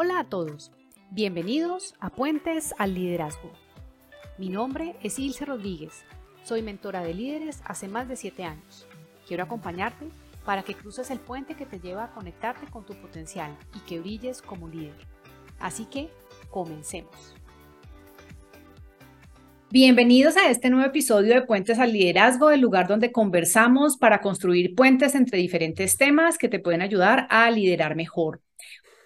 Hola 0.00 0.20
a 0.20 0.24
todos, 0.28 0.70
bienvenidos 1.10 1.96
a 1.98 2.10
Puentes 2.10 2.72
al 2.78 2.94
Liderazgo. 2.94 3.50
Mi 4.38 4.48
nombre 4.48 4.94
es 5.02 5.18
Ilse 5.18 5.44
Rodríguez, 5.44 6.04
soy 6.44 6.62
mentora 6.62 7.02
de 7.02 7.14
líderes 7.14 7.62
hace 7.64 7.88
más 7.88 8.08
de 8.08 8.14
7 8.14 8.44
años. 8.44 8.86
Quiero 9.26 9.42
acompañarte 9.42 10.06
para 10.44 10.62
que 10.62 10.74
cruces 10.74 11.10
el 11.10 11.18
puente 11.18 11.56
que 11.56 11.66
te 11.66 11.80
lleva 11.80 12.04
a 12.04 12.10
conectarte 12.12 12.70
con 12.70 12.86
tu 12.86 12.94
potencial 12.94 13.58
y 13.74 13.80
que 13.88 13.98
brilles 13.98 14.40
como 14.40 14.68
líder. 14.68 14.94
Así 15.58 15.84
que, 15.86 16.10
comencemos. 16.48 17.34
Bienvenidos 19.72 20.36
a 20.36 20.48
este 20.48 20.70
nuevo 20.70 20.86
episodio 20.86 21.34
de 21.34 21.42
Puentes 21.42 21.80
al 21.80 21.92
Liderazgo, 21.92 22.52
el 22.52 22.60
lugar 22.60 22.86
donde 22.86 23.10
conversamos 23.10 23.96
para 23.96 24.20
construir 24.20 24.76
puentes 24.76 25.16
entre 25.16 25.38
diferentes 25.38 25.96
temas 25.96 26.38
que 26.38 26.48
te 26.48 26.60
pueden 26.60 26.82
ayudar 26.82 27.26
a 27.30 27.50
liderar 27.50 27.96
mejor. 27.96 28.42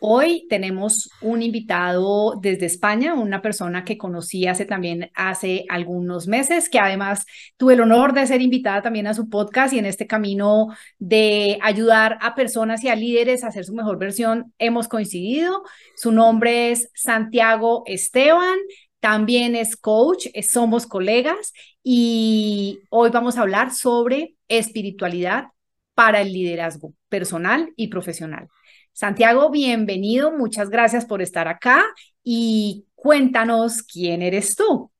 Hoy 0.04 0.48
tenemos 0.48 1.08
un 1.20 1.42
invitado 1.42 2.34
desde 2.42 2.66
España, 2.66 3.14
una 3.14 3.40
persona 3.40 3.84
que 3.84 3.96
conocí 3.96 4.48
hace 4.48 4.64
también 4.64 5.12
hace 5.14 5.64
algunos 5.68 6.26
meses, 6.26 6.68
que 6.68 6.80
además 6.80 7.24
tuve 7.56 7.74
el 7.74 7.82
honor 7.82 8.12
de 8.12 8.26
ser 8.26 8.42
invitada 8.42 8.82
también 8.82 9.06
a 9.06 9.14
su 9.14 9.28
podcast 9.28 9.72
y 9.72 9.78
en 9.78 9.86
este 9.86 10.08
camino 10.08 10.74
de 10.98 11.56
ayudar 11.62 12.18
a 12.20 12.34
personas 12.34 12.82
y 12.82 12.88
a 12.88 12.96
líderes 12.96 13.44
a 13.44 13.46
hacer 13.46 13.64
su 13.64 13.74
mejor 13.74 13.96
versión 13.96 14.52
hemos 14.58 14.88
coincidido. 14.88 15.62
Su 15.96 16.10
nombre 16.10 16.72
es 16.72 16.90
Santiago 16.94 17.84
Esteban. 17.86 18.58
También 18.98 19.54
es 19.54 19.76
coach, 19.76 20.26
somos 20.48 20.88
colegas 20.88 21.52
y 21.84 22.80
hoy 22.90 23.10
vamos 23.10 23.38
a 23.38 23.42
hablar 23.42 23.72
sobre 23.72 24.34
espiritualidad 24.48 25.50
para 25.94 26.22
el 26.22 26.32
liderazgo 26.32 26.92
personal 27.08 27.72
y 27.76 27.86
profesional. 27.86 28.48
Santiago, 28.92 29.50
bienvenido, 29.50 30.30
muchas 30.32 30.68
gracias 30.68 31.06
por 31.06 31.22
estar 31.22 31.48
acá 31.48 31.82
y 32.22 32.84
cuéntanos 32.94 33.82
quién 33.82 34.20
eres 34.20 34.54
tú. 34.54 34.90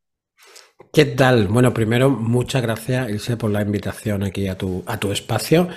¿Qué 0.92 1.05
tal? 1.05 1.48
Bueno, 1.48 1.72
primero, 1.72 2.11
muchas 2.11 2.62
gracias, 2.62 3.08
Ilse, 3.11 3.36
por 3.36 3.50
la 3.50 3.62
invitación 3.62 4.22
aquí 4.22 4.48
a 4.48 4.56
tu, 4.56 4.83
a 4.86 4.98
tu 4.98 5.12
espacio. 5.12 5.69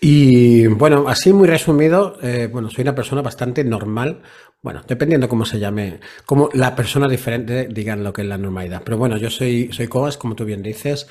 Y 0.00 0.66
bueno, 0.66 1.08
así 1.08 1.32
muy 1.32 1.46
resumido, 1.46 2.18
eh, 2.22 2.48
bueno, 2.50 2.70
soy 2.70 2.82
una 2.82 2.94
persona 2.94 3.22
bastante 3.22 3.64
normal, 3.64 4.22
bueno, 4.62 4.82
dependiendo 4.86 5.28
cómo 5.28 5.44
se 5.44 5.58
llame, 5.58 6.00
como 6.26 6.50
la 6.54 6.74
persona 6.74 7.06
diferente 7.06 7.68
digan 7.70 8.02
lo 8.02 8.12
que 8.12 8.22
es 8.22 8.28
la 8.28 8.38
normalidad. 8.38 8.82
Pero 8.84 8.98
bueno, 8.98 9.16
yo 9.16 9.30
soy, 9.30 9.70
soy 9.72 9.88
Coas, 9.88 10.16
como 10.16 10.34
tú 10.34 10.44
bien 10.44 10.62
dices, 10.62 11.06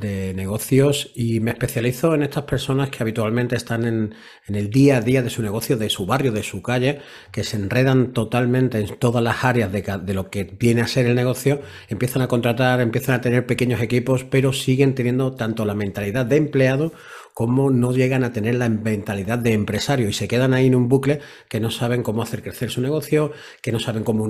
de 0.00 0.34
negocios 0.34 1.10
y 1.14 1.40
me 1.40 1.52
especializo 1.52 2.14
en 2.14 2.22
estas 2.22 2.44
personas 2.44 2.90
que 2.90 3.02
habitualmente 3.02 3.56
están 3.56 3.84
en, 3.84 4.14
el 4.48 4.70
día 4.70 4.98
a 4.98 5.00
día 5.00 5.22
de 5.22 5.30
su 5.30 5.42
negocio, 5.42 5.76
de 5.76 5.90
su 5.90 6.06
barrio, 6.06 6.32
de 6.32 6.42
su 6.42 6.62
calle, 6.62 7.00
que 7.30 7.44
se 7.44 7.56
enredan 7.56 8.12
totalmente 8.12 8.78
en 8.78 8.98
todas 8.98 9.22
las 9.22 9.44
áreas 9.44 9.70
de, 9.72 9.82
de 9.82 10.14
lo 10.14 10.30
que 10.30 10.44
viene 10.44 10.82
a 10.82 10.86
ser 10.86 11.06
el 11.06 11.14
negocio, 11.14 11.60
empiezan 11.88 12.22
a 12.22 12.28
contratar, 12.28 12.80
empiezan 12.80 13.16
a 13.16 13.20
tener 13.20 13.46
pequeños 13.46 13.80
equipos, 13.80 14.24
pero 14.24 14.52
siguen 14.52 14.94
teniendo 14.94 15.34
tanto 15.34 15.64
la 15.64 15.74
mentalidad 15.74 16.26
de 16.26 16.36
empleado 16.36 16.92
cómo 17.34 17.68
no 17.70 17.92
llegan 17.92 18.22
a 18.22 18.32
tener 18.32 18.54
la 18.54 18.68
mentalidad 18.68 19.38
de 19.38 19.52
empresario 19.52 20.08
y 20.08 20.12
se 20.12 20.28
quedan 20.28 20.54
ahí 20.54 20.68
en 20.68 20.76
un 20.76 20.88
bucle 20.88 21.20
que 21.48 21.58
no 21.58 21.72
saben 21.72 22.04
cómo 22.04 22.22
hacer 22.22 22.42
crecer 22.42 22.70
su 22.70 22.80
negocio, 22.80 23.32
que 23.60 23.72
no 23.72 23.80
saben 23.80 24.04
cómo, 24.04 24.28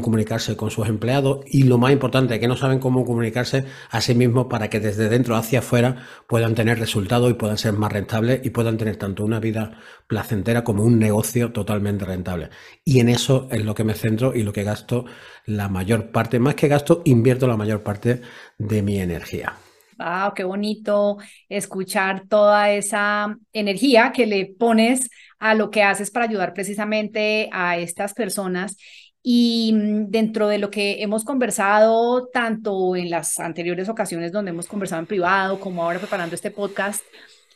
comunicarse 0.00 0.56
con 0.56 0.70
sus 0.70 0.88
empleados 0.88 1.44
y 1.46 1.64
lo 1.64 1.78
más 1.78 1.92
importante, 1.92 2.38
que 2.38 2.46
no 2.46 2.56
saben 2.56 2.78
cómo 2.78 3.04
comunicarse 3.04 3.64
a 3.90 4.00
sí 4.00 4.14
mismos 4.14 4.46
para 4.46 4.70
que 4.70 4.78
desde 4.78 5.08
dentro 5.08 5.34
hacia 5.34 5.58
afuera 5.58 6.06
puedan 6.28 6.54
tener 6.54 6.78
resultados 6.78 7.28
y 7.28 7.34
puedan 7.34 7.58
ser 7.58 7.72
más 7.72 7.92
rentables 7.92 8.40
y 8.44 8.50
puedan 8.50 8.78
tener 8.78 8.96
tanto 8.96 9.24
una 9.24 9.40
vida 9.40 9.80
placentera 10.06 10.62
como 10.62 10.84
un 10.84 11.00
negocio 11.00 11.50
totalmente 11.50 12.04
rentable. 12.04 12.50
Y 12.84 13.00
en 13.00 13.08
eso 13.08 13.48
es 13.50 13.64
lo 13.64 13.74
que 13.74 13.82
me 13.82 13.94
centro 13.94 14.32
y 14.32 14.44
lo 14.44 14.52
que 14.52 14.62
gasto 14.62 15.06
la 15.44 15.68
mayor 15.68 16.12
parte, 16.12 16.38
más 16.38 16.54
que 16.54 16.68
gasto, 16.68 17.02
invierto 17.04 17.48
la 17.48 17.56
mayor 17.56 17.82
parte 17.82 18.22
de 18.58 18.82
mi 18.82 19.00
energía. 19.00 19.54
¡Wow! 19.98 20.34
¡Qué 20.34 20.44
bonito 20.44 21.18
escuchar 21.48 22.26
toda 22.28 22.70
esa 22.70 23.36
energía 23.52 24.12
que 24.12 24.26
le 24.26 24.46
pones 24.46 25.08
a 25.38 25.54
lo 25.54 25.70
que 25.70 25.82
haces 25.82 26.10
para 26.10 26.26
ayudar 26.26 26.54
precisamente 26.54 27.48
a 27.52 27.76
estas 27.76 28.14
personas. 28.14 28.76
Y 29.22 29.72
mm, 29.74 30.10
dentro 30.10 30.48
de 30.48 30.58
lo 30.58 30.70
que 30.70 31.02
hemos 31.02 31.24
conversado, 31.24 32.28
tanto 32.32 32.96
en 32.96 33.10
las 33.10 33.38
anteriores 33.40 33.88
ocasiones 33.88 34.32
donde 34.32 34.50
hemos 34.50 34.66
conversado 34.66 35.00
en 35.00 35.06
privado, 35.06 35.60
como 35.60 35.82
ahora 35.82 35.98
preparando 35.98 36.34
este 36.34 36.50
podcast, 36.50 37.02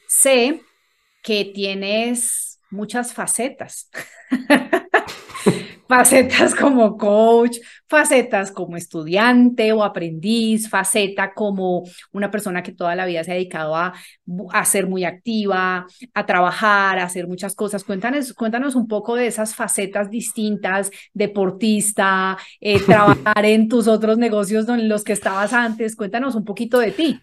sé 0.07 0.63
que 1.23 1.45
tienes 1.47 2.61
muchas 2.71 3.13
facetas. 3.13 3.91
facetas 5.89 6.55
como 6.55 6.97
coach, 6.97 7.59
facetas 7.89 8.53
como 8.53 8.77
estudiante 8.77 9.73
o 9.73 9.83
aprendiz, 9.83 10.69
faceta 10.69 11.33
como 11.33 11.85
una 12.13 12.31
persona 12.31 12.63
que 12.63 12.73
toda 12.73 12.95
la 12.95 13.07
vida 13.07 13.25
se 13.25 13.33
ha 13.33 13.35
dedicado 13.35 13.75
a, 13.75 13.95
a 14.53 14.65
ser 14.65 14.87
muy 14.87 15.05
activa, 15.05 15.87
a 16.15 16.27
trabajar, 16.27 16.99
a 16.99 17.05
hacer 17.05 17.27
muchas 17.27 17.55
cosas. 17.55 17.85
Cuéntanos, 17.85 18.35
cuéntanos 18.35 18.75
un 18.77 18.87
poco 18.87 19.17
de 19.17 19.27
esas 19.27 19.55
facetas 19.55 20.11
distintas, 20.11 20.91
deportista, 21.15 22.37
eh, 22.61 22.81
trabajar 22.87 23.45
en 23.45 23.69
tus 23.69 23.89
otros 23.89 24.19
negocios 24.19 24.69
en 24.69 24.89
los 24.89 25.05
que 25.05 25.15
estabas 25.15 25.53
antes. 25.53 25.97
Cuéntanos 25.97 26.35
un 26.35 26.45
poquito 26.45 26.79
de 26.79 26.93
ti. 26.93 27.21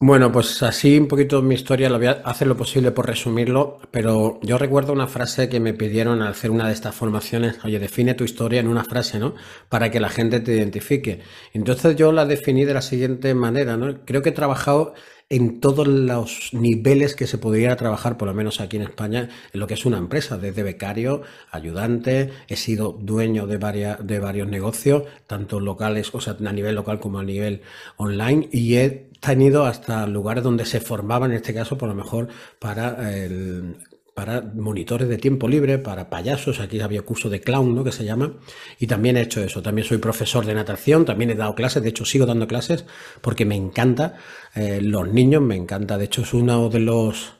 Bueno, 0.00 0.30
pues 0.30 0.62
así 0.62 0.96
un 0.96 1.08
poquito 1.08 1.42
mi 1.42 1.56
historia, 1.56 1.88
lo 1.90 1.98
voy 1.98 2.06
a 2.06 2.12
hacer 2.24 2.46
lo 2.46 2.56
posible 2.56 2.92
por 2.92 3.06
resumirlo, 3.08 3.80
pero 3.90 4.38
yo 4.42 4.56
recuerdo 4.56 4.92
una 4.92 5.08
frase 5.08 5.48
que 5.48 5.58
me 5.58 5.74
pidieron 5.74 6.22
al 6.22 6.28
hacer 6.28 6.52
una 6.52 6.68
de 6.68 6.72
estas 6.72 6.94
formaciones, 6.94 7.58
oye, 7.64 7.80
define 7.80 8.14
tu 8.14 8.22
historia 8.22 8.60
en 8.60 8.68
una 8.68 8.84
frase, 8.84 9.18
¿no? 9.18 9.34
Para 9.68 9.90
que 9.90 9.98
la 9.98 10.08
gente 10.08 10.38
te 10.38 10.54
identifique. 10.54 11.22
Entonces 11.52 11.96
yo 11.96 12.12
la 12.12 12.26
definí 12.26 12.64
de 12.64 12.74
la 12.74 12.80
siguiente 12.82 13.34
manera, 13.34 13.76
¿no? 13.76 14.04
Creo 14.04 14.22
que 14.22 14.28
he 14.28 14.32
trabajado 14.32 14.94
en 15.30 15.60
todos 15.60 15.86
los 15.86 16.50
niveles 16.52 17.14
que 17.14 17.26
se 17.26 17.36
podría 17.36 17.76
trabajar, 17.76 18.16
por 18.16 18.28
lo 18.28 18.34
menos 18.34 18.60
aquí 18.60 18.76
en 18.76 18.82
España, 18.82 19.28
en 19.52 19.60
lo 19.60 19.66
que 19.66 19.74
es 19.74 19.84
una 19.84 19.98
empresa, 19.98 20.38
desde 20.38 20.62
becario, 20.62 21.20
ayudante, 21.50 22.30
he 22.48 22.56
sido 22.56 22.92
dueño 22.92 23.46
de, 23.46 23.58
varias, 23.58 24.06
de 24.06 24.20
varios 24.20 24.48
negocios, 24.48 25.02
tanto 25.26 25.60
locales, 25.60 26.14
o 26.14 26.20
sea, 26.20 26.36
a 26.44 26.52
nivel 26.52 26.74
local 26.74 26.98
como 26.98 27.18
a 27.18 27.24
nivel 27.24 27.60
online, 27.98 28.48
y 28.52 28.76
he 28.76 29.08
tenido 29.20 29.66
hasta 29.66 30.06
lugares 30.06 30.44
donde 30.44 30.64
se 30.64 30.80
formaba, 30.80 31.26
en 31.26 31.32
este 31.32 31.52
caso, 31.52 31.76
por 31.76 31.90
lo 31.90 31.94
mejor, 31.94 32.28
para 32.58 33.14
el, 33.14 33.76
para 34.18 34.40
monitores 34.40 35.08
de 35.08 35.16
tiempo 35.16 35.46
libre, 35.46 35.78
para 35.78 36.10
payasos, 36.10 36.58
aquí 36.58 36.80
había 36.80 37.02
curso 37.02 37.30
de 37.30 37.40
clown, 37.40 37.72
¿no? 37.72 37.84
Que 37.84 37.92
se 37.92 38.04
llama, 38.04 38.32
y 38.80 38.88
también 38.88 39.16
he 39.16 39.20
hecho 39.20 39.40
eso, 39.40 39.62
también 39.62 39.86
soy 39.86 39.98
profesor 39.98 40.44
de 40.44 40.54
natación, 40.54 41.04
también 41.04 41.30
he 41.30 41.36
dado 41.36 41.54
clases, 41.54 41.84
de 41.84 41.90
hecho 41.90 42.04
sigo 42.04 42.26
dando 42.26 42.48
clases 42.48 42.84
porque 43.20 43.44
me 43.44 43.54
encanta 43.54 44.16
eh, 44.56 44.80
los 44.82 45.06
niños, 45.06 45.42
me 45.42 45.54
encanta, 45.54 45.96
de 45.96 46.06
hecho 46.06 46.22
es 46.22 46.34
uno 46.34 46.68
de 46.68 46.80
los, 46.80 47.34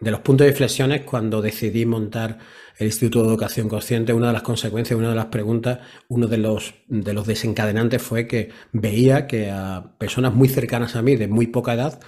de 0.00 0.10
los 0.10 0.20
puntos 0.20 0.46
de 0.46 0.52
inflexiones 0.52 1.02
cuando 1.02 1.42
decidí 1.42 1.84
montar 1.84 2.38
el 2.78 2.86
Instituto 2.86 3.24
de 3.24 3.28
Educación 3.28 3.68
Consciente, 3.68 4.14
una 4.14 4.28
de 4.28 4.32
las 4.32 4.42
consecuencias, 4.42 4.98
una 4.98 5.10
de 5.10 5.16
las 5.16 5.26
preguntas, 5.26 5.80
uno 6.08 6.28
de 6.28 6.38
los, 6.38 6.72
de 6.88 7.12
los 7.12 7.26
desencadenantes 7.26 8.00
fue 8.00 8.26
que 8.26 8.48
veía 8.72 9.26
que 9.26 9.50
a 9.50 9.84
personas 9.98 10.32
muy 10.32 10.48
cercanas 10.48 10.96
a 10.96 11.02
mí, 11.02 11.14
de 11.16 11.28
muy 11.28 11.48
poca 11.48 11.74
edad, 11.74 12.00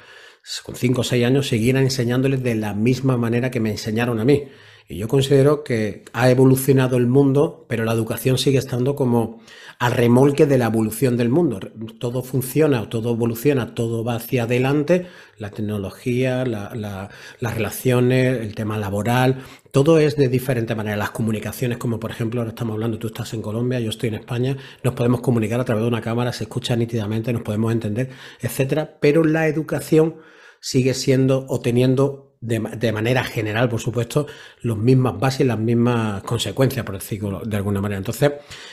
con 0.62 0.76
5 0.76 1.00
o 1.00 1.04
6 1.04 1.24
años, 1.24 1.48
siguieran 1.48 1.84
enseñándoles 1.84 2.42
de 2.42 2.54
la 2.54 2.74
misma 2.74 3.16
manera 3.16 3.50
que 3.50 3.60
me 3.60 3.70
enseñaron 3.70 4.20
a 4.20 4.24
mí. 4.24 4.44
Y 4.86 4.98
yo 4.98 5.08
considero 5.08 5.64
que 5.64 6.04
ha 6.12 6.28
evolucionado 6.28 6.98
el 6.98 7.06
mundo, 7.06 7.64
pero 7.68 7.84
la 7.84 7.92
educación 7.92 8.36
sigue 8.36 8.58
estando 8.58 8.94
como 8.94 9.40
al 9.78 9.92
remolque 9.92 10.44
de 10.44 10.58
la 10.58 10.66
evolución 10.66 11.16
del 11.16 11.30
mundo. 11.30 11.58
Todo 11.98 12.22
funciona, 12.22 12.90
todo 12.90 13.12
evoluciona, 13.12 13.74
todo 13.74 14.04
va 14.04 14.16
hacia 14.16 14.42
adelante, 14.42 15.06
la 15.38 15.48
tecnología, 15.50 16.44
las 16.44 17.10
relaciones, 17.40 18.42
el 18.42 18.54
tema 18.54 18.76
laboral, 18.76 19.42
todo 19.70 19.98
es 19.98 20.16
de 20.16 20.28
diferente 20.28 20.74
manera. 20.74 20.98
Las 20.98 21.12
comunicaciones, 21.12 21.78
como 21.78 21.98
por 21.98 22.10
ejemplo, 22.10 22.42
ahora 22.42 22.50
estamos 22.50 22.74
hablando, 22.74 22.98
tú 22.98 23.06
estás 23.06 23.32
en 23.32 23.40
Colombia, 23.40 23.80
yo 23.80 23.88
estoy 23.88 24.10
en 24.10 24.16
España, 24.16 24.58
nos 24.82 24.92
podemos 24.92 25.22
comunicar 25.22 25.58
a 25.58 25.64
través 25.64 25.82
de 25.82 25.88
una 25.88 26.02
cámara, 26.02 26.30
se 26.34 26.44
escucha 26.44 26.76
nítidamente, 26.76 27.32
nos 27.32 27.40
podemos 27.40 27.72
entender, 27.72 28.10
etcétera, 28.42 28.98
pero 29.00 29.24
la 29.24 29.48
educación 29.48 30.16
sigue 30.64 30.94
siendo 30.94 31.44
o 31.50 31.60
teniendo 31.60 32.36
de, 32.40 32.58
manera 32.92 33.22
general, 33.22 33.68
por 33.68 33.80
supuesto, 33.80 34.26
las 34.62 34.78
mismas 34.78 35.20
bases 35.20 35.40
y 35.42 35.44
las 35.44 35.58
mismas 35.58 36.22
consecuencias, 36.22 36.86
por 36.86 36.94
decirlo 36.94 37.42
de 37.44 37.56
alguna 37.58 37.82
manera. 37.82 37.98
Entonces, 37.98 38.32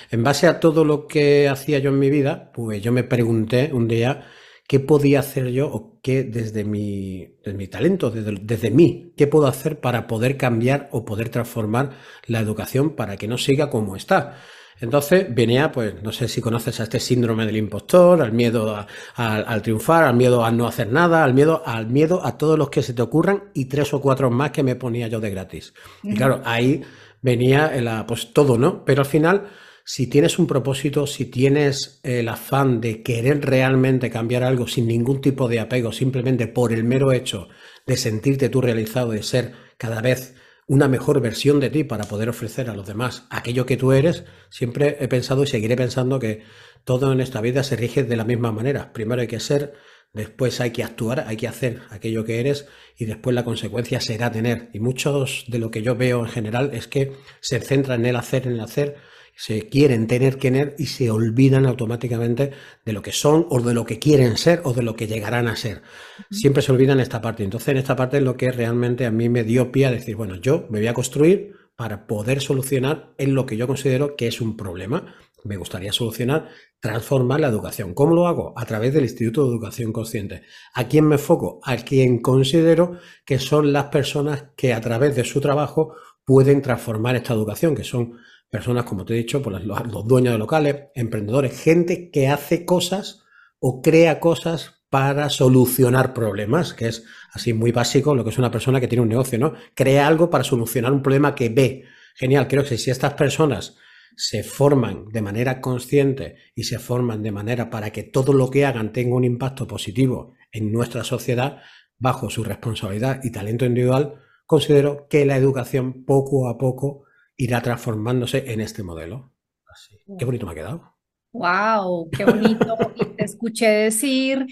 en 0.10 0.24
base 0.24 0.48
a 0.48 0.62
todo 0.62 0.86
lo 0.86 1.06
que 1.06 1.50
hacía 1.50 1.80
yo 1.80 1.90
en 1.90 2.00
mi 2.00 2.10
vida, 2.10 2.50
pues 2.54 2.82
yo 2.82 2.94
me 2.94 3.04
pregunté 3.04 3.72
un 3.74 3.90
día 3.90 4.26
qué 4.70 4.80
podía 4.80 5.20
hacer 5.20 5.52
yo 5.52 5.68
o 5.68 6.00
qué 6.02 6.24
desde 6.24 6.64
mi, 6.64 7.36
desde 7.44 7.58
mi 7.58 7.68
talento, 7.68 8.10
desde, 8.10 8.38
desde 8.42 8.72
mí, 8.72 9.14
qué 9.18 9.28
puedo 9.28 9.48
hacer 9.48 9.82
para 9.82 10.08
poder 10.08 10.38
cambiar 10.38 10.88
o 10.94 11.04
poder 11.04 11.28
transformar 11.28 11.98
la 12.26 12.40
educación 12.40 12.96
para 12.96 13.18
que 13.18 13.28
no 13.28 13.38
siga 13.38 13.70
como 13.70 13.98
está. 13.98 14.38
Entonces 14.80 15.28
venía, 15.30 15.72
pues, 15.72 16.02
no 16.02 16.12
sé 16.12 16.28
si 16.28 16.42
conoces 16.42 16.80
a 16.80 16.84
este 16.84 17.00
síndrome 17.00 17.46
del 17.46 17.58
impostor, 17.58 18.22
al 18.22 18.32
miedo 18.32 18.76
a, 18.76 18.88
al 19.16 19.62
triunfar, 19.62 20.06
al 20.06 20.16
miedo 20.16 20.44
a 20.44 20.52
no 20.52 20.68
hacer 20.68 20.92
nada, 20.92 21.24
al 21.24 21.34
miedo, 21.34 21.62
al 21.66 21.88
miedo 21.88 22.26
a 22.26 22.38
todos 22.38 22.58
los 22.58 22.70
que 22.70 22.82
se 22.82 22.94
te 22.94 23.02
ocurran 23.02 23.44
y 23.54 23.66
tres 23.66 23.94
o 23.94 24.02
cuatro 24.02 24.32
más 24.32 24.52
que 24.52 24.64
me 24.64 24.76
ponía 24.76 25.08
yo 25.08 25.20
de 25.20 25.30
gratis. 25.30 25.74
Y 26.04 26.16
claro, 26.16 26.42
ahí 26.46 26.82
venía 27.22 27.68
el, 27.68 27.90
pues 28.08 28.34
todo, 28.34 28.58
¿no? 28.58 28.84
Pero 28.84 29.02
al 29.02 29.08
final, 29.08 29.50
si 29.84 30.08
tienes 30.08 30.40
un 30.40 30.48
propósito, 30.48 31.06
si 31.06 31.26
tienes 31.26 32.00
el 32.04 32.28
afán 32.28 32.82
de 32.82 33.04
querer 33.04 33.46
realmente 33.46 34.10
cambiar 34.10 34.44
algo 34.44 34.68
sin 34.68 34.88
ningún 34.88 35.22
tipo 35.22 35.48
de 35.48 35.60
apego, 35.60 35.92
simplemente 35.92 36.48
por 36.48 36.74
el 36.74 36.84
mero 36.84 37.12
hecho 37.12 37.50
de 37.86 37.98
sentirte 37.98 38.50
tú 38.50 38.62
realizado, 38.62 39.12
de 39.12 39.24
ser 39.24 39.54
cada 39.78 40.02
vez 40.02 40.36
una 40.72 40.88
mejor 40.88 41.20
versión 41.20 41.60
de 41.60 41.70
ti 41.70 41.84
para 41.84 42.06
poder 42.06 42.30
ofrecer 42.30 42.70
a 42.70 42.74
los 42.74 42.88
demás 42.88 43.26
aquello 43.30 43.66
que 43.66 43.76
tú 43.76 43.92
eres, 43.92 44.24
siempre 44.50 44.96
he 45.02 45.10
pensado 45.10 45.44
y 45.44 45.48
seguiré 45.48 45.76
pensando 45.76 46.18
que 46.18 46.44
todo 46.86 47.12
en 47.12 47.20
esta 47.20 47.42
vida 47.42 47.64
se 47.64 47.76
rige 47.76 48.06
de 48.06 48.16
la 48.16 48.24
misma 48.24 48.54
manera. 48.54 48.94
Primero 48.94 49.20
hay 49.20 49.28
que 49.28 49.42
ser, 49.42 49.74
después 50.14 50.62
hay 50.62 50.72
que 50.72 50.86
actuar, 50.86 51.26
hay 51.28 51.36
que 51.36 51.50
hacer 51.50 51.82
aquello 51.90 52.24
que 52.24 52.40
eres 52.40 52.70
y 52.98 53.04
después 53.04 53.36
la 53.36 53.44
consecuencia 53.44 54.00
será 54.00 54.32
tener. 54.32 54.70
Y 54.72 54.80
muchos 54.80 55.44
de 55.50 55.60
lo 55.60 55.72
que 55.72 55.82
yo 55.82 55.98
veo 55.98 56.22
en 56.22 56.32
general 56.32 56.70
es 56.74 56.88
que 56.88 57.18
se 57.42 57.60
centran 57.60 58.00
en 58.00 58.06
el 58.06 58.16
hacer, 58.16 58.48
en 58.48 58.54
el 58.54 58.62
hacer, 58.62 58.96
se 59.36 59.70
quieren 59.70 60.08
tener 60.08 60.36
que 60.36 60.52
tener 60.52 60.76
y 60.78 60.88
se 60.88 61.10
olvidan 61.10 61.66
automáticamente 61.66 62.52
de 62.86 62.94
lo 62.94 63.02
que 63.02 63.12
son 63.12 63.48
o 63.50 63.62
de 63.62 63.74
lo 63.74 63.86
que 63.86 64.00
quieren 64.00 64.38
ser 64.38 64.62
o 64.64 64.74
de 64.74 64.84
lo 64.84 64.96
que 64.96 65.08
llegarán 65.08 65.48
a 65.48 65.56
ser. 65.56 65.82
Siempre 66.30 66.62
se 66.62 66.72
olvidan 66.72 67.00
esta 67.00 67.22
parte. 67.22 67.44
Entonces, 67.44 67.70
en 67.70 67.78
esta 67.78 67.96
parte 67.96 68.18
es 68.18 68.24
lo 68.24 68.38
que 68.38 68.52
realmente 68.52 69.06
a 69.06 69.12
mí 69.12 69.30
me 69.30 69.44
dio 69.44 69.72
pie 69.72 69.86
a 69.86 69.92
decir, 69.92 70.16
bueno, 70.16 70.36
yo 70.36 70.68
me 70.70 70.80
voy 70.80 70.88
a 70.88 70.94
construir 70.94 71.56
para 71.76 72.06
poder 72.06 72.42
solucionar 72.42 73.14
en 73.18 73.34
lo 73.34 73.46
que 73.46 73.58
yo 73.58 73.68
considero 73.68 74.16
que 74.16 74.28
es 74.28 74.42
un 74.42 74.58
problema. 74.58 75.16
Me 75.44 75.58
gustaría 75.58 75.92
solucionar, 75.92 76.50
transformar 76.80 77.40
la 77.40 77.48
educación. 77.48 77.96
¿Cómo 77.96 78.14
lo 78.14 78.28
hago? 78.28 78.54
A 78.56 78.66
través 78.66 78.94
del 78.94 79.04
Instituto 79.04 79.44
de 79.44 79.52
Educación 79.52 79.92
Consciente. 79.92 80.44
¿A 80.76 80.88
quién 80.88 81.08
me 81.08 81.18
foco? 81.18 81.60
A 81.64 81.78
quien 81.78 82.22
considero 82.22 83.00
que 83.26 83.40
son 83.40 83.74
las 83.74 83.86
personas 83.86 84.50
que 84.56 84.74
a 84.74 84.82
través 84.82 85.16
de 85.16 85.24
su 85.24 85.42
trabajo 85.42 85.96
pueden 86.26 86.62
transformar 86.62 87.16
esta 87.16 87.34
educación, 87.34 87.74
que 87.74 87.84
son 87.84 88.20
personas, 88.52 88.84
como 88.84 89.06
te 89.06 89.14
he 89.14 89.18
dicho, 89.18 89.42
pues 89.42 89.64
los, 89.64 90.08
dueños 90.08 90.34
de 90.34 90.38
locales, 90.38 90.76
emprendedores, 90.94 91.60
gente 91.60 92.12
que 92.12 92.28
hace 92.28 92.66
cosas 92.66 93.24
o 93.60 93.82
crea 93.82 94.20
cosas 94.20 94.84
para 94.90 95.30
solucionar 95.30 96.14
problemas, 96.14 96.74
que 96.74 96.90
es 96.90 97.06
así 97.32 97.54
muy 97.54 97.72
básico 97.72 98.14
lo 98.14 98.26
que 98.26 98.32
es 98.32 98.38
una 98.38 98.52
persona 98.52 98.82
que 98.82 98.90
tiene 98.90 99.04
un 99.04 99.10
negocio, 99.10 99.40
¿no? 99.40 99.54
Crea 99.74 100.06
algo 100.06 100.30
para 100.30 100.44
solucionar 100.44 100.92
un 100.92 101.02
problema 101.02 101.34
que 101.34 101.48
ve. 101.48 101.86
Genial, 102.16 102.50
creo 102.50 102.66
que 102.66 102.78
si 102.78 102.92
estas 102.92 103.14
personas 103.14 103.78
se 104.18 104.44
forman 104.44 105.08
de 105.08 105.22
manera 105.22 105.62
consciente 105.62 106.36
y 106.54 106.66
se 106.66 106.78
forman 106.78 107.24
de 107.24 107.32
manera 107.32 107.70
para 107.70 107.92
que 107.92 108.04
todo 108.04 108.34
lo 108.34 108.52
que 108.52 108.66
hagan 108.66 108.92
tenga 108.92 109.16
un 109.16 109.24
impacto 109.24 109.66
positivo 109.66 110.34
en 110.52 110.74
nuestra 110.74 111.06
sociedad, 111.06 111.62
bajo 111.98 112.30
su 112.30 112.44
responsabilidad 112.44 113.22
y 113.24 113.32
talento 113.32 113.64
individual, 113.64 114.16
considero 114.46 115.08
que 115.08 115.26
la 115.26 115.38
educación 115.38 116.04
poco 116.04 116.50
a 116.50 116.58
poco 116.58 117.06
irá 117.42 117.62
transformándose 117.62 118.52
en 118.54 118.62
este 118.62 118.84
modelo. 118.84 119.34
Así. 119.68 119.98
Qué 120.18 120.26
bonito 120.26 120.46
me 120.46 120.52
ha 120.52 120.56
quedado. 120.56 120.96
Wow, 121.32 122.10
qué 122.12 122.24
bonito. 122.26 122.78
y 122.96 123.06
te 123.06 123.24
escuché 123.24 123.68
decir 123.68 124.46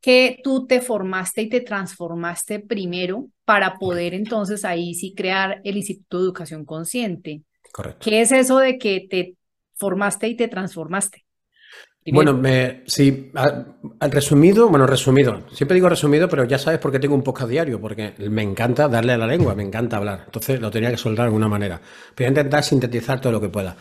que 0.00 0.40
tú 0.42 0.66
te 0.66 0.80
formaste 0.80 1.42
y 1.42 1.48
te 1.48 1.60
transformaste 1.60 2.58
primero 2.58 3.28
para 3.44 3.78
poder 3.78 4.14
entonces 4.14 4.64
ahí 4.64 4.94
sí 4.94 5.14
crear 5.14 5.60
el 5.62 5.76
Instituto 5.76 6.18
de 6.18 6.24
Educación 6.24 6.64
Consciente. 6.64 7.42
Correcto. 7.72 8.00
¿Qué 8.02 8.20
es 8.20 8.32
eso 8.32 8.58
de 8.58 8.76
que 8.76 9.06
te 9.08 9.36
formaste 9.74 10.26
y 10.26 10.36
te 10.36 10.48
transformaste? 10.48 11.24
Bueno, 12.04 12.34
me, 12.34 12.82
sí, 12.86 13.30
al 13.34 14.10
resumido, 14.10 14.68
bueno, 14.68 14.88
resumido, 14.88 15.44
siempre 15.52 15.76
digo 15.76 15.88
resumido, 15.88 16.28
pero 16.28 16.44
ya 16.44 16.58
sabes 16.58 16.80
por 16.80 16.90
qué 16.90 16.98
tengo 16.98 17.14
un 17.14 17.22
podcast 17.22 17.48
diario, 17.48 17.80
porque 17.80 18.14
me 18.18 18.42
encanta 18.42 18.88
darle 18.88 19.12
a 19.12 19.18
la 19.18 19.26
lengua, 19.28 19.54
me 19.54 19.62
encanta 19.62 19.98
hablar, 19.98 20.22
entonces 20.24 20.60
lo 20.60 20.72
tenía 20.72 20.90
que 20.90 20.96
soltar 20.96 21.24
de 21.24 21.28
alguna 21.28 21.46
manera, 21.46 21.80
pero 22.16 22.28
intentar 22.28 22.64
sintetizar 22.64 23.20
todo 23.20 23.32
lo 23.32 23.40
que 23.40 23.50
pueda. 23.50 23.76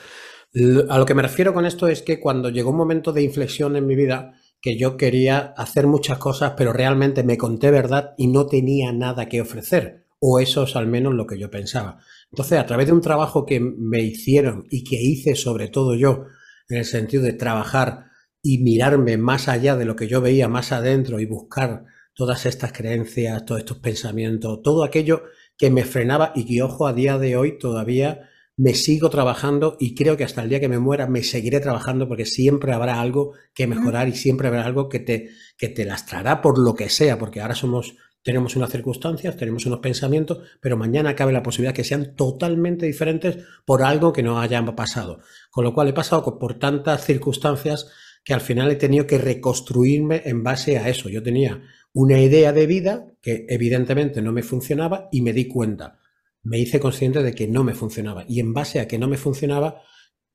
A 0.89 0.97
lo 1.00 1.06
que 1.06 1.15
me 1.15 1.23
refiero 1.23 1.51
con 1.51 1.65
esto 1.65 1.88
es 1.88 2.03
que 2.03 2.19
cuando 2.19 2.50
llegó 2.50 2.69
un 2.69 2.77
momento 2.77 3.12
de 3.12 3.23
inflexión 3.23 3.75
en 3.75 3.88
mi 3.88 3.95
vida, 3.95 4.33
que 4.62 4.77
yo 4.77 4.97
quería 4.97 5.56
hacer 5.57 5.88
muchas 5.88 6.19
cosas, 6.19 6.53
pero 6.56 6.74
realmente 6.74 7.24
me 7.24 7.39
conté 7.39 7.71
verdad 7.71 8.13
y 8.17 8.27
no 8.27 8.45
tenía 8.45 8.91
nada 8.91 9.27
que 9.27 9.41
ofrecer, 9.41 10.06
o 10.19 10.39
eso 10.39 10.63
es 10.63 10.75
al 10.75 10.85
menos 10.85 11.15
lo 11.15 11.25
que 11.25 11.39
yo 11.39 11.50
pensaba. 11.50 11.97
Entonces, 12.31 12.59
a 12.59 12.67
través 12.67 12.85
de 12.85 12.94
un 12.94 13.01
trabajo 13.01 13.47
que 13.47 13.59
me 13.59 14.01
hicieron 14.01 14.67
y 14.69 14.83
que 14.83 15.01
hice 15.01 15.33
sobre 15.33 15.69
todo 15.69 15.95
yo, 15.95 16.25
en 16.69 16.77
el 16.77 16.85
sentido 16.85 17.24
de 17.24 17.33
trabajar 17.33 18.10
y 18.41 18.59
mirarme 18.59 19.17
más 19.17 19.47
allá 19.47 19.75
de 19.75 19.85
lo 19.85 19.95
que 19.95 20.07
yo 20.07 20.21
veía 20.21 20.47
más 20.47 20.71
adentro 20.71 21.19
y 21.19 21.25
buscar 21.25 21.85
todas 22.13 22.45
estas 22.45 22.71
creencias, 22.71 23.45
todos 23.45 23.59
estos 23.59 23.77
pensamientos, 23.77 24.61
todo 24.63 24.83
aquello 24.83 25.23
que 25.57 25.69
me 25.69 25.85
frenaba 25.85 26.31
y 26.35 26.45
que, 26.45 26.61
ojo, 26.61 26.88
a 26.88 26.93
día 26.93 27.17
de 27.17 27.35
hoy 27.38 27.57
todavía 27.57 28.29
me 28.57 28.73
sigo 28.73 29.09
trabajando 29.09 29.77
y 29.79 29.95
creo 29.95 30.17
que 30.17 30.23
hasta 30.23 30.43
el 30.43 30.49
día 30.49 30.59
que 30.59 30.69
me 30.69 30.79
muera 30.79 31.07
me 31.07 31.23
seguiré 31.23 31.59
trabajando 31.59 32.07
porque 32.07 32.25
siempre 32.25 32.73
habrá 32.73 32.99
algo 32.99 33.33
que 33.53 33.67
mejorar 33.67 34.07
y 34.07 34.15
siempre 34.15 34.47
habrá 34.47 34.65
algo 34.65 34.89
que 34.89 34.99
te, 34.99 35.29
que 35.57 35.69
te 35.69 35.85
lastrará 35.85 36.41
por 36.41 36.59
lo 36.59 36.75
que 36.75 36.89
sea, 36.89 37.17
porque 37.17 37.41
ahora 37.41 37.55
somos, 37.55 37.95
tenemos 38.21 38.55
unas 38.55 38.69
circunstancias, 38.69 39.38
tenemos 39.38 39.65
unos 39.65 39.79
pensamientos, 39.79 40.39
pero 40.59 40.77
mañana 40.77 41.15
cabe 41.15 41.31
la 41.31 41.43
posibilidad 41.43 41.73
que 41.73 41.83
sean 41.83 42.15
totalmente 42.15 42.85
diferentes 42.85 43.45
por 43.65 43.83
algo 43.83 44.13
que 44.13 44.21
no 44.21 44.39
haya 44.39 44.63
pasado. 44.75 45.21
Con 45.49 45.63
lo 45.63 45.73
cual 45.73 45.88
he 45.88 45.93
pasado 45.93 46.38
por 46.38 46.59
tantas 46.59 47.05
circunstancias 47.05 47.88
que 48.23 48.33
al 48.33 48.41
final 48.41 48.71
he 48.71 48.75
tenido 48.75 49.07
que 49.07 49.18
reconstruirme 49.18 50.21
en 50.25 50.44
base 50.44 50.77
a 50.77 50.89
eso. 50.89 51.09
Yo 51.09 51.23
tenía 51.23 51.62
una 51.94 52.19
idea 52.19 52.53
de 52.53 52.68
vida 52.68 53.07
que 53.21 53.45
evidentemente 53.50 54.21
no 54.21 54.31
me 54.31 54.44
funcionaba 54.44 55.09
y 55.12 55.21
me 55.21 55.33
di 55.33 55.47
cuenta. 55.47 56.00
Me 56.44 56.59
hice 56.59 56.79
consciente 56.79 57.23
de 57.23 57.33
que 57.33 57.47
no 57.47 57.63
me 57.63 57.73
funcionaba. 57.73 58.25
Y 58.27 58.39
en 58.39 58.53
base 58.53 58.79
a 58.79 58.88
que 58.88 58.97
no 58.97 59.07
me 59.07 59.18
funcionaba, 59.18 59.81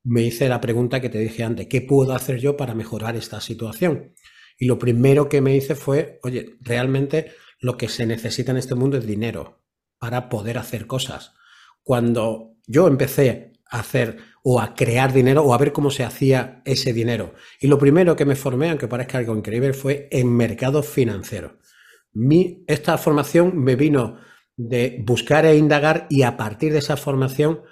me 0.05 0.23
hice 0.23 0.49
la 0.49 0.61
pregunta 0.61 1.01
que 1.01 1.09
te 1.09 1.19
dije 1.19 1.43
antes, 1.43 1.67
¿qué 1.67 1.81
puedo 1.81 2.13
hacer 2.15 2.39
yo 2.39 2.57
para 2.57 2.75
mejorar 2.75 3.17
esta 3.17 3.41
situación? 3.41 4.13
Y 4.59 4.67
lo 4.67 4.79
primero 4.79 5.29
que 5.29 5.41
me 5.41 5.57
hice 5.57 5.75
fue, 5.75 6.21
oye, 6.23 6.57
realmente 6.61 7.33
lo 7.61 7.77
que 7.77 7.89
se 7.89 8.07
necesita 8.07 8.53
en 8.53 8.59
este 8.59 8.75
mundo 8.75 8.97
es 8.97 9.07
dinero 9.07 9.65
para 9.99 10.29
poder 10.29 10.59
hacer 10.59 10.87
cosas. 10.87 11.33
Cuando 11.83 12.57
yo 12.67 12.87
empecé 12.87 13.53
a 13.71 13.81
hacer 13.81 14.19
o 14.49 14.61
a 14.61 14.77
crear 14.77 15.13
dinero 15.13 15.43
o 15.43 15.53
a 15.53 15.59
ver 15.59 15.73
cómo 15.73 15.91
se 15.91 16.05
hacía 16.05 16.63
ese 16.65 16.93
dinero. 16.93 17.35
Y 17.61 17.67
lo 17.67 17.81
primero 17.81 18.15
que 18.15 18.25
me 18.25 18.37
formé, 18.37 18.71
aunque 18.71 18.87
parezca 18.87 19.19
algo 19.19 19.37
increíble, 19.37 19.73
fue 19.73 20.07
en 20.13 20.33
mercado 20.33 20.85
financiero. 20.85 21.59
Mi, 22.13 22.63
esta 22.69 22.97
formación 22.97 23.59
me 23.59 23.75
vino 23.75 24.19
de 24.57 25.03
buscar 25.05 25.47
e 25.47 25.57
indagar 25.57 26.07
y 26.11 26.23
a 26.23 26.37
partir 26.37 26.73
de 26.73 26.79
esa 26.79 26.97
formación 26.97 27.63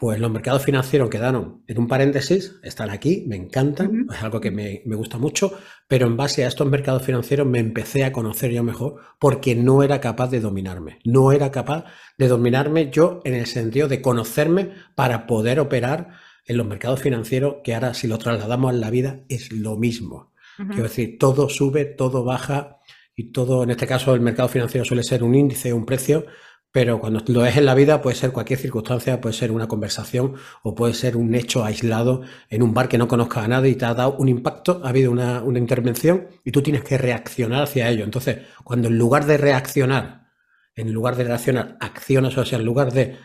pues 0.00 0.18
los 0.18 0.30
mercados 0.30 0.64
financieros 0.64 1.10
quedaron 1.10 1.62
en 1.66 1.78
un 1.78 1.86
paréntesis, 1.86 2.56
están 2.62 2.88
aquí, 2.88 3.24
me 3.28 3.36
encantan, 3.36 4.06
es 4.10 4.22
algo 4.22 4.40
que 4.40 4.50
me, 4.50 4.80
gusta 4.86 5.18
mucho, 5.18 5.52
pero 5.88 6.06
en 6.06 6.16
base 6.16 6.42
a 6.42 6.48
estos 6.48 6.66
mercados 6.66 7.02
financieros 7.02 7.46
me 7.46 7.58
empecé 7.58 8.04
a 8.04 8.12
conocer 8.12 8.50
yo 8.50 8.64
mejor 8.64 8.96
porque 9.18 9.54
no 9.54 9.82
era 9.82 10.00
capaz 10.00 10.30
de 10.30 10.40
dominarme, 10.40 11.00
no 11.04 11.32
era 11.32 11.50
capaz 11.50 11.84
de 12.16 12.28
dominarme 12.28 12.90
yo 12.90 13.20
en 13.24 13.34
el 13.34 13.44
sentido 13.44 13.88
de 13.88 14.00
conocerme 14.00 14.70
para 14.94 15.26
poder 15.26 15.60
operar 15.60 16.12
en 16.46 16.56
los 16.56 16.66
mercados 16.66 17.02
financieros, 17.02 17.56
que 17.62 17.74
ahora 17.74 17.92
si 17.92 18.08
lo 18.08 18.16
trasladamos 18.16 18.70
a 18.70 18.76
la 18.78 18.88
vida 18.88 19.20
es 19.28 19.52
lo 19.52 19.76
mismo. 19.76 20.32
Quiero 20.56 20.84
decir, 20.84 21.18
todo 21.18 21.50
sube, 21.50 21.84
todo 21.84 22.24
baja 22.24 22.80
y 23.14 23.32
todo, 23.32 23.64
en 23.64 23.70
este 23.70 23.86
caso 23.86 24.14
el 24.14 24.22
mercado 24.22 24.48
financiero 24.48 24.84
suele 24.86 25.02
ser 25.02 25.22
un 25.22 25.34
índice, 25.34 25.74
un 25.74 25.84
precio, 25.84 26.24
pero 26.72 27.00
cuando 27.00 27.20
lo 27.26 27.44
es 27.44 27.56
en 27.56 27.66
la 27.66 27.74
vida 27.74 28.00
puede 28.00 28.16
ser 28.16 28.30
cualquier 28.30 28.58
circunstancia, 28.58 29.20
puede 29.20 29.34
ser 29.34 29.50
una 29.50 29.66
conversación 29.66 30.36
o 30.62 30.74
puede 30.74 30.94
ser 30.94 31.16
un 31.16 31.34
hecho 31.34 31.64
aislado 31.64 32.22
en 32.48 32.62
un 32.62 32.72
bar 32.74 32.88
que 32.88 32.98
no 32.98 33.08
conozca 33.08 33.42
a 33.42 33.48
nadie 33.48 33.70
y 33.70 33.74
te 33.74 33.86
ha 33.86 33.94
dado 33.94 34.14
un 34.16 34.28
impacto, 34.28 34.80
ha 34.84 34.90
habido 34.90 35.10
una, 35.10 35.42
intervención 35.58 36.28
y 36.44 36.52
tú 36.52 36.62
tienes 36.62 36.84
que 36.84 36.96
reaccionar 36.96 37.64
hacia 37.64 37.88
ello. 37.88 38.04
Entonces, 38.04 38.46
cuando 38.62 38.88
en 38.88 38.98
lugar 38.98 39.26
de 39.26 39.36
reaccionar, 39.36 40.28
en 40.76 40.92
lugar 40.92 41.16
de 41.16 41.24
reaccionar, 41.24 41.76
accionas, 41.80 42.38
o 42.38 42.44
sea, 42.44 42.58
en 42.58 42.64
lugar 42.64 42.92
de 42.92 43.16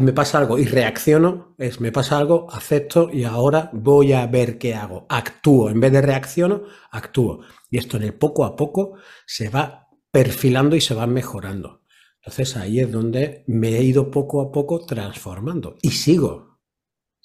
me 0.00 0.12
pasa 0.12 0.38
algo 0.38 0.58
y 0.58 0.66
reacciono, 0.66 1.54
es 1.58 1.80
me 1.80 1.92
pasa 1.92 2.18
algo, 2.18 2.46
acepto 2.52 3.08
y 3.10 3.24
ahora 3.24 3.70
voy 3.72 4.12
a 4.12 4.26
ver 4.26 4.58
qué 4.58 4.74
hago. 4.74 5.06
Actúo, 5.08 5.70
en 5.70 5.80
vez 5.80 5.92
de 5.92 6.02
reacciono, 6.02 6.64
actúo. 6.90 7.40
Y 7.70 7.78
esto 7.78 7.96
en 7.96 8.02
el 8.02 8.14
poco 8.14 8.44
a 8.44 8.54
poco 8.54 8.96
se 9.24 9.48
va 9.48 9.88
perfilando 10.10 10.76
y 10.76 10.82
se 10.82 10.94
va 10.94 11.06
mejorando. 11.06 11.81
Entonces 12.24 12.56
ahí 12.56 12.78
es 12.78 12.90
donde 12.90 13.42
me 13.48 13.76
he 13.76 13.82
ido 13.82 14.10
poco 14.10 14.40
a 14.40 14.52
poco 14.52 14.84
transformando 14.86 15.76
y 15.82 15.90
sigo 15.90 16.60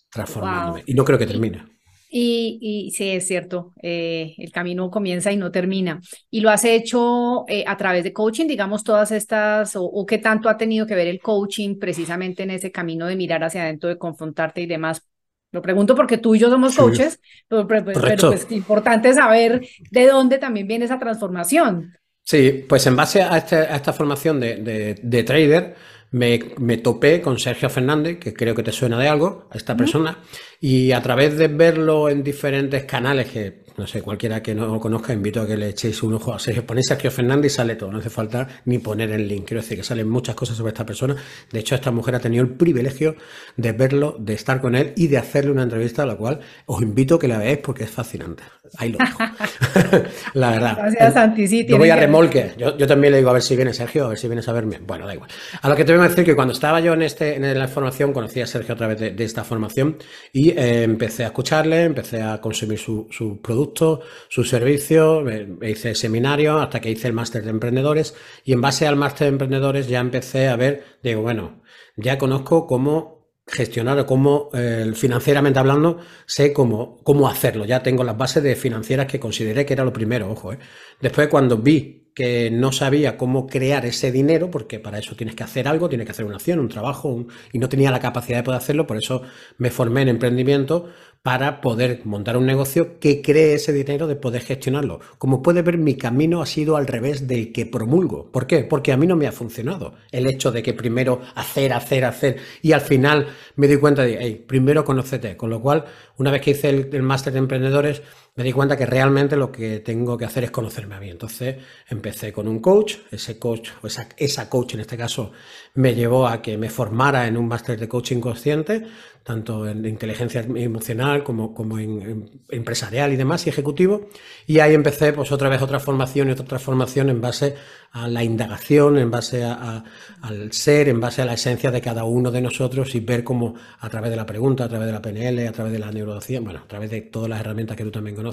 transformándome. 0.10 0.84
Y 0.88 0.96
no 0.96 1.06
creo 1.06 1.20
que 1.20 1.28
termine. 1.28 1.64
Y, 2.10 2.58
y 2.62 2.92
sí, 2.92 3.10
es 3.10 3.28
cierto, 3.28 3.74
eh, 3.84 4.34
el 4.38 4.52
camino 4.52 4.90
comienza 4.90 5.32
y 5.32 5.38
no 5.38 5.52
termina. 5.52 6.00
Y 6.32 6.40
lo 6.40 6.50
has 6.50 6.64
hecho 6.64 7.44
eh, 7.48 7.66
a 7.68 7.76
través 7.76 8.04
de 8.06 8.14
coaching, 8.14 8.48
digamos, 8.48 8.84
todas 8.84 9.12
estas, 9.12 9.76
o, 9.76 9.84
o, 9.84 10.06
qué 10.06 10.18
tanto 10.18 10.48
ha 10.48 10.58
tenido 10.58 10.88
que 10.88 10.96
ver 10.96 11.08
el 11.08 11.20
coaching 11.20 11.78
precisamente 11.78 12.44
en 12.44 12.52
ese 12.52 12.72
camino 12.72 13.06
de 13.08 13.18
mirar 13.18 13.44
hacia 13.44 13.64
adentro, 13.64 13.90
de 13.90 13.98
confrontarte 13.98 14.62
y 14.62 14.68
demás, 14.68 15.06
Lo 15.52 15.62
pregunto 15.62 15.96
porque 15.96 16.18
tú 16.18 16.34
y 16.34 16.40
yo 16.40 16.50
somos 16.50 16.76
coaches, 16.76 17.20
pero, 17.48 17.68
pero, 17.68 17.86
pero 17.86 18.30
pues, 18.30 18.48
importante 18.52 19.14
saber 19.14 19.68
de 19.92 20.08
dónde 20.08 20.38
también 20.38 20.68
viene 20.68 20.86
esa 20.86 21.00
transformación. 21.00 21.94
Sí, 22.30 22.66
pues 22.68 22.86
en 22.88 22.98
base 22.98 23.22
a, 23.22 23.38
este, 23.38 23.74
esta 23.74 23.94
formación 23.94 24.42
de, 24.42 25.24
trader, 25.26 25.78
me, 26.12 26.78
topé 26.78 27.22
con 27.22 27.40
Sergio 27.40 27.70
Fernández, 27.70 28.20
que 28.20 28.34
creo 28.34 28.54
que 28.54 28.64
te 28.64 28.74
suena 28.74 29.00
de 29.00 29.08
algo, 29.08 29.48
a 29.50 29.56
esta 29.56 29.78
persona, 29.78 30.20
y 30.60 30.92
a 30.92 31.02
través 31.02 31.38
de 31.38 31.48
verlo 31.48 32.10
en 32.10 32.24
diferentes 32.24 32.86
canales 32.86 33.28
que 33.28 33.68
no 33.78 33.86
sé, 33.86 34.02
cualquiera 34.02 34.42
que 34.42 34.56
no 34.56 34.66
lo 34.66 34.80
conozca, 34.80 35.14
invito 35.14 35.42
a 35.42 35.48
que 35.48 35.56
le 35.56 35.70
echéis 35.70 36.02
un 36.02 36.16
ojo 36.16 36.34
a 36.34 36.40
Sergio. 36.40 36.66
Ponéis 36.66 36.88
Sergio 36.88 37.12
Fernández 37.12 37.54
y 37.54 37.56
sale 37.56 37.76
todo, 37.76 37.92
no 37.92 38.00
hace 38.00 38.10
falta 38.10 38.48
ni 38.66 38.80
poner 38.80 39.12
el 39.12 39.28
link. 39.28 39.46
Quiero 39.46 39.62
decir 39.62 39.78
que 39.78 39.84
salen 39.84 40.10
muchas 40.10 40.34
cosas 40.34 40.58
sobre 40.58 40.70
esta 40.70 40.84
persona. 40.84 41.16
De 41.52 41.60
hecho, 41.60 41.76
esta 41.76 41.92
mujer 41.92 42.16
ha 42.16 42.20
tenido 42.20 42.44
el 42.44 42.50
privilegio 42.50 43.16
de 43.56 43.74
verlo, 43.74 44.16
de 44.18 44.34
estar 44.34 44.62
con 44.62 44.74
él 44.74 44.94
y 44.96 45.08
de 45.08 45.20
hacerle 45.20 45.52
una 45.52 45.62
entrevista, 45.62 46.04
a 46.04 46.06
la 46.08 46.16
cual 46.16 46.40
os 46.66 46.82
invito 46.82 47.16
a 47.16 47.20
que 47.20 47.28
la 47.28 47.38
veáis 47.38 47.60
porque 47.60 47.84
es 47.84 47.92
fascinante. 47.92 48.42
Ahí 48.78 48.90
lo 48.92 48.98
dejo. 48.98 49.20
la 50.34 50.52
verdad. 50.52 50.78
Gracias, 50.78 51.14
Santi. 51.14 51.68
yo 51.68 51.78
voy 51.78 51.90
a 51.92 51.96
remolque. 51.96 52.54
Yo, 52.58 52.76
también 52.88 53.12
le 53.12 53.20
digo 53.20 53.30
a 53.30 53.34
ver 53.34 53.44
si 53.44 53.56
viene 53.56 53.74
Sergio, 53.74 54.06
a 54.06 54.10
ver 54.10 54.18
si 54.18 54.28
vienes 54.28 54.48
a 54.48 54.54
verme. 54.54 54.80
Bueno, 54.80 55.06
da 55.06 55.14
igual. 55.14 55.30
A 55.62 55.70
lo 55.70 55.76
que 55.76 55.86
te 55.86 55.96
voy 55.96 56.04
a 56.04 56.10
decir 56.10 56.26
que 56.26 56.36
cuando 56.36 56.54
estaba 56.54 56.80
yo 56.80 56.94
en, 56.94 57.04
este, 57.04 57.36
en 57.36 57.58
la 57.58 57.68
formación, 57.68 58.12
conocí 58.12 58.42
a 58.42 58.48
Sergio 58.48 58.74
a 58.74 58.78
través 58.78 59.00
de, 59.00 59.24
esta 59.24 59.44
formación 59.44 59.98
y 60.34 60.47
eh, 60.50 60.84
empecé 60.84 61.24
a 61.24 61.28
escucharle, 61.28 61.84
empecé 61.84 62.22
a 62.22 62.40
consumir 62.42 62.80
su, 62.80 63.08
su 63.12 63.42
producto 63.42 64.02
su 64.30 64.44
servicio, 64.44 65.22
me, 65.22 65.70
hice 65.70 65.96
seminario 65.96 66.60
hasta 66.60 66.80
que 66.80 66.92
hice 66.92 67.08
el 67.08 67.14
máster 67.14 67.44
de 67.44 67.50
emprendedores 67.50 68.16
y 68.44 68.54
en 68.54 68.62
base 68.62 68.88
al 68.88 68.96
máster 68.96 69.26
de 69.26 69.30
emprendedores 69.30 69.88
ya 69.88 70.00
empecé 70.00 70.48
a 70.48 70.56
ver, 70.56 70.84
digo, 71.04 71.22
bueno, 71.22 71.62
ya 71.96 72.18
conozco 72.18 72.68
cómo 72.68 73.18
gestionar 73.48 73.98
o 74.00 74.06
cómo 74.06 74.50
eh, 74.54 74.92
financieramente 74.94 75.60
hablando 75.60 76.00
sé 76.26 76.52
cómo, 76.54 76.98
cómo 77.04 77.30
hacerlo. 77.30 77.66
Ya 77.66 77.82
tengo 77.82 78.04
las 78.04 78.18
bases 78.18 78.44
de 78.44 78.56
financieras 78.56 79.08
que 79.08 79.20
consideré 79.20 79.66
que 79.66 79.74
era 79.74 79.86
lo 79.86 79.94
primero, 79.94 80.30
ojo. 80.32 80.54
Eh. 80.54 80.60
Después 81.00 81.28
cuando 81.30 81.58
vi 81.58 82.07
que 82.18 82.50
no 82.50 82.72
sabía 82.72 83.16
cómo 83.16 83.46
crear 83.46 83.86
ese 83.86 84.12
dinero, 84.12 84.50
porque 84.50 84.80
para 84.80 84.98
eso 84.98 85.16
tienes 85.16 85.36
que 85.36 85.44
hacer 85.44 85.68
algo, 85.68 85.88
tienes 85.88 86.06
que 86.06 86.14
hacer 86.14 86.26
una 86.26 86.38
acción, 86.38 86.58
un 86.58 86.68
trabajo, 86.68 87.28
y 87.54 87.60
no 87.60 87.70
tenía 87.70 87.92
la 87.92 88.00
capacidad 88.00 88.40
de 88.40 88.44
poder 88.44 88.58
hacerlo, 88.58 88.88
por 88.88 88.98
eso 88.98 89.22
me 89.60 89.70
formé 89.70 90.02
en 90.02 90.08
emprendimiento 90.08 90.90
para 91.22 91.62
poder 91.62 92.02
montar 92.06 92.36
un 92.36 92.48
negocio 92.48 93.00
que 93.00 93.22
cree 93.22 93.54
ese 93.54 93.72
dinero 93.72 94.08
de 94.08 94.16
poder 94.16 94.42
gestionarlo. 94.42 95.00
Como 95.20 95.44
puede 95.44 95.62
ver, 95.62 95.78
mi 95.78 95.94
camino 95.94 96.42
ha 96.42 96.48
sido 96.48 96.76
al 96.76 96.88
revés 96.88 97.28
del 97.28 97.52
que 97.52 97.68
promulgo. 97.68 98.32
¿Por 98.32 98.48
qué? 98.48 98.64
Porque 98.64 98.94
a 98.94 98.98
mí 98.98 99.06
no 99.06 99.16
me 99.16 99.28
ha 99.28 99.32
funcionado 99.32 99.94
el 100.12 100.26
hecho 100.26 100.52
de 100.52 100.64
que 100.64 100.74
primero 100.74 101.22
hacer, 101.36 101.72
hacer, 101.74 102.04
hacer, 102.04 102.38
y 102.64 102.72
al 102.72 102.82
final 102.82 103.28
me 103.58 103.68
di 103.68 103.78
cuenta 103.78 104.02
de, 104.02 104.18
hey, 104.20 104.44
primero 104.48 104.84
conócete. 104.84 105.38
Con 105.38 105.52
lo 105.52 105.62
cual, 105.62 105.86
una 106.18 106.32
vez 106.32 106.42
que 106.42 106.52
hice 106.52 106.70
el, 106.70 106.90
el 106.92 107.04
máster 107.04 107.34
de 107.34 107.40
emprendedores, 107.40 108.02
me 108.38 108.44
di 108.44 108.54
cuenta 108.54 108.78
que 108.78 108.86
realmente 108.86 109.36
lo 109.36 109.52
que 109.52 109.80
tengo 109.80 110.16
que 110.16 110.26
hacer 110.26 110.44
es 110.44 110.52
conocerme 110.52 110.94
a 110.94 111.00
mí. 111.00 111.10
Entonces 111.10 111.58
empecé 111.90 112.32
con 112.32 112.48
un 112.48 112.60
coach, 112.60 112.98
ese 113.12 113.40
coach, 113.40 113.70
o 113.82 113.88
esa, 113.88 114.08
esa 114.16 114.48
coach 114.48 114.76
en 114.76 114.82
este 114.82 114.96
caso, 114.96 115.32
me 115.74 115.96
llevó 115.96 116.28
a 116.28 116.40
que 116.42 116.56
me 116.56 116.70
formara 116.70 117.26
en 117.28 117.36
un 117.36 117.48
máster 117.48 117.80
de 117.80 117.88
coaching 117.88 118.20
consciente, 118.20 118.86
tanto 119.24 119.68
en 119.68 119.86
inteligencia 119.86 120.42
emocional 120.42 121.24
como, 121.24 121.54
como 121.54 121.80
en, 121.80 122.30
empresarial 122.50 123.12
y 123.12 123.18
demás, 123.18 123.46
y 123.46 123.50
ejecutivo. 123.50 124.08
Y 124.46 124.60
ahí 124.60 124.74
empecé 124.74 125.14
pues 125.14 125.32
otra 125.32 125.50
vez 125.50 125.62
otra 125.62 125.80
formación 125.80 126.30
y 126.30 126.32
otra 126.32 126.46
transformación 126.46 127.10
en 127.10 127.20
base 127.20 127.56
a 127.92 128.08
la 128.08 128.24
indagación, 128.24 128.98
en 128.98 129.12
base 129.12 129.44
al 129.44 130.52
ser, 130.52 130.90
en 130.90 131.00
base 131.00 131.22
a 131.22 131.26
la 131.26 131.34
esencia 131.34 131.72
de 131.72 131.82
cada 131.82 132.04
uno 132.04 132.32
de 132.32 132.42
nosotros 132.42 132.94
y 132.96 133.00
ver 133.00 133.24
cómo 133.24 133.56
a 133.80 133.90
través 133.90 134.12
de 134.12 134.16
la 134.16 134.26
pregunta, 134.26 134.66
a 134.66 134.70
través 134.70 134.88
de 134.88 134.94
la 134.94 135.02
PNL, 135.02 135.48
a 135.48 135.52
través 135.52 135.74
de 135.74 135.80
la 135.80 135.92
neurociencia, 135.92 136.46
bueno, 136.46 136.64
a 136.64 136.68
través 136.68 136.90
de 136.92 137.02
todas 137.02 137.30
las 137.30 137.40
herramientas 137.40 137.76
que 137.76 137.84
tú 137.84 137.92
también 137.92 138.16
conoces, 138.16 138.27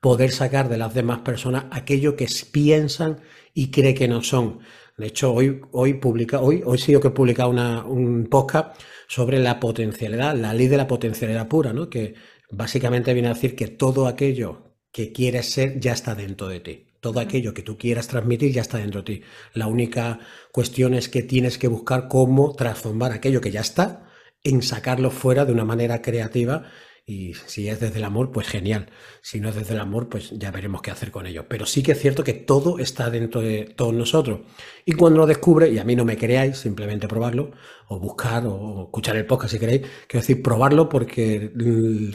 poder 0.00 0.30
sacar 0.30 0.68
de 0.68 0.78
las 0.78 0.94
demás 0.94 1.20
personas 1.20 1.66
aquello 1.70 2.16
que 2.16 2.28
piensan 2.52 3.20
y 3.54 3.70
cree 3.70 3.94
que 3.94 4.08
no 4.08 4.22
son. 4.22 4.60
De 4.96 5.06
hecho, 5.06 5.32
hoy, 5.32 5.60
hoy, 5.72 5.94
publica, 5.94 6.40
hoy, 6.40 6.62
hoy 6.64 6.78
sí 6.78 6.94
que 7.00 7.08
he 7.08 7.10
publicado 7.10 7.50
una, 7.50 7.84
un 7.84 8.26
podcast 8.26 8.80
sobre 9.08 9.38
la 9.38 9.58
potencialidad, 9.58 10.36
la 10.36 10.52
ley 10.52 10.68
de 10.68 10.76
la 10.76 10.86
potencialidad 10.86 11.48
pura, 11.48 11.72
¿no? 11.72 11.88
que 11.88 12.14
básicamente 12.50 13.14
viene 13.14 13.28
a 13.28 13.34
decir 13.34 13.56
que 13.56 13.68
todo 13.68 14.06
aquello 14.06 14.76
que 14.92 15.12
quieres 15.12 15.50
ser 15.50 15.80
ya 15.80 15.92
está 15.92 16.14
dentro 16.14 16.48
de 16.48 16.60
ti. 16.60 16.86
Todo 17.00 17.20
aquello 17.20 17.54
que 17.54 17.62
tú 17.62 17.78
quieras 17.78 18.08
transmitir 18.08 18.52
ya 18.52 18.60
está 18.60 18.78
dentro 18.78 19.02
de 19.02 19.14
ti. 19.14 19.22
La 19.54 19.66
única 19.66 20.18
cuestión 20.52 20.92
es 20.94 21.08
que 21.08 21.22
tienes 21.22 21.56
que 21.56 21.68
buscar 21.68 22.08
cómo 22.08 22.54
transformar 22.54 23.12
aquello 23.12 23.40
que 23.40 23.50
ya 23.50 23.60
está 23.60 24.06
en 24.44 24.62
sacarlo 24.62 25.10
fuera 25.10 25.44
de 25.44 25.52
una 25.52 25.64
manera 25.64 26.02
creativa 26.02 26.70
y 27.06 27.34
si 27.34 27.68
es 27.68 27.80
desde 27.80 27.98
el 27.98 28.04
amor, 28.04 28.30
pues 28.30 28.46
genial. 28.46 28.90
Si 29.22 29.40
no 29.40 29.48
es 29.48 29.54
desde 29.54 29.74
el 29.74 29.80
amor, 29.80 30.08
pues 30.08 30.30
ya 30.30 30.50
veremos 30.50 30.82
qué 30.82 30.90
hacer 30.90 31.10
con 31.10 31.26
ello. 31.26 31.46
Pero 31.48 31.66
sí 31.66 31.82
que 31.82 31.92
es 31.92 32.00
cierto 32.00 32.22
que 32.24 32.32
todo 32.32 32.78
está 32.78 33.10
dentro 33.10 33.40
de 33.40 33.64
todos 33.64 33.92
nosotros. 33.92 34.40
Y 34.84 34.92
cuando 34.92 35.20
lo 35.20 35.26
descubre, 35.26 35.70
y 35.70 35.78
a 35.78 35.84
mí 35.84 35.96
no 35.96 36.04
me 36.04 36.16
creáis, 36.16 36.58
simplemente 36.58 37.08
probarlo, 37.08 37.52
o 37.88 37.98
buscar, 37.98 38.44
o 38.46 38.84
escuchar 38.84 39.16
el 39.16 39.26
podcast 39.26 39.52
si 39.52 39.58
queréis, 39.58 39.82
quiero 40.06 40.22
decir, 40.22 40.42
probarlo 40.42 40.88
porque 40.88 41.50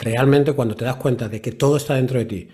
realmente 0.01 0.53
cuando 0.53 0.75
te 0.75 0.85
das 0.85 0.95
cuenta 0.95 1.27
de 1.29 1.41
que 1.41 1.51
todo 1.51 1.77
está 1.77 1.95
dentro 1.95 2.19
de 2.19 2.25
ti, 2.25 2.49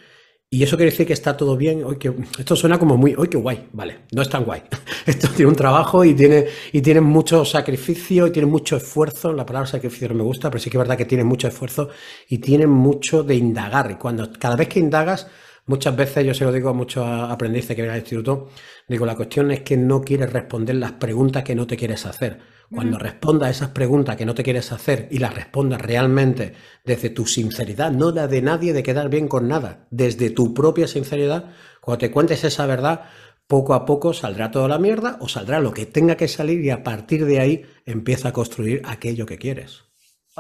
y 0.53 0.63
eso 0.63 0.75
quiere 0.75 0.91
decir 0.91 1.07
que 1.07 1.13
está 1.13 1.37
todo 1.37 1.55
bien. 1.55 1.81
Hoy 1.85 1.95
que, 1.95 2.13
esto 2.37 2.57
suena 2.57 2.77
como 2.77 2.97
muy, 2.97 3.15
hoy 3.17 3.29
qué 3.29 3.37
guay! 3.37 3.69
Vale, 3.71 3.99
no 4.11 4.21
es 4.21 4.27
tan 4.27 4.43
guay. 4.43 4.63
Esto 5.05 5.29
tiene 5.29 5.49
un 5.49 5.55
trabajo 5.55 6.03
y 6.03 6.13
tiene, 6.13 6.45
y 6.73 6.81
tiene 6.81 6.99
mucho 6.99 7.45
sacrificio 7.45 8.27
y 8.27 8.31
tiene 8.31 8.47
mucho 8.47 8.75
esfuerzo. 8.75 9.31
La 9.31 9.45
palabra 9.45 9.65
sacrificio 9.65 10.09
no 10.09 10.15
me 10.15 10.23
gusta, 10.23 10.51
pero 10.51 10.61
sí 10.61 10.69
que 10.69 10.75
es 10.75 10.79
verdad 10.79 10.97
que 10.97 11.05
tiene 11.05 11.23
mucho 11.23 11.47
esfuerzo 11.47 11.89
y 12.27 12.39
tiene 12.39 12.67
mucho 12.67 13.23
de 13.23 13.35
indagar. 13.35 13.91
Y 13.91 13.95
cuando 13.95 14.29
cada 14.37 14.57
vez 14.57 14.67
que 14.67 14.81
indagas, 14.81 15.27
muchas 15.67 15.95
veces 15.95 16.25
yo 16.25 16.33
se 16.33 16.43
lo 16.43 16.51
digo 16.51 16.69
a 16.69 16.73
muchos 16.73 17.05
aprendices 17.07 17.69
que 17.69 17.81
vienen 17.81 17.93
al 17.93 18.01
instituto, 18.01 18.49
digo, 18.89 19.05
la 19.05 19.15
cuestión 19.15 19.51
es 19.51 19.61
que 19.61 19.77
no 19.77 20.01
quieres 20.01 20.33
responder 20.33 20.75
las 20.75 20.91
preguntas 20.91 21.43
que 21.45 21.55
no 21.55 21.65
te 21.65 21.77
quieres 21.77 22.05
hacer. 22.05 22.41
Cuando 22.73 22.97
respondas 22.97 23.47
a 23.47 23.51
esas 23.51 23.69
preguntas 23.71 24.15
que 24.15 24.25
no 24.25 24.33
te 24.33 24.43
quieres 24.43 24.71
hacer 24.71 25.09
y 25.11 25.17
las 25.17 25.33
respondas 25.33 25.81
realmente 25.81 26.53
desde 26.85 27.09
tu 27.09 27.25
sinceridad, 27.25 27.91
no 27.91 28.11
la 28.11 28.27
de 28.27 28.41
nadie 28.41 28.71
de 28.71 28.81
quedar 28.81 29.09
bien 29.09 29.27
con 29.27 29.49
nada, 29.49 29.87
desde 29.91 30.29
tu 30.29 30.53
propia 30.53 30.87
sinceridad, 30.87 31.51
cuando 31.81 31.99
te 31.99 32.11
cuentes 32.11 32.45
esa 32.45 32.65
verdad, 32.65 33.09
poco 33.45 33.73
a 33.73 33.85
poco 33.85 34.13
saldrá 34.13 34.51
toda 34.51 34.69
la 34.69 34.79
mierda 34.79 35.17
o 35.19 35.27
saldrá 35.27 35.59
lo 35.59 35.73
que 35.73 35.85
tenga 35.85 36.15
que 36.15 36.29
salir 36.29 36.63
y 36.63 36.69
a 36.69 36.83
partir 36.83 37.25
de 37.25 37.41
ahí 37.41 37.65
empieza 37.85 38.29
a 38.29 38.33
construir 38.33 38.81
aquello 38.85 39.25
que 39.25 39.37
quieres. 39.37 39.90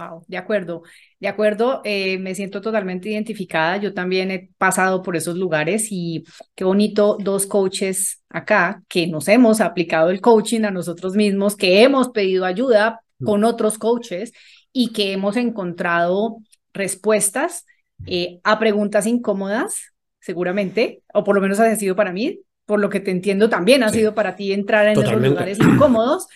Wow, 0.09 0.25
de 0.27 0.37
acuerdo, 0.37 0.81
de 1.19 1.27
acuerdo, 1.27 1.81
eh, 1.83 2.17
me 2.17 2.33
siento 2.33 2.59
totalmente 2.59 3.09
identificada. 3.09 3.77
Yo 3.77 3.93
también 3.93 4.31
he 4.31 4.49
pasado 4.57 5.03
por 5.03 5.15
esos 5.15 5.37
lugares 5.37 5.87
y 5.91 6.23
qué 6.55 6.63
bonito 6.63 7.17
dos 7.19 7.45
coaches 7.45 8.23
acá 8.29 8.81
que 8.87 9.05
nos 9.05 9.27
hemos 9.27 9.61
aplicado 9.61 10.09
el 10.09 10.19
coaching 10.19 10.63
a 10.63 10.71
nosotros 10.71 11.15
mismos, 11.15 11.55
que 11.55 11.83
hemos 11.83 12.09
pedido 12.09 12.45
ayuda 12.45 13.01
mm. 13.19 13.25
con 13.25 13.43
otros 13.43 13.77
coaches 13.77 14.33
y 14.73 14.91
que 14.91 15.11
hemos 15.11 15.37
encontrado 15.37 16.37
respuestas 16.73 17.65
eh, 18.07 18.39
a 18.43 18.57
preguntas 18.57 19.05
incómodas, 19.05 19.93
seguramente, 20.19 21.03
o 21.13 21.23
por 21.23 21.35
lo 21.35 21.41
menos 21.41 21.59
ha 21.59 21.75
sido 21.75 21.95
para 21.95 22.11
mí, 22.11 22.39
por 22.65 22.79
lo 22.79 22.89
que 22.89 23.01
te 23.01 23.11
entiendo 23.11 23.49
también 23.49 23.83
ha 23.83 23.89
sido 23.89 24.15
para 24.15 24.35
ti 24.35 24.51
entrar 24.51 24.87
en 24.87 24.99
esos 24.99 25.21
lugares 25.21 25.59
incómodos 25.59 26.27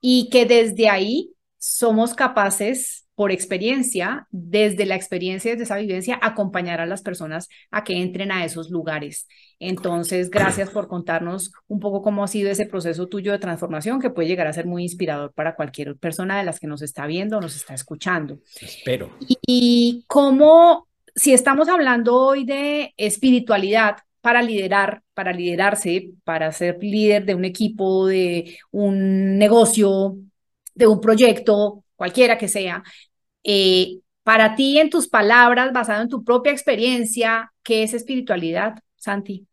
y 0.00 0.28
que 0.30 0.44
desde 0.44 0.90
ahí 0.90 1.32
somos 1.58 2.14
capaces, 2.14 3.05
por 3.16 3.32
experiencia, 3.32 4.28
desde 4.30 4.86
la 4.86 4.94
experiencia, 4.94 5.50
desde 5.50 5.64
esa 5.64 5.78
vivencia, 5.78 6.18
acompañar 6.22 6.80
a 6.80 6.86
las 6.86 7.02
personas 7.02 7.48
a 7.70 7.82
que 7.82 7.94
entren 7.94 8.30
a 8.30 8.44
esos 8.44 8.70
lugares. 8.70 9.26
Entonces, 9.58 10.30
gracias 10.30 10.68
por 10.68 10.86
contarnos 10.86 11.50
un 11.66 11.80
poco 11.80 12.02
cómo 12.02 12.22
ha 12.22 12.28
sido 12.28 12.50
ese 12.50 12.66
proceso 12.66 13.06
tuyo 13.06 13.32
de 13.32 13.38
transformación 13.38 14.00
que 14.00 14.10
puede 14.10 14.28
llegar 14.28 14.46
a 14.46 14.52
ser 14.52 14.66
muy 14.66 14.82
inspirador 14.82 15.32
para 15.32 15.56
cualquier 15.56 15.96
persona 15.96 16.36
de 16.38 16.44
las 16.44 16.60
que 16.60 16.66
nos 16.66 16.82
está 16.82 17.06
viendo 17.06 17.38
o 17.38 17.40
nos 17.40 17.56
está 17.56 17.72
escuchando. 17.72 18.38
Espero. 18.60 19.16
Y, 19.20 19.38
y 19.46 20.04
cómo, 20.06 20.86
si 21.14 21.32
estamos 21.32 21.70
hablando 21.70 22.14
hoy 22.16 22.44
de 22.44 22.92
espiritualidad, 22.98 23.96
para 24.20 24.42
liderar, 24.42 25.02
para 25.14 25.32
liderarse, 25.32 26.10
para 26.24 26.50
ser 26.50 26.78
líder 26.82 27.24
de 27.24 27.36
un 27.36 27.44
equipo, 27.44 28.08
de 28.08 28.58
un 28.72 29.38
negocio, 29.38 30.18
de 30.74 30.88
un 30.88 31.00
proyecto, 31.00 31.84
cualquiera 31.96 32.38
que 32.38 32.48
sea, 32.48 32.82
eh, 33.42 33.98
para 34.22 34.56
ti, 34.56 34.78
en 34.78 34.90
tus 34.90 35.08
palabras, 35.08 35.72
basado 35.72 36.02
en 36.02 36.08
tu 36.08 36.24
propia 36.24 36.52
experiencia, 36.52 37.52
¿qué 37.62 37.84
es 37.84 37.94
espiritualidad, 37.94 38.74
Santi? 38.96 39.46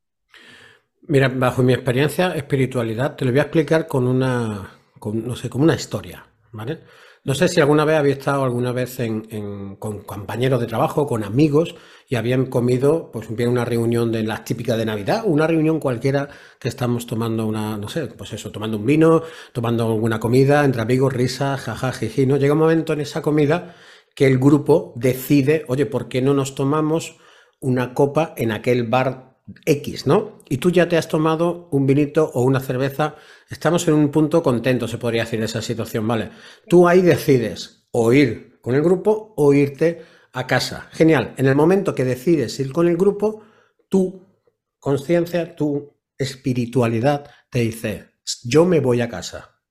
Mira, 1.04 1.28
bajo 1.28 1.62
mi 1.62 1.74
experiencia, 1.74 2.36
espiritualidad, 2.36 3.16
te 3.16 3.26
lo 3.26 3.32
voy 3.32 3.40
a 3.40 3.44
explicar 3.44 3.88
con 3.88 4.08
una, 4.08 4.72
no 5.04 5.36
sé, 5.36 5.50
como 5.50 5.66
una 5.66 5.76
historia, 5.76 6.26
¿vale? 6.54 6.80
No 7.26 7.34
sé 7.34 7.48
si 7.48 7.60
alguna 7.60 7.86
vez 7.86 7.98
había 7.98 8.14
estado 8.14 8.44
alguna 8.44 8.72
vez 8.72 8.98
con 9.80 10.04
compañeros 10.04 10.60
de 10.60 10.68
trabajo, 10.68 11.08
con 11.08 11.24
amigos, 11.24 11.76
y 12.08 12.16
habían 12.16 12.48
comido, 12.48 13.12
pues 13.12 13.34
bien 13.34 13.50
una 13.50 13.66
reunión 13.66 14.12
de 14.12 14.24
las 14.24 14.44
típicas 14.44 14.78
de 14.78 14.86
Navidad, 14.86 15.24
una 15.26 15.48
reunión 15.48 15.80
cualquiera 15.80 16.30
que 16.60 16.68
estamos 16.68 17.08
tomando 17.08 17.48
una, 17.48 17.78
no 17.78 17.88
sé, 17.88 18.08
pues 18.08 18.34
eso, 18.34 18.52
tomando 18.52 18.78
un 18.78 18.86
vino, 18.86 19.24
tomando 19.54 19.86
alguna 19.88 20.20
comida, 20.20 20.64
entre 20.66 20.82
amigos, 20.82 21.14
risa, 21.14 21.58
jaja, 21.58 21.92
jiji, 21.94 22.26
¿no? 22.26 22.38
Llega 22.38 22.54
un 22.54 22.60
momento 22.60 22.94
en 22.94 23.02
esa 23.02 23.22
comida 23.22 23.76
que 24.16 24.28
el 24.28 24.38
grupo 24.38 24.94
decide, 24.96 25.64
oye, 25.68 25.86
¿por 25.86 26.10
qué 26.10 26.22
no 26.22 26.34
nos 26.34 26.56
tomamos 26.56 27.18
una 27.62 27.94
copa 27.94 28.34
en 28.38 28.52
aquel 28.52 28.84
bar 28.84 29.33
X, 29.66 30.08
¿no? 30.08 30.40
Y 30.48 30.58
tú 30.58 30.72
ya 30.72 30.88
te 30.88 30.98
has 30.98 31.08
tomado 31.08 31.68
un 31.72 31.86
vinito 31.86 32.32
o 32.34 32.44
una 32.44 32.60
cerveza. 32.60 33.16
Estamos 33.50 33.88
en 33.88 33.96
un 33.96 34.10
punto 34.10 34.42
contento, 34.42 34.88
se 34.88 34.98
podría 34.98 35.24
decir, 35.24 35.40
de 35.40 35.46
esa 35.46 35.62
situación, 35.62 36.08
¿vale? 36.08 36.32
Tú 36.68 36.88
ahí 36.88 37.02
decides 37.02 37.88
o 37.92 38.14
ir 38.14 38.60
con 38.62 38.76
el 38.76 38.82
grupo 38.82 39.34
o 39.36 39.54
irte 39.54 40.02
a 40.32 40.48
casa. 40.48 40.88
Genial. 40.92 41.34
En 41.38 41.48
el 41.48 41.56
momento 41.56 41.94
que 41.94 42.06
decides 42.06 42.60
ir 42.60 42.72
con 42.72 42.88
el 42.88 42.98
grupo, 42.98 43.44
tu 43.90 44.26
conciencia, 44.80 45.56
tu 45.56 45.94
espiritualidad 46.18 47.30
te 47.50 47.60
dice, 47.60 48.14
yo 48.44 48.66
me 48.66 48.80
voy 48.80 49.02
a 49.02 49.10
casa. 49.10 49.62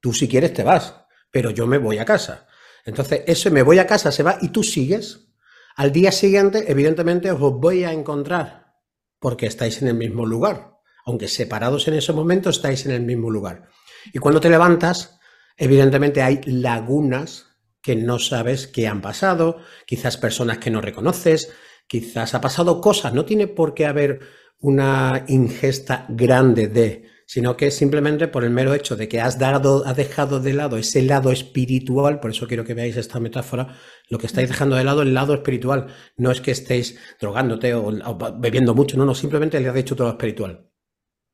Tú 0.00 0.12
si 0.12 0.26
quieres 0.26 0.54
te 0.54 0.64
vas, 0.64 1.04
pero 1.30 1.50
yo 1.50 1.66
me 1.66 1.78
voy 1.78 1.98
a 1.98 2.04
casa. 2.04 2.46
Entonces, 2.84 3.22
eso 3.26 3.50
me 3.50 3.62
voy 3.62 3.78
a 3.78 3.86
casa 3.86 4.10
se 4.10 4.22
va 4.22 4.38
y 4.40 4.48
tú 4.48 4.62
sigues. 4.62 5.28
Al 5.76 5.92
día 5.92 6.10
siguiente, 6.10 6.64
evidentemente, 6.70 7.30
os 7.30 7.40
voy 7.40 7.84
a 7.84 7.92
encontrar 7.92 8.61
porque 9.22 9.46
estáis 9.46 9.80
en 9.80 9.88
el 9.88 9.94
mismo 9.94 10.26
lugar. 10.26 10.80
Aunque 11.06 11.28
separados 11.28 11.86
en 11.86 11.94
ese 11.94 12.12
momento, 12.12 12.50
estáis 12.50 12.84
en 12.86 12.92
el 12.92 13.02
mismo 13.02 13.30
lugar. 13.30 13.68
Y 14.12 14.18
cuando 14.18 14.40
te 14.40 14.50
levantas, 14.50 15.20
evidentemente 15.56 16.22
hay 16.22 16.40
lagunas 16.44 17.46
que 17.80 17.94
no 17.94 18.18
sabes 18.18 18.66
qué 18.66 18.88
han 18.88 19.00
pasado, 19.00 19.58
quizás 19.86 20.16
personas 20.16 20.58
que 20.58 20.70
no 20.70 20.80
reconoces, 20.80 21.52
quizás 21.86 22.34
ha 22.34 22.40
pasado 22.40 22.80
cosas, 22.80 23.14
no 23.14 23.24
tiene 23.24 23.46
por 23.46 23.74
qué 23.74 23.86
haber 23.86 24.20
una 24.58 25.24
ingesta 25.28 26.04
grande 26.08 26.66
de, 26.66 27.08
sino 27.32 27.56
que 27.56 27.70
simplemente 27.70 28.28
por 28.28 28.44
el 28.44 28.50
mero 28.50 28.74
hecho 28.74 28.94
de 28.94 29.08
que 29.08 29.18
has 29.18 29.38
dado, 29.38 29.86
has 29.86 29.96
dejado 29.96 30.38
de 30.38 30.52
lado 30.52 30.76
ese 30.76 31.00
lado 31.00 31.32
espiritual, 31.32 32.20
por 32.20 32.30
eso 32.30 32.46
quiero 32.46 32.62
que 32.62 32.74
veáis 32.74 32.98
esta 32.98 33.20
metáfora, 33.20 33.74
lo 34.10 34.18
que 34.18 34.26
estáis 34.26 34.50
dejando 34.50 34.76
de 34.76 34.84
lado 34.84 35.00
el 35.00 35.14
lado 35.14 35.32
espiritual, 35.32 35.86
no 36.18 36.30
es 36.30 36.42
que 36.42 36.50
estéis 36.50 36.98
drogándote 37.18 37.72
o, 37.72 37.90
bebiendo 38.38 38.74
mucho, 38.74 38.98
no, 38.98 39.06
no, 39.06 39.14
simplemente 39.14 39.58
le 39.58 39.66
has 39.66 39.74
dicho 39.74 39.96
todo 39.96 40.08
lo 40.08 40.12
espiritual. 40.12 40.68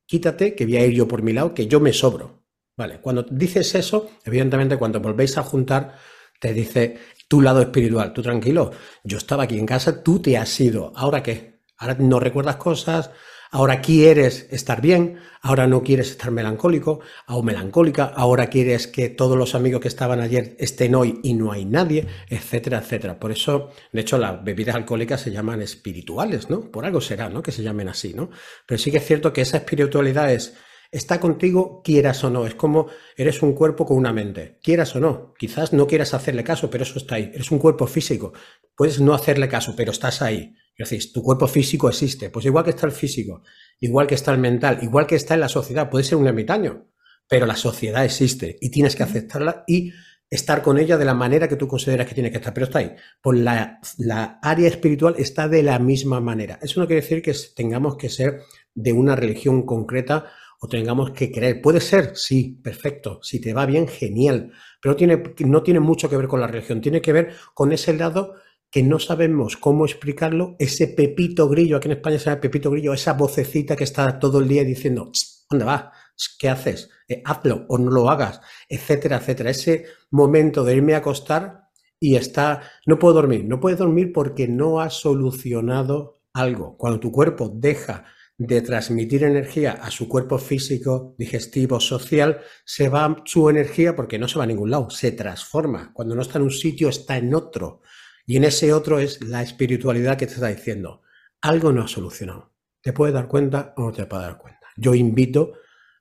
Quítate 0.05 0.55
que 0.55 0.65
voy 0.65 0.77
a 0.77 0.85
ir 0.85 0.93
yo 0.93 1.05
por 1.05 1.21
mi 1.21 1.33
lado, 1.33 1.53
que 1.53 1.67
yo 1.67 1.81
me 1.81 1.91
sobro. 1.91 2.45
Vale, 2.77 3.01
cuando 3.01 3.23
dices 3.23 3.75
eso, 3.75 4.09
evidentemente 4.23 4.77
cuando 4.77 5.01
volvéis 5.01 5.37
a 5.37 5.43
juntar, 5.43 5.97
te 6.39 6.53
dice 6.53 6.97
tu 7.27 7.41
lado 7.41 7.59
espiritual, 7.59 8.13
tú 8.13 8.21
tranquilo, 8.21 8.71
yo 9.03 9.17
estaba 9.17 9.43
aquí 9.43 9.59
en 9.59 9.65
casa, 9.65 10.01
tú 10.01 10.21
te 10.21 10.37
has 10.37 10.57
ido, 10.61 10.93
¿ahora 10.95 11.21
qué? 11.21 11.59
Ahora 11.77 11.97
no 11.99 12.21
recuerdas 12.21 12.55
cosas, 12.55 13.11
ahora 13.51 13.81
quieres 13.81 14.47
estar 14.51 14.81
bien, 14.81 15.19
ahora 15.41 15.67
no 15.67 15.83
quieres 15.83 16.11
estar 16.11 16.31
melancólico 16.31 16.99
o 17.27 17.43
melancólica, 17.43 18.05
ahora 18.05 18.47
quieres 18.47 18.87
que 18.87 19.09
todos 19.09 19.37
los 19.37 19.55
amigos 19.55 19.81
que 19.81 19.87
estaban 19.87 20.19
ayer 20.19 20.55
estén 20.59 20.95
hoy 20.95 21.19
y 21.23 21.33
no 21.33 21.51
hay 21.51 21.65
nadie, 21.65 22.07
etcétera, 22.29 22.79
etcétera. 22.79 23.19
Por 23.19 23.31
eso, 23.31 23.69
de 23.91 24.01
hecho, 24.01 24.17
las 24.17 24.43
bebidas 24.43 24.75
alcohólicas 24.75 25.21
se 25.21 25.31
llaman 25.31 25.61
espirituales, 25.61 26.49
¿no? 26.49 26.71
Por 26.71 26.85
algo 26.85 27.01
será, 27.01 27.29
¿no? 27.29 27.41
Que 27.41 27.51
se 27.51 27.63
llamen 27.63 27.89
así, 27.89 28.13
¿no? 28.13 28.29
Pero 28.65 28.77
sí 28.77 28.91
que 28.91 28.97
es 28.97 29.05
cierto 29.05 29.33
que 29.33 29.41
esa 29.41 29.57
espiritualidad 29.57 30.31
es 30.31 30.55
está 30.91 31.19
contigo 31.19 31.81
quieras 31.83 32.23
o 32.23 32.29
no. 32.29 32.45
Es 32.45 32.55
como 32.55 32.87
eres 33.15 33.41
un 33.41 33.53
cuerpo 33.53 33.85
con 33.85 33.97
una 33.97 34.13
mente, 34.13 34.59
quieras 34.61 34.95
o 34.95 34.99
no. 34.99 35.33
Quizás 35.37 35.73
no 35.73 35.87
quieras 35.87 36.13
hacerle 36.13 36.43
caso, 36.43 36.69
pero 36.69 36.83
eso 36.83 36.97
está 36.97 37.15
ahí. 37.15 37.31
Eres 37.33 37.51
un 37.51 37.59
cuerpo 37.59 37.87
físico. 37.87 38.33
Puedes 38.75 38.99
no 38.99 39.13
hacerle 39.13 39.47
caso, 39.47 39.75
pero 39.75 39.91
estás 39.91 40.21
ahí. 40.21 40.55
Es 40.79 40.89
decir, 40.89 41.11
tu 41.11 41.21
cuerpo 41.21 41.45
físico 41.45 41.89
existe. 41.89 42.29
Pues 42.29 42.45
igual 42.45 42.63
que 42.63 42.69
está 42.69 42.85
el 42.85 42.93
físico, 42.93 43.43
igual 43.81 44.07
que 44.07 44.15
está 44.15 44.31
el 44.31 44.39
mental, 44.39 44.79
igual 44.81 45.05
que 45.05 45.15
está 45.15 45.33
en 45.33 45.41
la 45.41 45.49
sociedad. 45.49 45.89
Puede 45.89 46.05
ser 46.05 46.17
un 46.17 46.25
ermitaño, 46.25 46.87
pero 47.27 47.45
la 47.45 47.57
sociedad 47.57 48.05
existe 48.05 48.57
y 48.61 48.71
tienes 48.71 48.95
que 48.95 49.03
aceptarla 49.03 49.65
y 49.67 49.91
estar 50.29 50.61
con 50.61 50.77
ella 50.77 50.97
de 50.97 51.03
la 51.03 51.13
manera 51.13 51.49
que 51.49 51.57
tú 51.57 51.67
consideras 51.67 52.07
que 52.07 52.13
tiene 52.13 52.31
que 52.31 52.37
estar, 52.37 52.53
pero 52.53 52.67
está 52.67 52.79
ahí. 52.79 52.95
Pues 53.21 53.39
la, 53.39 53.81
la 53.97 54.39
área 54.41 54.69
espiritual 54.69 55.15
está 55.17 55.49
de 55.49 55.63
la 55.63 55.79
misma 55.79 56.21
manera. 56.21 56.59
Eso 56.61 56.79
no 56.79 56.87
quiere 56.87 57.01
decir 57.01 57.21
que 57.21 57.35
tengamos 57.53 57.97
que 57.97 58.07
ser 58.07 58.43
de 58.73 58.93
una 58.93 59.17
religión 59.17 59.65
concreta 59.65 60.31
o 60.61 60.69
tengamos 60.69 61.11
que 61.11 61.29
creer. 61.29 61.61
Puede 61.61 61.81
ser, 61.81 62.15
sí, 62.15 62.57
perfecto. 62.63 63.19
Si 63.21 63.41
te 63.41 63.53
va 63.53 63.65
bien, 63.65 63.87
genial. 63.89 64.53
Pero 64.81 64.95
tiene, 64.95 65.21
no 65.39 65.61
tiene 65.61 65.81
mucho 65.81 66.09
que 66.09 66.15
ver 66.15 66.27
con 66.27 66.39
la 66.39 66.47
religión. 66.47 66.79
Tiene 66.79 67.01
que 67.01 67.11
ver 67.11 67.33
con 67.53 67.73
ese 67.73 67.93
lado 67.93 68.35
que 68.71 68.83
no 68.83 68.99
sabemos 68.99 69.57
cómo 69.57 69.85
explicarlo, 69.85 70.55
ese 70.59 70.87
pepito 70.87 71.49
grillo, 71.49 71.77
aquí 71.77 71.87
en 71.87 71.97
España 71.97 72.19
se 72.19 72.25
llama 72.25 72.41
pepito 72.41 72.69
grillo, 72.69 72.93
esa 72.93 73.13
vocecita 73.13 73.75
que 73.75 73.83
está 73.83 74.19
todo 74.19 74.39
el 74.39 74.47
día 74.47 74.63
diciendo, 74.63 75.11
¿dónde 75.49 75.65
va? 75.65 75.91
¿Qué 76.37 76.49
haces? 76.49 76.89
Eh, 77.07 77.21
hazlo 77.25 77.65
o 77.69 77.77
no 77.77 77.89
lo 77.89 78.09
hagas, 78.09 78.41
etcétera, 78.67 79.17
etcétera. 79.17 79.49
Ese 79.49 79.85
momento 80.11 80.63
de 80.63 80.75
irme 80.75 80.93
a 80.93 80.97
acostar 80.97 81.69
y 81.99 82.15
está, 82.15 82.61
no 82.85 82.99
puedo 82.99 83.15
dormir, 83.15 83.45
no 83.45 83.59
puedes 83.59 83.79
dormir 83.79 84.11
porque 84.13 84.47
no 84.47 84.81
has 84.81 84.95
solucionado 84.95 86.21
algo. 86.33 86.77
Cuando 86.77 86.99
tu 86.99 87.11
cuerpo 87.11 87.51
deja 87.53 88.05
de 88.37 88.61
transmitir 88.61 89.23
energía 89.23 89.73
a 89.73 89.91
su 89.91 90.07
cuerpo 90.07 90.37
físico, 90.37 91.13
digestivo, 91.17 91.79
social, 91.79 92.39
se 92.63 92.87
va 92.87 93.21
su 93.25 93.49
energía 93.49 93.95
porque 93.95 94.17
no 94.17 94.29
se 94.29 94.37
va 94.37 94.45
a 94.45 94.47
ningún 94.47 94.71
lado, 94.71 94.89
se 94.89 95.11
transforma. 95.11 95.91
Cuando 95.93 96.15
no 96.15 96.21
está 96.21 96.37
en 96.37 96.45
un 96.45 96.51
sitio, 96.51 96.87
está 96.87 97.17
en 97.17 97.33
otro. 97.33 97.81
Y 98.29 98.37
en 98.37 98.43
ese 98.43 98.73
otro 98.73 98.99
es 98.99 99.23
la 99.23 99.41
espiritualidad 99.41 100.15
que 100.15 100.27
te 100.27 100.35
está 100.35 100.49
diciendo, 100.49 101.01
algo 101.41 101.71
no 101.71 101.81
ha 101.81 101.87
solucionado. 101.87 102.53
¿Te 102.79 102.93
puedes 102.93 103.11
dar 103.11 103.27
cuenta 103.27 103.73
o 103.75 103.85
no 103.87 103.91
te 103.91 104.05
puedes 104.05 104.27
dar 104.27 104.37
cuenta? 104.37 104.67
Yo 104.77 104.93
invito 104.93 105.53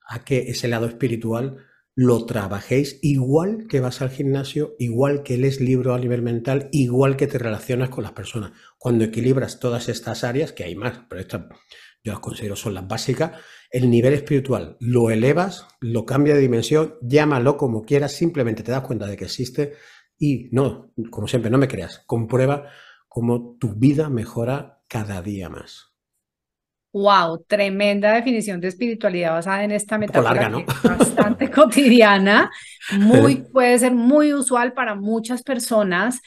a 0.06 0.26
que 0.26 0.50
ese 0.50 0.68
lado 0.68 0.84
espiritual 0.84 1.56
lo 1.94 2.26
trabajéis 2.26 2.98
igual 3.00 3.66
que 3.66 3.80
vas 3.80 4.02
al 4.02 4.10
gimnasio, 4.10 4.76
igual 4.78 5.22
que 5.22 5.38
lees 5.38 5.62
libro 5.62 5.94
a 5.94 5.98
nivel 5.98 6.20
mental, 6.20 6.68
igual 6.70 7.16
que 7.16 7.28
te 7.28 7.38
relacionas 7.38 7.88
con 7.88 8.04
las 8.04 8.12
personas. 8.12 8.52
Cuando 8.76 9.04
equilibras 9.04 9.58
todas 9.58 9.88
estas 9.88 10.22
áreas, 10.22 10.52
que 10.52 10.64
hay 10.64 10.74
más, 10.74 11.00
pero 11.08 11.22
esta 11.22 11.48
yo 12.04 12.12
las 12.12 12.20
considero 12.20 12.56
son 12.56 12.74
las 12.74 12.86
básicas, 12.86 13.32
el 13.70 13.90
nivel 13.90 14.12
espiritual 14.12 14.76
lo 14.80 15.10
elevas, 15.10 15.66
lo 15.80 16.04
cambia 16.04 16.34
de 16.34 16.40
dimensión, 16.40 16.96
llámalo 17.02 17.56
como 17.56 17.82
quieras, 17.82 18.12
simplemente 18.12 18.62
te 18.62 18.70
das 18.70 18.82
cuenta 18.82 19.06
de 19.06 19.16
que 19.16 19.24
existe 19.24 19.72
y 20.18 20.48
no, 20.50 20.90
como 21.10 21.28
siempre, 21.28 21.50
no 21.50 21.58
me 21.58 21.68
creas, 21.68 22.02
comprueba 22.06 22.66
cómo 23.08 23.56
tu 23.58 23.74
vida 23.74 24.08
mejora 24.08 24.80
cada 24.88 25.22
día 25.22 25.48
más. 25.48 25.94
Wow, 26.92 27.44
tremenda 27.46 28.14
definición 28.14 28.60
de 28.60 28.68
espiritualidad 28.68 29.32
basada 29.32 29.62
en 29.62 29.72
esta 29.72 29.98
metáfora 29.98 30.50
bastante 30.82 31.50
cotidiana, 31.50 32.50
muy 32.98 33.36
puede 33.36 33.78
ser 33.78 33.94
muy 33.94 34.32
usual 34.32 34.72
para 34.72 34.94
muchas 34.94 35.42
personas. 35.42 36.20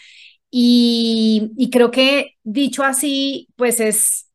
Y, 0.52 1.52
y 1.58 1.70
creo 1.70 1.92
que 1.92 2.36
dicho 2.44 2.84
así, 2.84 3.48
pues 3.56 3.80
es 3.80 4.30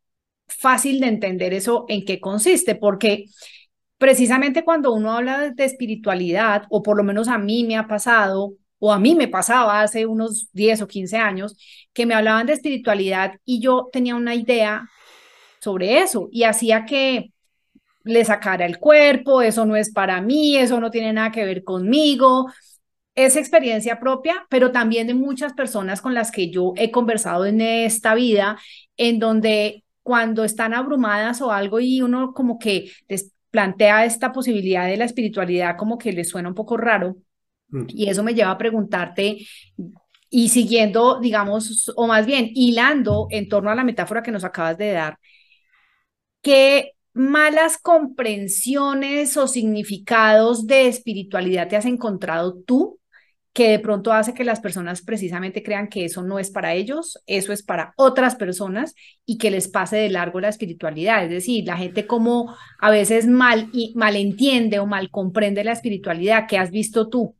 fácil 0.48 1.00
de 1.00 1.08
entender 1.08 1.52
eso 1.54 1.84
en 1.88 2.04
qué 2.04 2.20
consiste, 2.20 2.74
porque 2.74 3.26
precisamente 3.98 4.64
cuando 4.64 4.92
uno 4.92 5.12
habla 5.12 5.50
de 5.50 5.64
espiritualidad, 5.64 6.64
o 6.70 6.82
por 6.82 6.96
lo 6.96 7.04
menos 7.04 7.28
a 7.28 7.38
mí 7.38 7.64
me 7.64 7.76
ha 7.76 7.86
pasado, 7.86 8.54
o 8.78 8.92
a 8.92 8.98
mí 8.98 9.14
me 9.14 9.28
pasaba 9.28 9.80
hace 9.82 10.06
unos 10.06 10.48
10 10.52 10.82
o 10.82 10.88
15 10.88 11.16
años, 11.16 11.56
que 11.92 12.06
me 12.06 12.14
hablaban 12.14 12.46
de 12.46 12.52
espiritualidad 12.54 13.34
y 13.44 13.60
yo 13.60 13.88
tenía 13.92 14.14
una 14.16 14.34
idea 14.34 14.88
sobre 15.60 15.98
eso 16.00 16.28
y 16.30 16.44
hacía 16.44 16.84
que 16.84 17.32
le 18.04 18.24
sacara 18.24 18.66
el 18.66 18.78
cuerpo, 18.78 19.42
eso 19.42 19.66
no 19.66 19.76
es 19.76 19.92
para 19.92 20.20
mí, 20.20 20.56
eso 20.56 20.80
no 20.80 20.90
tiene 20.90 21.12
nada 21.12 21.32
que 21.32 21.44
ver 21.44 21.64
conmigo. 21.64 22.52
Es 23.16 23.34
experiencia 23.36 23.98
propia, 23.98 24.46
pero 24.48 24.70
también 24.72 25.06
de 25.08 25.14
muchas 25.14 25.54
personas 25.54 26.00
con 26.00 26.14
las 26.14 26.30
que 26.30 26.50
yo 26.50 26.72
he 26.76 26.90
conversado 26.90 27.46
en 27.46 27.60
esta 27.60 28.14
vida, 28.14 28.58
en 28.96 29.18
donde 29.18 29.84
cuando 30.02 30.44
están 30.44 30.72
abrumadas 30.72 31.40
o 31.40 31.50
algo 31.50 31.80
y 31.80 32.00
uno 32.00 32.32
como 32.32 32.58
que 32.60 32.92
les 33.08 33.32
plantea 33.50 34.04
esta 34.04 34.32
posibilidad 34.32 34.86
de 34.86 34.96
la 34.98 35.04
espiritualidad 35.04 35.76
como 35.76 35.98
que 35.98 36.12
les 36.12 36.28
suena 36.28 36.48
un 36.50 36.54
poco 36.54 36.76
raro. 36.76 37.16
Mm. 37.68 37.84
Y 37.88 38.08
eso 38.08 38.22
me 38.22 38.34
lleva 38.34 38.50
a 38.50 38.58
preguntarte, 38.58 39.38
y 40.28 40.48
siguiendo, 40.48 41.20
digamos, 41.20 41.92
o 41.96 42.06
más 42.06 42.26
bien 42.26 42.50
hilando 42.54 43.28
en 43.30 43.48
torno 43.48 43.70
a 43.70 43.74
la 43.74 43.84
metáfora 43.84 44.22
que 44.22 44.32
nos 44.32 44.44
acabas 44.44 44.76
de 44.76 44.92
dar, 44.92 45.18
¿qué 46.42 46.92
malas 47.12 47.78
comprensiones 47.78 49.36
o 49.36 49.48
significados 49.48 50.66
de 50.66 50.88
espiritualidad 50.88 51.68
te 51.68 51.76
has 51.76 51.86
encontrado 51.86 52.58
tú 52.66 53.00
que 53.54 53.70
de 53.70 53.78
pronto 53.78 54.12
hace 54.12 54.34
que 54.34 54.44
las 54.44 54.60
personas 54.60 55.00
precisamente 55.00 55.62
crean 55.62 55.88
que 55.88 56.04
eso 56.04 56.22
no 56.22 56.38
es 56.38 56.50
para 56.50 56.74
ellos, 56.74 57.18
eso 57.26 57.54
es 57.54 57.62
para 57.62 57.94
otras 57.96 58.36
personas 58.36 58.94
y 59.24 59.38
que 59.38 59.50
les 59.50 59.66
pase 59.66 59.96
de 59.96 60.10
largo 60.10 60.40
la 60.40 60.50
espiritualidad. 60.50 61.24
Es 61.24 61.30
decir, 61.30 61.64
la 61.66 61.78
gente 61.78 62.06
como 62.06 62.54
a 62.78 62.90
veces 62.90 63.26
mal 63.26 63.70
y 63.72 63.94
malentiende 63.96 64.78
o 64.78 64.84
mal 64.84 65.10
comprende 65.10 65.64
la 65.64 65.72
espiritualidad. 65.72 66.44
¿Qué 66.46 66.58
has 66.58 66.70
visto 66.70 67.08
tú? 67.08 67.34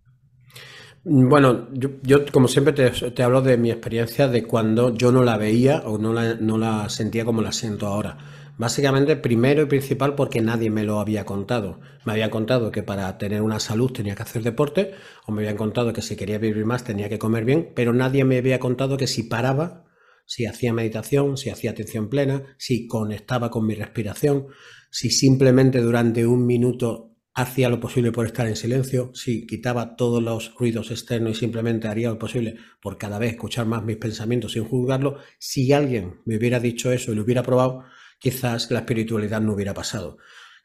Bueno, 1.08 1.68
yo, 1.72 2.26
como 2.32 2.48
siempre 2.48 2.72
te, 2.72 3.22
hablo 3.22 3.40
de 3.40 3.56
mi 3.56 3.70
experiencia 3.70 4.26
de 4.26 4.42
cuando 4.42 4.92
yo 4.92 5.12
no 5.12 5.22
la 5.22 5.36
veía 5.36 5.82
o 5.86 5.98
no 5.98 6.12
la, 6.12 6.34
no 6.34 6.58
la 6.58 6.88
sentía 6.88 7.24
como 7.24 7.42
la 7.42 7.52
siento 7.52 7.86
ahora. 7.86 8.18
Básicamente, 8.58 9.14
primero 9.14 9.62
y 9.62 9.66
principal 9.66 10.16
porque 10.16 10.40
nadie 10.40 10.68
me 10.68 10.82
lo 10.82 10.98
había 10.98 11.24
contado. 11.24 11.78
Me 12.04 12.14
habían 12.14 12.30
contado 12.30 12.72
que 12.72 12.82
para 12.82 13.16
tener 13.18 13.42
una 13.42 13.60
salud 13.60 13.92
tenía 13.92 14.16
que 14.16 14.24
hacer 14.24 14.42
deporte, 14.42 14.94
o 15.26 15.30
me 15.30 15.42
habían 15.42 15.56
contado 15.56 15.92
que 15.92 16.02
si 16.02 16.16
quería 16.16 16.38
vivir 16.38 16.64
más 16.66 16.82
tenía 16.82 17.08
que 17.08 17.20
comer 17.20 17.44
bien, 17.44 17.70
pero 17.76 17.92
nadie 17.92 18.24
me 18.24 18.38
había 18.38 18.58
contado 18.58 18.96
que 18.96 19.06
si 19.06 19.22
paraba, 19.22 19.84
si 20.24 20.46
hacía 20.46 20.72
meditación, 20.72 21.36
si 21.36 21.50
hacía 21.50 21.70
atención 21.70 22.08
plena, 22.08 22.56
si 22.58 22.88
conectaba 22.88 23.48
con 23.48 23.64
mi 23.64 23.76
respiración, 23.76 24.48
si 24.90 25.10
simplemente 25.10 25.80
durante 25.80 26.26
un 26.26 26.46
minuto 26.46 27.15
hacía 27.36 27.68
lo 27.68 27.78
posible 27.78 28.12
por 28.12 28.24
estar 28.24 28.46
en 28.46 28.56
silencio, 28.56 29.10
si 29.14 29.46
quitaba 29.46 29.94
todos 29.94 30.22
los 30.22 30.54
ruidos 30.54 30.90
externos 30.90 31.36
y 31.36 31.40
simplemente 31.40 31.86
haría 31.86 32.08
lo 32.08 32.18
posible 32.18 32.56
por 32.80 32.96
cada 32.96 33.18
vez 33.18 33.32
escuchar 33.32 33.66
más 33.66 33.84
mis 33.84 33.98
pensamientos 33.98 34.52
sin 34.52 34.64
juzgarlo, 34.64 35.18
si 35.38 35.70
alguien 35.70 36.22
me 36.24 36.38
hubiera 36.38 36.60
dicho 36.60 36.90
eso 36.90 37.12
y 37.12 37.14
lo 37.14 37.22
hubiera 37.22 37.42
probado, 37.42 37.84
quizás 38.18 38.70
la 38.70 38.80
espiritualidad 38.80 39.42
no 39.42 39.52
hubiera 39.52 39.74
pasado. 39.74 40.16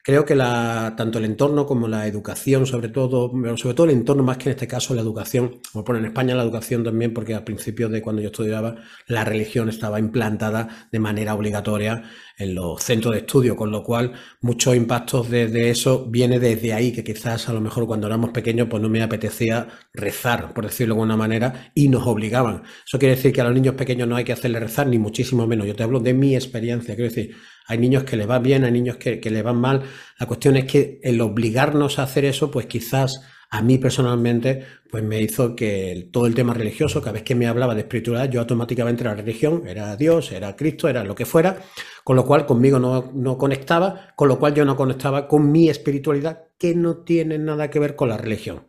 Creo 0.04 0.24
que 0.24 0.34
la, 0.34 0.94
tanto 0.96 1.20
el 1.20 1.24
entorno 1.26 1.64
como 1.64 1.86
la 1.86 2.08
educación, 2.08 2.66
sobre 2.66 2.88
todo, 2.88 3.30
sobre 3.56 3.74
todo 3.76 3.84
el 3.84 3.92
entorno 3.92 4.24
más 4.24 4.36
que 4.36 4.48
en 4.48 4.54
este 4.54 4.66
caso 4.66 4.94
la 4.94 5.00
educación, 5.00 5.60
como 5.70 5.84
pone 5.84 6.00
en 6.00 6.06
España 6.06 6.34
la 6.34 6.42
educación 6.42 6.82
también, 6.82 7.14
porque 7.14 7.36
al 7.36 7.44
principio 7.44 7.88
de 7.88 8.02
cuando 8.02 8.20
yo 8.20 8.30
estudiaba, 8.30 8.74
la 9.06 9.24
religión 9.24 9.68
estaba 9.68 10.00
implantada 10.00 10.88
de 10.90 10.98
manera 10.98 11.34
obligatoria 11.34 12.02
en 12.36 12.52
los 12.56 12.82
centros 12.82 13.14
de 13.14 13.20
estudio, 13.20 13.54
con 13.54 13.70
lo 13.70 13.84
cual 13.84 14.12
muchos 14.40 14.74
impactos 14.74 15.30
de, 15.30 15.70
eso 15.70 16.04
viene 16.10 16.40
desde 16.40 16.72
ahí, 16.72 16.90
que 16.90 17.04
quizás 17.04 17.48
a 17.48 17.52
lo 17.52 17.60
mejor 17.60 17.86
cuando 17.86 18.08
éramos 18.08 18.30
pequeños 18.30 18.66
pues 18.68 18.82
no 18.82 18.88
me 18.88 19.02
apetecía 19.02 19.68
rezar, 19.94 20.52
por 20.52 20.64
decirlo 20.64 20.96
de 20.96 21.00
alguna 21.00 21.16
manera, 21.16 21.70
y 21.74 21.88
nos 21.88 22.08
obligaban. 22.08 22.64
Eso 22.84 22.98
quiere 22.98 23.14
decir 23.14 23.32
que 23.32 23.40
a 23.40 23.44
los 23.44 23.54
niños 23.54 23.76
pequeños 23.76 24.08
no 24.08 24.16
hay 24.16 24.24
que 24.24 24.32
hacerle 24.32 24.58
rezar, 24.58 24.88
ni 24.88 24.98
muchísimo 24.98 25.46
menos. 25.46 25.64
Yo 25.64 25.76
te 25.76 25.84
hablo 25.84 26.00
de 26.00 26.12
mi 26.12 26.34
experiencia, 26.34 26.96
quiero 26.96 27.08
decir, 27.08 27.36
hay 27.66 27.78
niños 27.78 28.04
que 28.04 28.16
le 28.16 28.26
va 28.26 28.38
bien, 28.38 28.64
hay 28.64 28.72
niños 28.72 28.96
que, 28.96 29.20
que 29.20 29.30
le 29.30 29.42
van 29.42 29.56
mal. 29.56 29.82
La 30.18 30.26
cuestión 30.26 30.56
es 30.56 30.64
que 30.64 31.00
el 31.02 31.20
obligarnos 31.20 31.98
a 31.98 32.04
hacer 32.04 32.24
eso, 32.24 32.50
pues 32.50 32.66
quizás 32.66 33.22
a 33.52 33.60
mí 33.60 33.76
personalmente, 33.76 34.64
pues 34.90 35.04
me 35.04 35.20
hizo 35.20 35.54
que 35.54 36.08
todo 36.10 36.26
el 36.26 36.34
tema 36.34 36.54
religioso, 36.54 37.02
cada 37.02 37.12
vez 37.12 37.22
que 37.22 37.34
me 37.34 37.46
hablaba 37.46 37.74
de 37.74 37.82
espiritualidad, 37.82 38.30
yo 38.30 38.40
automáticamente 38.40 39.02
era 39.02 39.14
religión, 39.14 39.64
era 39.66 39.94
Dios, 39.94 40.32
era 40.32 40.56
Cristo, 40.56 40.88
era 40.88 41.04
lo 41.04 41.14
que 41.14 41.26
fuera, 41.26 41.58
con 42.02 42.16
lo 42.16 42.24
cual 42.24 42.46
conmigo 42.46 42.78
no, 42.78 43.10
no 43.12 43.36
conectaba, 43.36 44.14
con 44.16 44.28
lo 44.28 44.38
cual 44.38 44.54
yo 44.54 44.64
no 44.64 44.74
conectaba 44.74 45.28
con 45.28 45.52
mi 45.52 45.68
espiritualidad, 45.68 46.44
que 46.56 46.74
no 46.74 47.04
tiene 47.04 47.38
nada 47.38 47.68
que 47.68 47.78
ver 47.78 47.94
con 47.94 48.08
la 48.08 48.16
religión. 48.16 48.68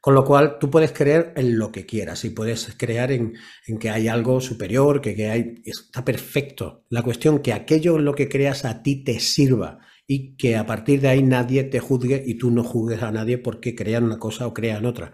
Con 0.00 0.14
lo 0.14 0.24
cual 0.24 0.58
tú 0.60 0.70
puedes 0.70 0.92
creer 0.92 1.32
en 1.36 1.58
lo 1.58 1.72
que 1.72 1.84
quieras 1.84 2.24
y 2.24 2.30
puedes 2.30 2.74
creer 2.76 3.10
en, 3.12 3.34
que 3.80 3.90
hay 3.90 4.08
algo 4.08 4.40
superior, 4.40 5.00
que, 5.00 5.16
que, 5.16 5.30
hay, 5.30 5.54
está 5.64 6.04
perfecto. 6.04 6.84
La 6.90 7.02
cuestión 7.02 7.40
que 7.40 7.52
aquello 7.52 7.96
en 7.96 8.04
lo 8.04 8.14
que 8.14 8.28
creas 8.28 8.64
a 8.64 8.82
ti 8.82 9.02
te 9.02 9.18
sirva 9.18 9.80
y 10.06 10.36
que 10.36 10.56
a 10.56 10.64
partir 10.64 11.00
de 11.00 11.08
ahí 11.08 11.22
nadie 11.22 11.64
te 11.64 11.80
juzgue 11.80 12.22
y 12.24 12.34
tú 12.34 12.50
no 12.52 12.62
juzgues 12.62 13.02
a 13.02 13.10
nadie 13.10 13.38
porque 13.38 13.74
crean 13.74 14.04
una 14.04 14.18
cosa 14.18 14.46
o 14.46 14.54
crean 14.54 14.86
otra. 14.86 15.12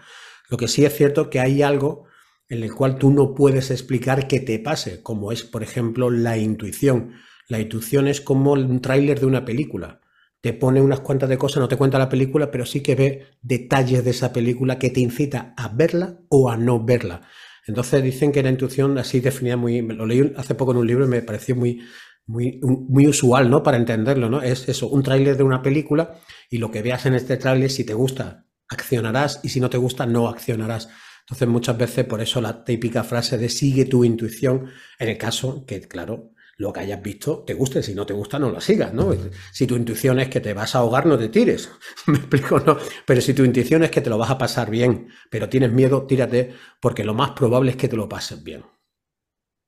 Lo 0.50 0.58
que 0.58 0.68
sí 0.68 0.84
es 0.84 0.94
cierto 0.94 1.30
que 1.30 1.40
hay 1.40 1.62
algo 1.62 2.04
en 2.50 2.62
el 2.62 2.74
cual 2.74 2.98
tú 2.98 3.10
no 3.10 3.34
puedes 3.34 3.70
explicar 3.70 4.28
que 4.28 4.40
te 4.40 4.58
pase, 4.58 5.02
como 5.02 5.32
es, 5.32 5.42
por 5.42 5.62
ejemplo, 5.62 6.10
la 6.10 6.36
intuición. 6.36 7.14
La 7.48 7.60
intuición 7.60 8.08
es 8.08 8.20
como 8.20 8.52
un 8.52 8.82
tráiler 8.82 9.20
de 9.20 9.26
una 9.26 9.46
película 9.46 10.01
te 10.42 10.52
pone 10.52 10.80
unas 10.82 11.00
cuantas 11.00 11.28
de 11.28 11.38
cosas, 11.38 11.60
no 11.60 11.68
te 11.68 11.76
cuenta 11.76 11.98
la 11.98 12.08
película, 12.08 12.50
pero 12.50 12.66
sí 12.66 12.80
que 12.80 12.96
ve 12.96 13.26
detalles 13.40 14.04
de 14.04 14.10
esa 14.10 14.32
película 14.32 14.76
que 14.78 14.90
te 14.90 15.00
incita 15.00 15.54
a 15.56 15.68
verla 15.68 16.18
o 16.28 16.50
a 16.50 16.56
no 16.56 16.84
verla. 16.84 17.22
Entonces 17.64 18.02
dicen 18.02 18.32
que 18.32 18.42
la 18.42 18.50
intuición 18.50 18.98
así 18.98 19.20
definida 19.20 19.56
muy, 19.56 19.80
lo 19.82 20.04
leí 20.04 20.32
hace 20.36 20.56
poco 20.56 20.72
en 20.72 20.78
un 20.78 20.86
libro 20.86 21.04
y 21.04 21.08
me 21.08 21.22
pareció 21.22 21.54
muy, 21.54 21.80
muy, 22.26 22.60
muy 22.60 23.06
usual, 23.06 23.50
¿no? 23.50 23.62
Para 23.62 23.76
entenderlo, 23.76 24.28
¿no? 24.28 24.42
Es 24.42 24.68
eso, 24.68 24.88
un 24.88 25.04
tráiler 25.04 25.36
de 25.36 25.44
una 25.44 25.62
película 25.62 26.18
y 26.50 26.58
lo 26.58 26.72
que 26.72 26.82
veas 26.82 27.06
en 27.06 27.14
este 27.14 27.36
tráiler, 27.36 27.70
si 27.70 27.84
te 27.84 27.94
gusta, 27.94 28.48
accionarás 28.68 29.38
y 29.44 29.50
si 29.50 29.60
no 29.60 29.70
te 29.70 29.78
gusta, 29.78 30.06
no 30.06 30.28
accionarás. 30.28 30.88
Entonces 31.20 31.46
muchas 31.46 31.78
veces 31.78 32.04
por 32.04 32.20
eso 32.20 32.40
la 32.40 32.64
típica 32.64 33.04
frase 33.04 33.38
de 33.38 33.48
sigue 33.48 33.84
tu 33.84 34.04
intuición, 34.04 34.70
en 34.98 35.08
el 35.08 35.18
caso 35.18 35.64
que, 35.64 35.80
claro, 35.82 36.32
lo 36.62 36.72
que 36.72 36.80
hayas 36.80 37.02
visto 37.02 37.42
te 37.44 37.54
guste, 37.54 37.82
si 37.82 37.94
no 37.94 38.06
te 38.06 38.14
gusta 38.14 38.38
no 38.38 38.50
lo 38.50 38.60
sigas, 38.60 38.94
¿no? 38.94 39.12
Si 39.52 39.66
tu 39.66 39.76
intuición 39.76 40.20
es 40.20 40.28
que 40.28 40.40
te 40.40 40.54
vas 40.54 40.74
a 40.74 40.78
ahogar, 40.78 41.06
no 41.06 41.18
te 41.18 41.28
tires, 41.28 41.70
me 42.06 42.18
explico, 42.18 42.60
¿no? 42.60 42.78
Pero 43.04 43.20
si 43.20 43.34
tu 43.34 43.44
intuición 43.44 43.82
es 43.82 43.90
que 43.90 44.00
te 44.00 44.08
lo 44.08 44.16
vas 44.16 44.30
a 44.30 44.38
pasar 44.38 44.70
bien, 44.70 45.08
pero 45.28 45.48
tienes 45.48 45.72
miedo, 45.72 46.06
tírate, 46.06 46.54
porque 46.80 47.04
lo 47.04 47.14
más 47.14 47.32
probable 47.32 47.72
es 47.72 47.76
que 47.76 47.88
te 47.88 47.96
lo 47.96 48.08
pases 48.08 48.42
bien. 48.42 48.62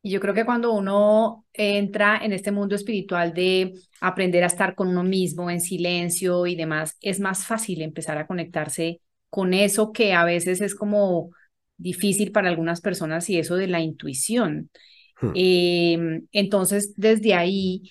Y 0.03 0.11
yo 0.11 0.21
creo 0.21 0.35
que 0.35 0.45
cuando 0.45 0.73
uno 0.73 1.47
entra 1.53 2.19
en 2.23 2.33
este 2.33 2.53
mundo 2.53 2.77
espiritual 2.77 3.35
de 3.35 3.75
aprender 4.01 4.45
a 4.45 4.49
estar 4.49 4.75
con 4.75 4.89
uno 4.89 5.03
mismo 5.03 5.51
en 5.51 5.61
silencio 5.61 6.47
y 6.47 6.55
demás, 6.55 6.97
es 7.01 7.21
más 7.21 7.47
fácil 7.47 7.83
empezar 7.83 8.19
a 8.19 8.27
conectarse 8.27 9.01
con 9.31 9.53
eso 9.53 9.93
que 9.93 10.13
a 10.13 10.25
veces 10.25 10.61
es 10.61 10.75
como 10.75 11.31
difícil 11.77 12.31
para 12.31 12.51
algunas 12.51 12.81
personas 12.81 13.29
y 13.31 13.39
eso 13.39 13.57
de 13.57 13.67
la 13.67 13.81
intuición. 13.81 14.71
Hmm. 15.20 15.31
Em, 15.35 16.27
entonces, 16.33 16.94
desde 16.96 17.35
ahí, 17.35 17.90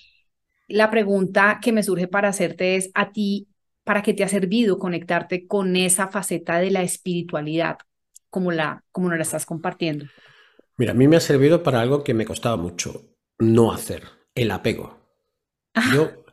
la 0.67 0.89
pregunta 0.89 1.59
que 1.61 1.71
me 1.71 1.83
surge 1.83 2.07
para 2.07 2.29
hacerte 2.29 2.75
es 2.75 2.91
a 2.93 3.11
ti, 3.11 3.47
¿para 3.83 4.01
qué 4.01 4.13
te 4.13 4.23
ha 4.23 4.27
servido 4.27 4.79
conectarte 4.79 5.47
con 5.47 5.75
esa 5.75 6.07
faceta 6.07 6.59
de 6.59 6.71
la 6.71 6.83
espiritualidad 6.83 7.77
como, 8.29 8.51
la, 8.51 8.83
como 8.91 9.09
nos 9.09 9.17
la 9.17 9.23
estás 9.23 9.45
compartiendo? 9.45 10.05
Mira, 10.77 10.91
a 10.91 10.95
mí 10.95 11.07
me 11.07 11.17
ha 11.17 11.21
servido 11.21 11.61
para 11.61 11.81
algo 11.81 12.03
que 12.03 12.13
me 12.13 12.25
costaba 12.25 12.57
mucho 12.57 13.13
no 13.39 13.71
hacer, 13.71 14.03
el 14.35 14.51
apego. 14.51 14.97
Ah. 15.73 15.91
Yo 15.93 16.23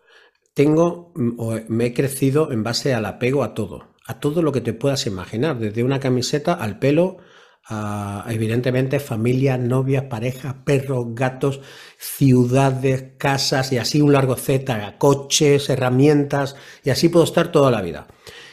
tengo, 0.54 1.12
mm, 1.14 1.66
me 1.68 1.86
he 1.86 1.94
crecido 1.94 2.52
en 2.52 2.62
base 2.62 2.94
al 2.94 3.06
apego 3.06 3.42
a 3.42 3.54
todo, 3.54 3.94
a 4.06 4.20
todo 4.20 4.42
lo 4.42 4.52
que 4.52 4.60
te 4.60 4.72
puedas 4.72 5.06
imaginar, 5.06 5.58
desde 5.58 5.84
una 5.84 6.00
camiseta 6.00 6.54
al 6.54 6.78
pelo, 6.78 7.18
evidentemente 8.28 8.98
familia, 9.00 9.56
novias, 9.56 10.04
parejas, 10.04 10.54
perros, 10.64 11.06
gatos, 11.14 11.60
ciudades, 11.98 13.12
casas 13.18 13.72
y 13.72 13.78
así 13.78 14.00
un 14.00 14.12
largo 14.12 14.36
Z, 14.36 14.98
coches, 14.98 15.68
herramientas 15.70 16.56
y 16.82 16.90
así 16.90 17.08
puedo 17.08 17.24
estar 17.24 17.52
toda 17.52 17.70
la 17.70 17.82
vida. 17.82 18.06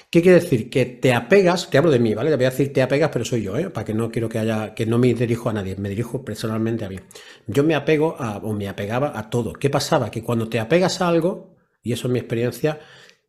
¿Qué 0.10 0.22
quiere 0.22 0.40
decir? 0.40 0.70
Que 0.70 0.86
te 0.86 1.14
apegas, 1.14 1.70
te 1.70 1.78
hablo 1.78 1.92
de 1.92 2.00
mí, 2.00 2.14
¿vale? 2.14 2.30
Te 2.30 2.38
voy 2.38 2.46
a 2.46 2.50
decir 2.50 2.72
te 2.72 2.82
apegas, 2.82 3.10
pero 3.12 3.26
soy 3.26 3.44
yo, 3.44 3.58
¿eh? 3.58 3.70
Para 3.70 3.84
que 3.84 3.94
no 3.94 4.10
quiero 4.10 4.30
que 4.30 4.40
haya, 4.40 4.74
que 4.74 4.86
no 4.86 4.98
me 4.98 5.14
dirijo 5.14 5.50
a 5.50 5.54
nadie, 5.54 5.76
me 5.76 5.90
dirijo 5.90 6.24
personalmente 6.24 6.86
a 6.86 6.90
mí. 6.90 6.98
Yo 7.46 7.64
me 7.64 7.76
apego 7.76 8.16
a, 8.18 8.38
o 8.38 8.54
me 8.54 8.70
apegaba 8.70 9.18
a 9.20 9.30
todo. 9.30 9.52
¿Qué 9.54 9.70
pasaba? 9.70 10.10
Que 10.10 10.24
cuando 10.24 10.48
te 10.48 10.60
apegas 10.60 11.02
a 11.02 11.10
algo, 11.10 11.58
y 11.84 11.92
eso 11.92 12.08
es 12.08 12.14
mi 12.14 12.20
experiencia, 12.20 12.80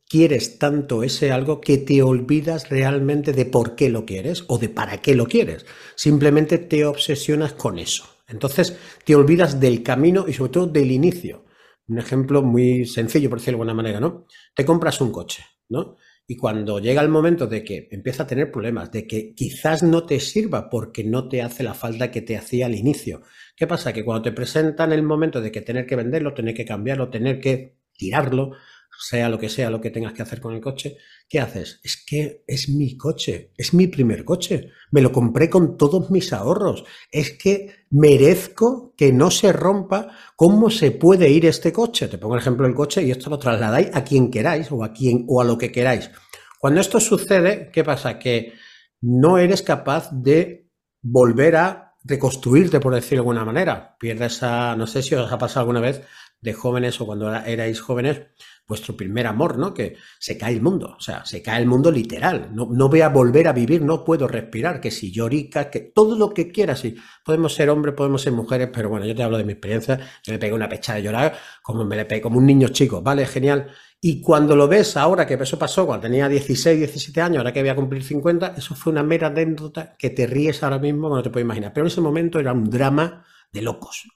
quieres 0.08 0.58
tanto 0.58 1.02
ese 1.02 1.30
algo 1.30 1.60
que 1.60 1.78
te 1.78 2.02
olvidas 2.02 2.70
realmente 2.70 3.32
de 3.32 3.44
por 3.44 3.76
qué 3.76 3.90
lo 3.90 4.06
quieres 4.06 4.44
o 4.48 4.58
de 4.58 4.68
para 4.68 4.98
qué 4.98 5.14
lo 5.14 5.26
quieres. 5.26 5.66
Simplemente 5.94 6.58
te 6.58 6.84
obsesionas 6.84 7.52
con 7.52 7.78
eso. 7.78 8.04
Entonces 8.26 8.76
te 9.04 9.14
olvidas 9.14 9.60
del 9.60 9.82
camino 9.82 10.24
y 10.26 10.32
sobre 10.32 10.52
todo 10.52 10.66
del 10.66 10.90
inicio. 10.90 11.44
Un 11.86 11.98
ejemplo 11.98 12.42
muy 12.42 12.84
sencillo, 12.86 13.30
por 13.30 13.38
decirlo 13.38 13.58
de 13.58 13.62
alguna 13.62 13.74
manera, 13.74 14.00
¿no? 14.00 14.26
Te 14.54 14.64
compras 14.64 15.00
un 15.00 15.10
coche, 15.10 15.44
¿no? 15.68 15.96
Y 16.26 16.36
cuando 16.36 16.78
llega 16.78 17.00
el 17.00 17.08
momento 17.08 17.46
de 17.46 17.64
que 17.64 17.88
empieza 17.90 18.24
a 18.24 18.26
tener 18.26 18.52
problemas, 18.52 18.92
de 18.92 19.06
que 19.06 19.34
quizás 19.34 19.82
no 19.82 20.04
te 20.04 20.20
sirva 20.20 20.68
porque 20.68 21.02
no 21.02 21.26
te 21.26 21.40
hace 21.40 21.62
la 21.62 21.72
falta 21.72 22.10
que 22.10 22.20
te 22.20 22.36
hacía 22.36 22.66
al 22.66 22.74
inicio. 22.74 23.22
¿Qué 23.56 23.66
pasa? 23.66 23.94
Que 23.94 24.04
cuando 24.04 24.24
te 24.24 24.32
presentan 24.32 24.92
el 24.92 25.02
momento 25.02 25.40
de 25.40 25.50
que 25.50 25.62
tener 25.62 25.86
que 25.86 25.96
venderlo, 25.96 26.34
tener 26.34 26.54
que 26.54 26.66
cambiarlo, 26.66 27.08
tener 27.08 27.40
que 27.40 27.78
tirarlo, 27.96 28.52
sea 29.00 29.28
lo 29.28 29.38
que 29.38 29.48
sea 29.48 29.70
lo 29.70 29.80
que 29.80 29.90
tengas 29.90 30.12
que 30.12 30.22
hacer 30.22 30.40
con 30.40 30.54
el 30.54 30.60
coche, 30.60 30.96
¿qué 31.28 31.38
haces? 31.38 31.80
Es 31.84 32.04
que 32.04 32.42
es 32.46 32.68
mi 32.68 32.96
coche, 32.96 33.52
es 33.56 33.72
mi 33.72 33.86
primer 33.86 34.24
coche, 34.24 34.70
me 34.90 35.00
lo 35.00 35.12
compré 35.12 35.48
con 35.48 35.76
todos 35.76 36.10
mis 36.10 36.32
ahorros, 36.32 36.84
es 37.12 37.38
que 37.38 37.84
merezco 37.90 38.92
que 38.96 39.12
no 39.12 39.30
se 39.30 39.52
rompa 39.52 40.08
cómo 40.34 40.68
se 40.68 40.90
puede 40.90 41.30
ir 41.30 41.46
este 41.46 41.72
coche. 41.72 42.08
Te 42.08 42.18
pongo 42.18 42.34
el 42.34 42.40
ejemplo 42.40 42.66
del 42.66 42.74
coche 42.74 43.02
y 43.02 43.12
esto 43.12 43.30
lo 43.30 43.38
trasladáis 43.38 43.90
a 43.94 44.02
quien 44.02 44.30
queráis 44.30 44.70
o 44.72 44.82
a 44.82 44.92
quien 44.92 45.24
o 45.28 45.40
a 45.40 45.44
lo 45.44 45.56
que 45.56 45.70
queráis. 45.70 46.10
Cuando 46.58 46.80
esto 46.80 46.98
sucede, 46.98 47.70
¿qué 47.72 47.84
pasa? 47.84 48.18
Que 48.18 48.54
no 49.00 49.38
eres 49.38 49.62
capaz 49.62 50.10
de 50.12 50.68
volver 51.00 51.54
a 51.54 51.88
reconstruirte, 52.04 52.80
por 52.80 52.94
decirlo 52.94 53.22
de 53.22 53.28
alguna 53.28 53.44
manera. 53.44 53.96
Pierdes 53.98 54.42
a, 54.42 54.74
no 54.76 54.86
sé 54.86 55.02
si 55.02 55.14
os 55.14 55.30
ha 55.30 55.38
pasado 55.38 55.60
alguna 55.60 55.80
vez, 55.80 56.02
de 56.40 56.52
jóvenes 56.52 57.00
o 57.00 57.06
cuando 57.06 57.34
erais 57.34 57.80
jóvenes, 57.80 58.22
vuestro 58.66 58.96
primer 58.96 59.26
amor, 59.26 59.58
¿no? 59.58 59.72
Que 59.72 59.96
se 60.18 60.36
cae 60.36 60.52
el 60.52 60.60
mundo, 60.60 60.94
o 60.96 61.00
sea, 61.00 61.24
se 61.24 61.42
cae 61.42 61.60
el 61.60 61.66
mundo 61.66 61.90
literal. 61.90 62.50
No, 62.54 62.68
no 62.70 62.88
voy 62.88 63.00
a 63.00 63.08
volver 63.08 63.48
a 63.48 63.52
vivir, 63.52 63.82
no 63.82 64.04
puedo 64.04 64.28
respirar, 64.28 64.80
que 64.80 64.90
si 64.90 65.10
llorica, 65.10 65.70
que 65.70 65.80
todo 65.80 66.16
lo 66.16 66.34
que 66.34 66.52
quieras. 66.52 66.84
Y 66.84 66.94
podemos 67.24 67.54
ser 67.54 67.70
hombres, 67.70 67.94
podemos 67.94 68.22
ser 68.22 68.34
mujeres, 68.34 68.68
pero 68.72 68.90
bueno, 68.90 69.06
yo 69.06 69.14
te 69.16 69.22
hablo 69.22 69.38
de 69.38 69.44
mi 69.44 69.52
experiencia. 69.52 69.98
Yo 70.22 70.32
me 70.32 70.38
pegué 70.38 70.52
una 70.52 70.68
pecha 70.68 70.94
de 70.94 71.02
llorar 71.02 71.36
como 71.62 71.84
me 71.84 71.96
le 71.96 72.04
pegué, 72.04 72.20
como 72.20 72.38
un 72.38 72.46
niño 72.46 72.68
chico, 72.68 73.02
¿vale? 73.02 73.26
Genial. 73.26 73.70
Y 74.00 74.20
cuando 74.20 74.54
lo 74.54 74.68
ves 74.68 74.96
ahora, 74.96 75.26
que 75.26 75.34
eso 75.34 75.58
pasó 75.58 75.86
cuando 75.86 76.02
tenía 76.02 76.28
16, 76.28 76.78
17 76.78 77.20
años, 77.20 77.38
ahora 77.38 77.52
que 77.52 77.60
voy 77.60 77.70
a 77.70 77.74
cumplir 77.74 78.04
50, 78.04 78.54
eso 78.56 78.74
fue 78.76 78.92
una 78.92 79.02
mera 79.02 79.26
anécdota 79.26 79.96
que 79.98 80.10
te 80.10 80.26
ríes 80.26 80.62
ahora 80.62 80.78
mismo, 80.78 81.08
no 81.08 81.22
te 81.22 81.30
puedes 81.30 81.44
imaginar. 81.44 81.72
Pero 81.72 81.84
en 81.84 81.88
ese 81.88 82.00
momento 82.00 82.38
era 82.38 82.52
un 82.52 82.70
drama 82.70 83.24
de 83.50 83.62
locos. 83.62 84.06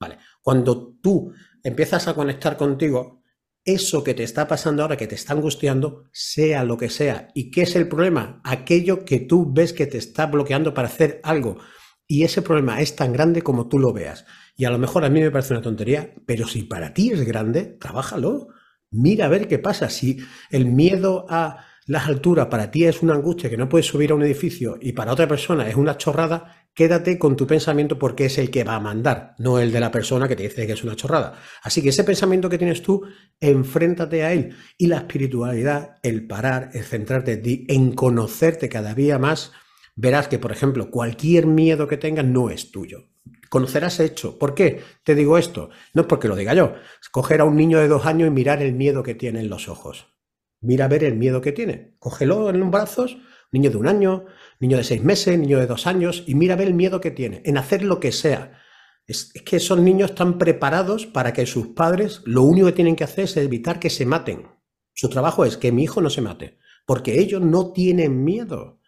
¿Vale? 0.00 0.18
Cuando 0.40 0.96
tú 1.02 1.32
empiezas 1.62 2.08
a 2.08 2.14
conectar 2.14 2.56
contigo, 2.56 3.22
eso 3.64 4.02
que 4.02 4.14
te 4.14 4.22
está 4.22 4.48
pasando 4.48 4.82
ahora, 4.82 4.96
que 4.96 5.06
te 5.06 5.14
está 5.14 5.34
angustiando, 5.34 6.04
sea 6.12 6.64
lo 6.64 6.78
que 6.78 6.88
sea. 6.88 7.28
¿Y 7.34 7.50
qué 7.50 7.62
es 7.62 7.76
el 7.76 7.88
problema? 7.88 8.40
Aquello 8.44 9.04
que 9.04 9.20
tú 9.20 9.52
ves 9.52 9.72
que 9.72 9.86
te 9.86 9.98
está 9.98 10.26
bloqueando 10.26 10.72
para 10.72 10.88
hacer 10.88 11.20
algo. 11.22 11.58
Y 12.06 12.24
ese 12.24 12.40
problema 12.40 12.80
es 12.80 12.96
tan 12.96 13.12
grande 13.12 13.42
como 13.42 13.68
tú 13.68 13.78
lo 13.78 13.92
veas. 13.92 14.24
Y 14.56 14.64
a 14.64 14.70
lo 14.70 14.78
mejor 14.78 15.04
a 15.04 15.10
mí 15.10 15.20
me 15.20 15.30
parece 15.30 15.52
una 15.52 15.62
tontería, 15.62 16.14
pero 16.24 16.48
si 16.48 16.62
para 16.62 16.94
ti 16.94 17.10
es 17.10 17.22
grande, 17.26 17.76
trabájalo. 17.78 18.48
Mira 18.90 19.26
a 19.26 19.28
ver 19.28 19.46
qué 19.46 19.58
pasa. 19.58 19.90
Si 19.90 20.18
el 20.50 20.64
miedo 20.66 21.26
a 21.28 21.66
las 21.86 22.06
alturas 22.06 22.46
para 22.46 22.70
ti 22.70 22.84
es 22.84 23.02
una 23.02 23.14
angustia 23.14 23.50
que 23.50 23.56
no 23.56 23.68
puedes 23.68 23.86
subir 23.86 24.12
a 24.12 24.14
un 24.14 24.22
edificio 24.22 24.78
y 24.80 24.92
para 24.92 25.12
otra 25.12 25.28
persona 25.28 25.68
es 25.68 25.76
una 25.76 25.96
chorrada, 25.96 26.67
quédate 26.74 27.18
con 27.18 27.36
tu 27.36 27.46
pensamiento 27.46 27.98
porque 27.98 28.26
es 28.26 28.38
el 28.38 28.50
que 28.50 28.64
va 28.64 28.76
a 28.76 28.80
mandar, 28.80 29.34
no 29.38 29.58
el 29.58 29.72
de 29.72 29.80
la 29.80 29.90
persona 29.90 30.28
que 30.28 30.36
te 30.36 30.44
dice 30.44 30.66
que 30.66 30.74
es 30.74 30.84
una 30.84 30.96
chorrada. 30.96 31.40
Así 31.62 31.82
que 31.82 31.88
ese 31.88 32.04
pensamiento 32.04 32.48
que 32.48 32.58
tienes 32.58 32.82
tú, 32.82 33.02
enfréntate 33.40 34.22
a 34.24 34.32
él. 34.32 34.54
Y 34.76 34.86
la 34.86 34.98
espiritualidad, 34.98 35.96
el 36.02 36.26
parar, 36.26 36.70
el 36.74 36.84
centrarte 36.84 37.32
en 37.32 37.78
en 37.88 37.92
conocerte 37.92 38.68
cada 38.68 38.94
día 38.94 39.18
más, 39.18 39.52
verás 39.96 40.28
que, 40.28 40.38
por 40.38 40.52
ejemplo, 40.52 40.90
cualquier 40.90 41.46
miedo 41.46 41.88
que 41.88 41.96
tengas 41.96 42.24
no 42.24 42.50
es 42.50 42.70
tuyo. 42.70 43.08
Conocerás 43.48 43.98
hecho. 44.00 44.38
¿Por 44.38 44.54
qué 44.54 44.82
te 45.02 45.14
digo 45.14 45.38
esto? 45.38 45.70
No 45.94 46.02
es 46.02 46.08
porque 46.08 46.28
lo 46.28 46.36
diga 46.36 46.54
yo. 46.54 46.74
coger 47.10 47.40
a 47.40 47.44
un 47.44 47.56
niño 47.56 47.78
de 47.78 47.88
dos 47.88 48.06
años 48.06 48.28
y 48.28 48.30
mirar 48.30 48.62
el 48.62 48.74
miedo 48.74 49.02
que 49.02 49.14
tiene 49.14 49.40
en 49.40 49.48
los 49.48 49.68
ojos. 49.68 50.14
Mira 50.60 50.84
a 50.86 50.88
ver 50.88 51.04
el 51.04 51.16
miedo 51.16 51.40
que 51.40 51.52
tiene. 51.52 51.96
Cógelo 51.98 52.50
en 52.50 52.60
los 52.60 52.70
brazos, 52.70 53.18
niño 53.50 53.70
de 53.70 53.76
un 53.76 53.88
año, 53.88 54.26
niño 54.60 54.76
de 54.76 54.84
seis 54.84 55.02
meses, 55.02 55.38
niño 55.38 55.58
de 55.58 55.66
dos 55.66 55.86
años, 55.86 56.24
y 56.26 56.34
mira 56.34 56.54
el 56.54 56.74
miedo 56.74 57.00
que 57.00 57.10
tiene 57.10 57.42
en 57.44 57.58
hacer 57.58 57.82
lo 57.82 58.00
que 58.00 58.12
sea. 58.12 58.60
Es, 59.06 59.32
que 59.32 59.56
esos 59.56 59.78
niños 59.78 60.10
están 60.10 60.36
preparados 60.36 61.06
para 61.06 61.32
que 61.32 61.46
sus 61.46 61.68
padres 61.68 62.20
lo 62.24 62.42
único 62.42 62.66
que 62.66 62.72
tienen 62.72 62.96
que 62.96 63.04
hacer 63.04 63.24
es 63.24 63.36
evitar 63.36 63.78
que 63.78 63.90
se 63.90 64.04
maten. 64.04 64.46
Su 64.94 65.08
trabajo 65.08 65.44
es 65.44 65.56
que 65.56 65.72
mi 65.72 65.84
hijo 65.84 66.00
no 66.00 66.10
se 66.10 66.20
mate, 66.20 66.58
porque 66.84 67.18
ellos 67.18 67.40
no 67.40 67.72
tienen 67.72 68.24
miedo. 68.24 68.80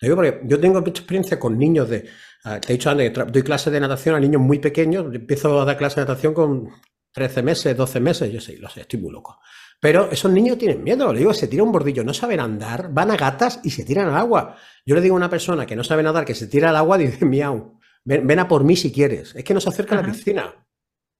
Yo 0.00 0.60
tengo 0.60 0.80
mucha 0.80 0.90
experiencia 0.90 1.38
con 1.38 1.58
niños 1.58 1.88
de, 1.88 2.08
ah, 2.44 2.60
te 2.60 2.72
he 2.72 2.76
dicho 2.76 2.90
antes, 2.90 3.12
doy 3.32 3.42
clases 3.42 3.72
de 3.72 3.80
natación 3.80 4.14
a 4.14 4.20
niños 4.20 4.40
muy 4.40 4.58
pequeños, 4.58 5.12
empiezo 5.12 5.60
a 5.60 5.64
dar 5.64 5.76
clases 5.76 5.96
de 5.96 6.02
natación 6.02 6.34
con 6.34 6.70
13 7.12 7.42
meses, 7.42 7.76
12 7.76 8.00
meses, 8.00 8.32
yo 8.32 8.40
sé, 8.40 8.56
lo 8.58 8.68
sé, 8.68 8.82
estoy 8.82 9.00
muy 9.00 9.10
loco. 9.10 9.40
Pero 9.80 10.10
esos 10.10 10.32
niños 10.32 10.58
tienen 10.58 10.82
miedo, 10.82 11.12
le 11.12 11.20
digo, 11.20 11.32
se 11.32 11.46
tira 11.46 11.62
un 11.62 11.70
bordillo, 11.70 12.02
no 12.02 12.12
saben 12.12 12.40
andar, 12.40 12.92
van 12.92 13.12
a 13.12 13.16
gatas 13.16 13.60
y 13.62 13.70
se 13.70 13.84
tiran 13.84 14.08
al 14.08 14.16
agua. 14.16 14.56
Yo 14.84 14.96
le 14.96 15.00
digo 15.00 15.14
a 15.14 15.18
una 15.18 15.30
persona 15.30 15.66
que 15.66 15.76
no 15.76 15.84
sabe 15.84 16.02
nadar, 16.02 16.24
que 16.24 16.34
se 16.34 16.48
tira 16.48 16.70
al 16.70 16.76
agua, 16.76 16.98
dice, 16.98 17.24
miau, 17.24 17.78
ven, 18.04 18.38
a 18.38 18.48
por 18.48 18.64
mí 18.64 18.74
si 18.74 18.90
quieres. 18.90 19.34
Es 19.36 19.44
que 19.44 19.54
no 19.54 19.60
se 19.60 19.68
acerca 19.68 19.96
a 19.96 20.02
la 20.02 20.10
piscina. 20.10 20.66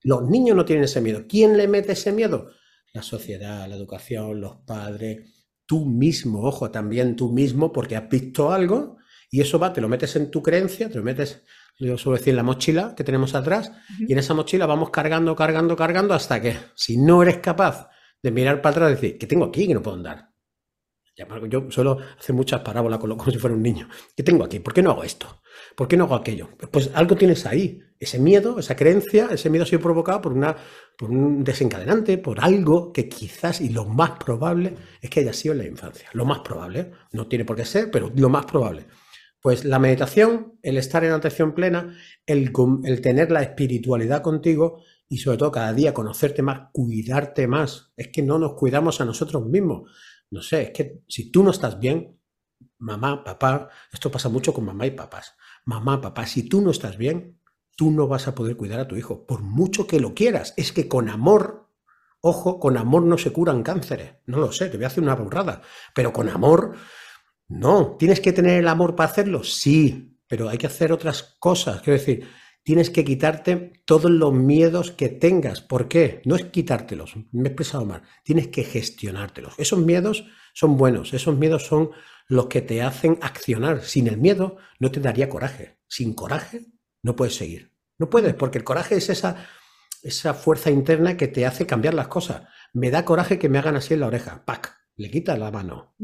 Los 0.03 0.23
niños 0.29 0.57
no 0.57 0.65
tienen 0.65 0.85
ese 0.85 1.01
miedo. 1.01 1.25
¿Quién 1.29 1.57
le 1.57 1.69
mete 1.69 1.93
ese 1.93 2.13
miedo? 2.13 2.51
La 2.93 3.03
sociedad, 3.03 3.69
la 3.69 3.77
educación, 3.77 4.41
los 4.41 4.57
padres, 4.67 5.47
tú 5.67 5.85
mismo, 5.85 6.43
ojo, 6.43 6.71
también 6.71 7.15
tú 7.15 7.31
mismo, 7.31 7.73
porque 7.73 7.95
has 7.95 8.09
visto 8.09 8.51
algo 8.51 8.97
y 9.31 9.41
eso 9.41 9.59
va, 9.59 9.73
te 9.73 9.81
lo 9.81 9.89
metes 9.89 10.17
en 10.17 10.31
tu 10.31 10.43
creencia, 10.43 10.89
te 10.89 10.97
lo 10.97 11.05
metes, 11.05 11.45
yo 11.79 11.99
suelo 11.99 12.17
decir, 12.17 12.31
en 12.31 12.37
la 12.37 12.43
mochila 12.43 12.95
que 12.97 13.05
tenemos 13.05 13.35
atrás, 13.35 13.71
y 13.99 14.13
en 14.13 14.19
esa 14.19 14.33
mochila 14.33 14.65
vamos 14.65 14.91
cargando, 14.91 15.37
cargando, 15.37 15.77
cargando, 15.77 16.15
hasta 16.15 16.41
que 16.41 16.57
si 16.75 16.97
no 16.97 17.23
eres 17.23 17.39
capaz 17.39 17.91
de 18.23 18.31
mirar 18.31 18.61
para 18.63 18.73
atrás 18.73 18.91
y 18.91 18.95
decir, 18.95 19.19
¿qué 19.19 19.27
tengo 19.27 19.45
aquí 19.45 19.67
que 19.67 19.75
no 19.75 19.83
puedo 19.83 19.97
andar? 19.97 20.29
Yo 21.49 21.69
suelo 21.71 21.99
hacer 22.17 22.35
muchas 22.35 22.61
parábolas 22.61 23.01
como 23.01 23.25
si 23.25 23.39
fuera 23.39 23.57
un 23.57 23.63
niño. 23.63 23.89
¿Qué 24.17 24.23
tengo 24.23 24.45
aquí? 24.45 24.61
¿Por 24.61 24.73
qué 24.73 24.83
no 24.83 24.93
hago 24.93 25.03
esto? 25.03 25.41
¿Por 25.75 25.89
qué 25.89 25.97
no 25.97 26.05
hago 26.05 26.15
aquello? 26.15 26.49
Pues 26.71 26.91
algo 26.95 27.17
tienes 27.17 27.45
ahí. 27.45 27.81
Ese 27.99 28.21
miedo, 28.21 28.61
esa 28.61 28.77
creencia, 28.77 29.29
ese 29.33 29.51
miedo 29.51 29.65
ha 29.65 29.67
sido 29.67 29.83
provocado 29.83 30.21
por, 30.21 30.33
una, 30.33 30.57
por 30.97 31.11
un 31.11 31.43
desencadenante, 31.43 32.19
por 32.19 32.39
algo 32.41 32.93
que 32.93 33.09
quizás, 33.09 33.61
y 33.61 33.71
lo 33.71 33.85
más 33.85 34.13
probable, 34.13 34.77
es 35.01 35.11
que 35.11 35.21
haya 35.21 35.33
sido 35.33 35.55
en 35.55 35.59
la 35.59 35.67
infancia. 35.67 36.09
Lo 36.13 36.25
más 36.25 36.41
probable. 36.41 36.93
No 37.13 37.27
tiene 37.27 37.45
por 37.45 37.57
qué 37.57 37.65
ser, 37.65 37.91
pero 37.91 38.13
lo 38.15 38.29
más 38.29 38.47
probable. 38.47 38.87
Pues 39.43 39.65
la 39.65 39.81
meditación, 39.81 40.59
el 40.63 40.79
estar 40.79 41.05
en 41.05 41.13
atención 41.13 41.53
plena, 41.53 41.97
el, 42.27 42.53
el 42.85 43.01
tener 43.01 43.33
la 43.33 43.43
espiritualidad 43.43 44.23
contigo 44.23 44.83
y 45.09 45.19
sobre 45.19 45.39
todo 45.39 45.51
cada 45.51 45.73
día 45.73 45.95
conocerte 45.95 46.43
más, 46.43 46.69
cuidarte 46.73 47.47
más. 47.47 47.93
Es 47.97 48.09
que 48.09 48.23
no 48.23 48.39
nos 48.39 48.55
cuidamos 48.55 49.01
a 49.01 49.05
nosotros 49.05 49.45
mismos. 49.47 49.91
No 50.31 50.43
sé, 50.43 50.63
es 50.63 50.71
que 50.71 51.03
si 51.09 51.31
tú 51.31 51.43
no 51.43 51.51
estás 51.51 51.79
bien, 51.79 52.21
mamá, 52.79 53.25
papá, 53.25 53.69
esto 53.93 54.11
pasa 54.11 54.29
mucho 54.29 54.53
con 54.53 54.65
mamá 54.65 54.87
y 54.87 54.91
papás. 54.91 55.35
Mamá, 55.65 56.01
papá, 56.01 56.27
si 56.27 56.49
tú 56.49 56.61
no 56.61 56.71
estás 56.71 56.99
bien, 56.99 57.41
tú 57.77 57.91
no 57.91 58.07
vas 58.07 58.29
a 58.29 58.35
poder 58.35 58.57
cuidar 58.57 58.81
a 58.81 58.89
tu 58.89 58.97
hijo, 58.97 59.27
por 59.27 59.43
mucho 59.43 59.87
que 59.87 60.01
lo 60.01 60.15
quieras. 60.15 60.53
Es 60.57 60.73
que 60.73 60.89
con 60.89 61.09
amor, 61.09 61.71
ojo, 62.21 62.61
con 62.61 62.77
amor 62.77 63.03
no 63.03 63.17
se 63.17 63.33
curan 63.33 63.63
cánceres. 63.63 64.17
No 64.27 64.39
lo 64.39 64.53
sé, 64.53 64.69
te 64.69 64.77
voy 64.77 64.85
a 64.85 64.89
hacer 64.89 65.03
una 65.03 65.15
burrada, 65.15 65.63
pero 65.95 66.13
con 66.13 66.29
amor, 66.29 66.77
no. 67.49 67.97
¿Tienes 67.99 68.21
que 68.21 68.33
tener 68.33 68.61
el 68.61 68.69
amor 68.69 68.95
para 68.95 69.11
hacerlo? 69.11 69.43
Sí, 69.43 70.19
pero 70.27 70.49
hay 70.49 70.59
que 70.59 70.67
hacer 70.67 70.93
otras 70.93 71.37
cosas. 71.39 71.81
Quiero 71.81 71.99
decir, 71.99 72.29
tienes 72.69 72.91
que 72.91 73.03
quitarte 73.03 73.81
todos 73.87 74.11
los 74.11 74.35
miedos 74.35 74.91
que 74.91 75.09
tengas. 75.09 75.63
¿Por 75.63 75.89
qué? 75.89 76.21
No 76.27 76.37
es 76.37 76.45
quitártelos, 76.45 77.17
me 77.33 77.45
he 77.45 77.53
expresado 77.53 77.87
mal, 77.87 78.03
tienes 78.25 78.49
que 78.49 78.63
gestionártelos. 78.63 79.55
Esos 79.57 79.79
miedos 79.79 80.27
son 80.53 80.77
buenos, 80.77 81.15
esos 81.15 81.35
miedos 81.39 81.65
son 81.65 81.93
los 82.27 82.49
que 82.49 82.61
te 82.61 82.83
hacen 82.83 83.19
accionar. 83.23 83.85
Sin 83.85 84.07
el 84.07 84.19
miedo 84.19 84.59
no 84.81 84.91
te 84.91 85.01
daría 85.01 85.31
coraje. 85.31 85.79
Sin 85.89 86.13
coraje 86.13 86.67
no 87.03 87.17
puedes 87.17 87.37
seguir. 87.37 87.73
No 87.97 88.11
puedes, 88.11 88.35
porque 88.35 88.59
el 88.59 88.65
coraje 88.65 88.97
es 88.97 89.09
esa, 89.09 89.47
esa 90.03 90.35
fuerza 90.35 90.71
interna 90.71 91.17
que 91.17 91.29
te 91.29 91.47
hace 91.47 91.65
cambiar 91.65 91.95
las 91.95 92.09
cosas. 92.09 92.43
Me 92.75 92.91
da 92.91 93.07
coraje 93.07 93.39
que 93.39 93.49
me 93.49 93.57
hagan 93.57 93.77
así 93.77 93.95
en 93.95 94.01
la 94.01 94.09
oreja. 94.09 94.45
¡Pac! 94.45 94.77
Le 94.97 95.11
quitas 95.11 95.39
la 95.39 95.51
mano. 95.51 95.95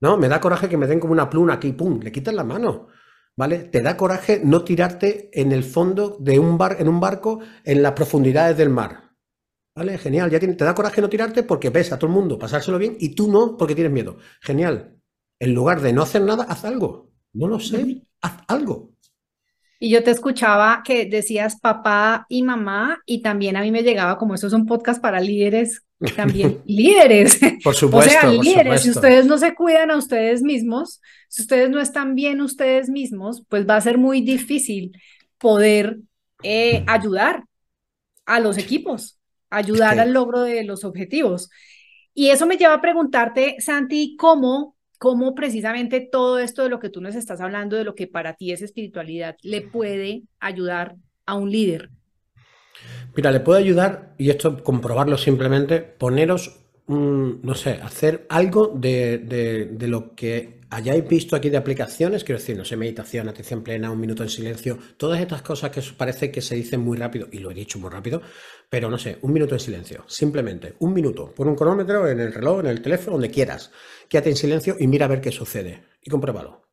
No, 0.00 0.16
me 0.16 0.26
da 0.26 0.40
coraje 0.40 0.68
que 0.68 0.78
me 0.78 0.88
den 0.88 0.98
como 0.98 1.12
una 1.12 1.30
pluma 1.30 1.52
aquí, 1.52 1.72
¡pum! 1.74 2.00
Le 2.00 2.10
quitas 2.10 2.34
la 2.34 2.42
mano. 2.42 2.88
¿Vale? 3.36 3.58
Te 3.58 3.82
da 3.82 3.96
coraje 3.96 4.40
no 4.42 4.64
tirarte 4.64 5.30
en 5.32 5.52
el 5.52 5.64
fondo 5.64 6.16
de 6.18 6.38
un 6.38 6.58
bar, 6.58 6.76
en 6.80 6.88
un 6.88 7.00
barco 7.00 7.40
en 7.64 7.82
las 7.82 7.92
profundidades 7.92 8.56
del 8.56 8.70
mar. 8.70 9.12
¿Vale? 9.74 9.98
Genial. 9.98 10.30
Ya 10.30 10.40
te, 10.40 10.52
da 10.54 10.74
coraje 10.74 11.02
no 11.02 11.08
tirarte 11.10 11.42
porque 11.42 11.70
ves 11.70 11.92
a 11.92 11.98
todo 11.98 12.08
el 12.08 12.16
mundo 12.16 12.38
pasárselo 12.38 12.78
bien 12.78 12.96
y 12.98 13.14
tú 13.14 13.30
no 13.30 13.56
porque 13.56 13.74
tienes 13.74 13.92
miedo. 13.92 14.16
Genial. 14.40 14.98
En 15.38 15.54
lugar 15.54 15.82
de 15.82 15.92
no 15.92 16.02
hacer 16.02 16.22
nada, 16.22 16.44
haz 16.44 16.64
algo. 16.64 17.12
No 17.34 17.46
lo 17.46 17.60
sé, 17.60 18.02
haz 18.22 18.38
algo. 18.48 18.96
Y 19.78 19.90
yo 19.90 20.02
te 20.02 20.10
escuchaba 20.10 20.82
que 20.82 21.04
decías 21.04 21.60
papá 21.60 22.24
y 22.30 22.42
mamá, 22.42 23.02
y 23.04 23.20
también 23.20 23.58
a 23.58 23.60
mí 23.60 23.70
me 23.70 23.82
llegaba, 23.82 24.16
como 24.16 24.34
esto 24.34 24.46
es 24.46 24.54
un 24.54 24.64
podcast 24.64 25.02
para 25.02 25.20
líderes, 25.20 25.85
también 26.14 26.62
líderes. 26.66 27.38
Por 27.62 27.74
supuesto. 27.74 28.12
O 28.16 28.20
sea, 28.20 28.30
líderes, 28.30 28.82
si 28.82 28.90
ustedes 28.90 29.26
no 29.26 29.38
se 29.38 29.54
cuidan 29.54 29.90
a 29.90 29.96
ustedes 29.96 30.42
mismos, 30.42 31.00
si 31.28 31.42
ustedes 31.42 31.70
no 31.70 31.80
están 31.80 32.14
bien 32.14 32.40
ustedes 32.40 32.88
mismos, 32.88 33.44
pues 33.48 33.66
va 33.66 33.76
a 33.76 33.80
ser 33.80 33.98
muy 33.98 34.20
difícil 34.20 34.92
poder 35.38 35.98
eh, 36.42 36.84
ayudar 36.86 37.44
a 38.24 38.40
los 38.40 38.58
equipos, 38.58 39.18
ayudar 39.50 39.98
al 40.00 40.12
logro 40.12 40.42
de 40.42 40.64
los 40.64 40.84
objetivos. 40.84 41.48
Y 42.14 42.30
eso 42.30 42.46
me 42.46 42.56
lleva 42.56 42.74
a 42.74 42.80
preguntarte, 42.80 43.56
Santi, 43.60 44.16
¿cómo 44.18 44.76
cómo 44.98 45.34
precisamente 45.34 46.00
todo 46.00 46.38
esto 46.38 46.62
de 46.62 46.68
lo 46.68 46.80
que 46.80 46.90
tú 46.90 47.00
nos 47.00 47.14
estás 47.14 47.40
hablando, 47.40 47.76
de 47.76 47.84
lo 47.84 47.94
que 47.94 48.06
para 48.06 48.34
ti 48.34 48.52
es 48.52 48.62
espiritualidad, 48.62 49.36
le 49.42 49.60
puede 49.62 50.22
ayudar 50.40 50.96
a 51.26 51.34
un 51.34 51.50
líder. 51.50 51.90
Mira, 53.16 53.30
le 53.30 53.40
puede 53.40 53.60
ayudar, 53.60 54.14
y 54.18 54.28
esto 54.28 54.62
comprobarlo 54.62 55.16
simplemente, 55.16 55.80
poneros, 55.80 56.60
no 56.86 57.54
sé, 57.54 57.80
hacer 57.82 58.26
algo 58.28 58.68
de, 58.68 59.16
de, 59.16 59.88
lo 59.88 60.14
que 60.14 60.60
hayáis 60.68 61.08
visto 61.08 61.34
aquí 61.34 61.48
de 61.48 61.56
aplicaciones, 61.56 62.24
quiero 62.24 62.38
decir, 62.38 62.58
no 62.58 62.66
sé, 62.66 62.76
meditación, 62.76 63.26
atención 63.30 63.62
plena, 63.62 63.90
un 63.90 64.00
minuto 64.00 64.22
en 64.22 64.28
silencio, 64.28 64.78
todas 64.98 65.18
estas 65.18 65.40
cosas 65.40 65.70
que 65.70 65.80
parece 65.96 66.30
que 66.30 66.42
se 66.42 66.56
dicen 66.56 66.80
muy 66.80 66.98
rápido, 66.98 67.26
y 67.32 67.38
lo 67.38 67.50
he 67.50 67.54
dicho 67.54 67.78
muy 67.78 67.88
rápido, 67.88 68.20
pero 68.68 68.90
no 68.90 68.98
sé, 68.98 69.16
un 69.22 69.32
minuto 69.32 69.54
en 69.54 69.60
silencio, 69.60 70.04
simplemente, 70.06 70.74
un 70.80 70.92
minuto, 70.92 71.32
pon 71.34 71.48
un 71.48 71.56
cronómetro 71.56 72.06
en 72.06 72.20
el 72.20 72.34
reloj, 72.34 72.60
en 72.60 72.66
el 72.66 72.82
teléfono, 72.82 73.12
donde 73.12 73.30
quieras, 73.30 73.72
quédate 74.10 74.28
en 74.28 74.36
silencio 74.36 74.76
y 74.78 74.88
mira 74.88 75.06
a 75.06 75.08
ver 75.08 75.22
qué 75.22 75.32
sucede, 75.32 75.84
y 76.02 76.10
compruébalo. 76.10 76.68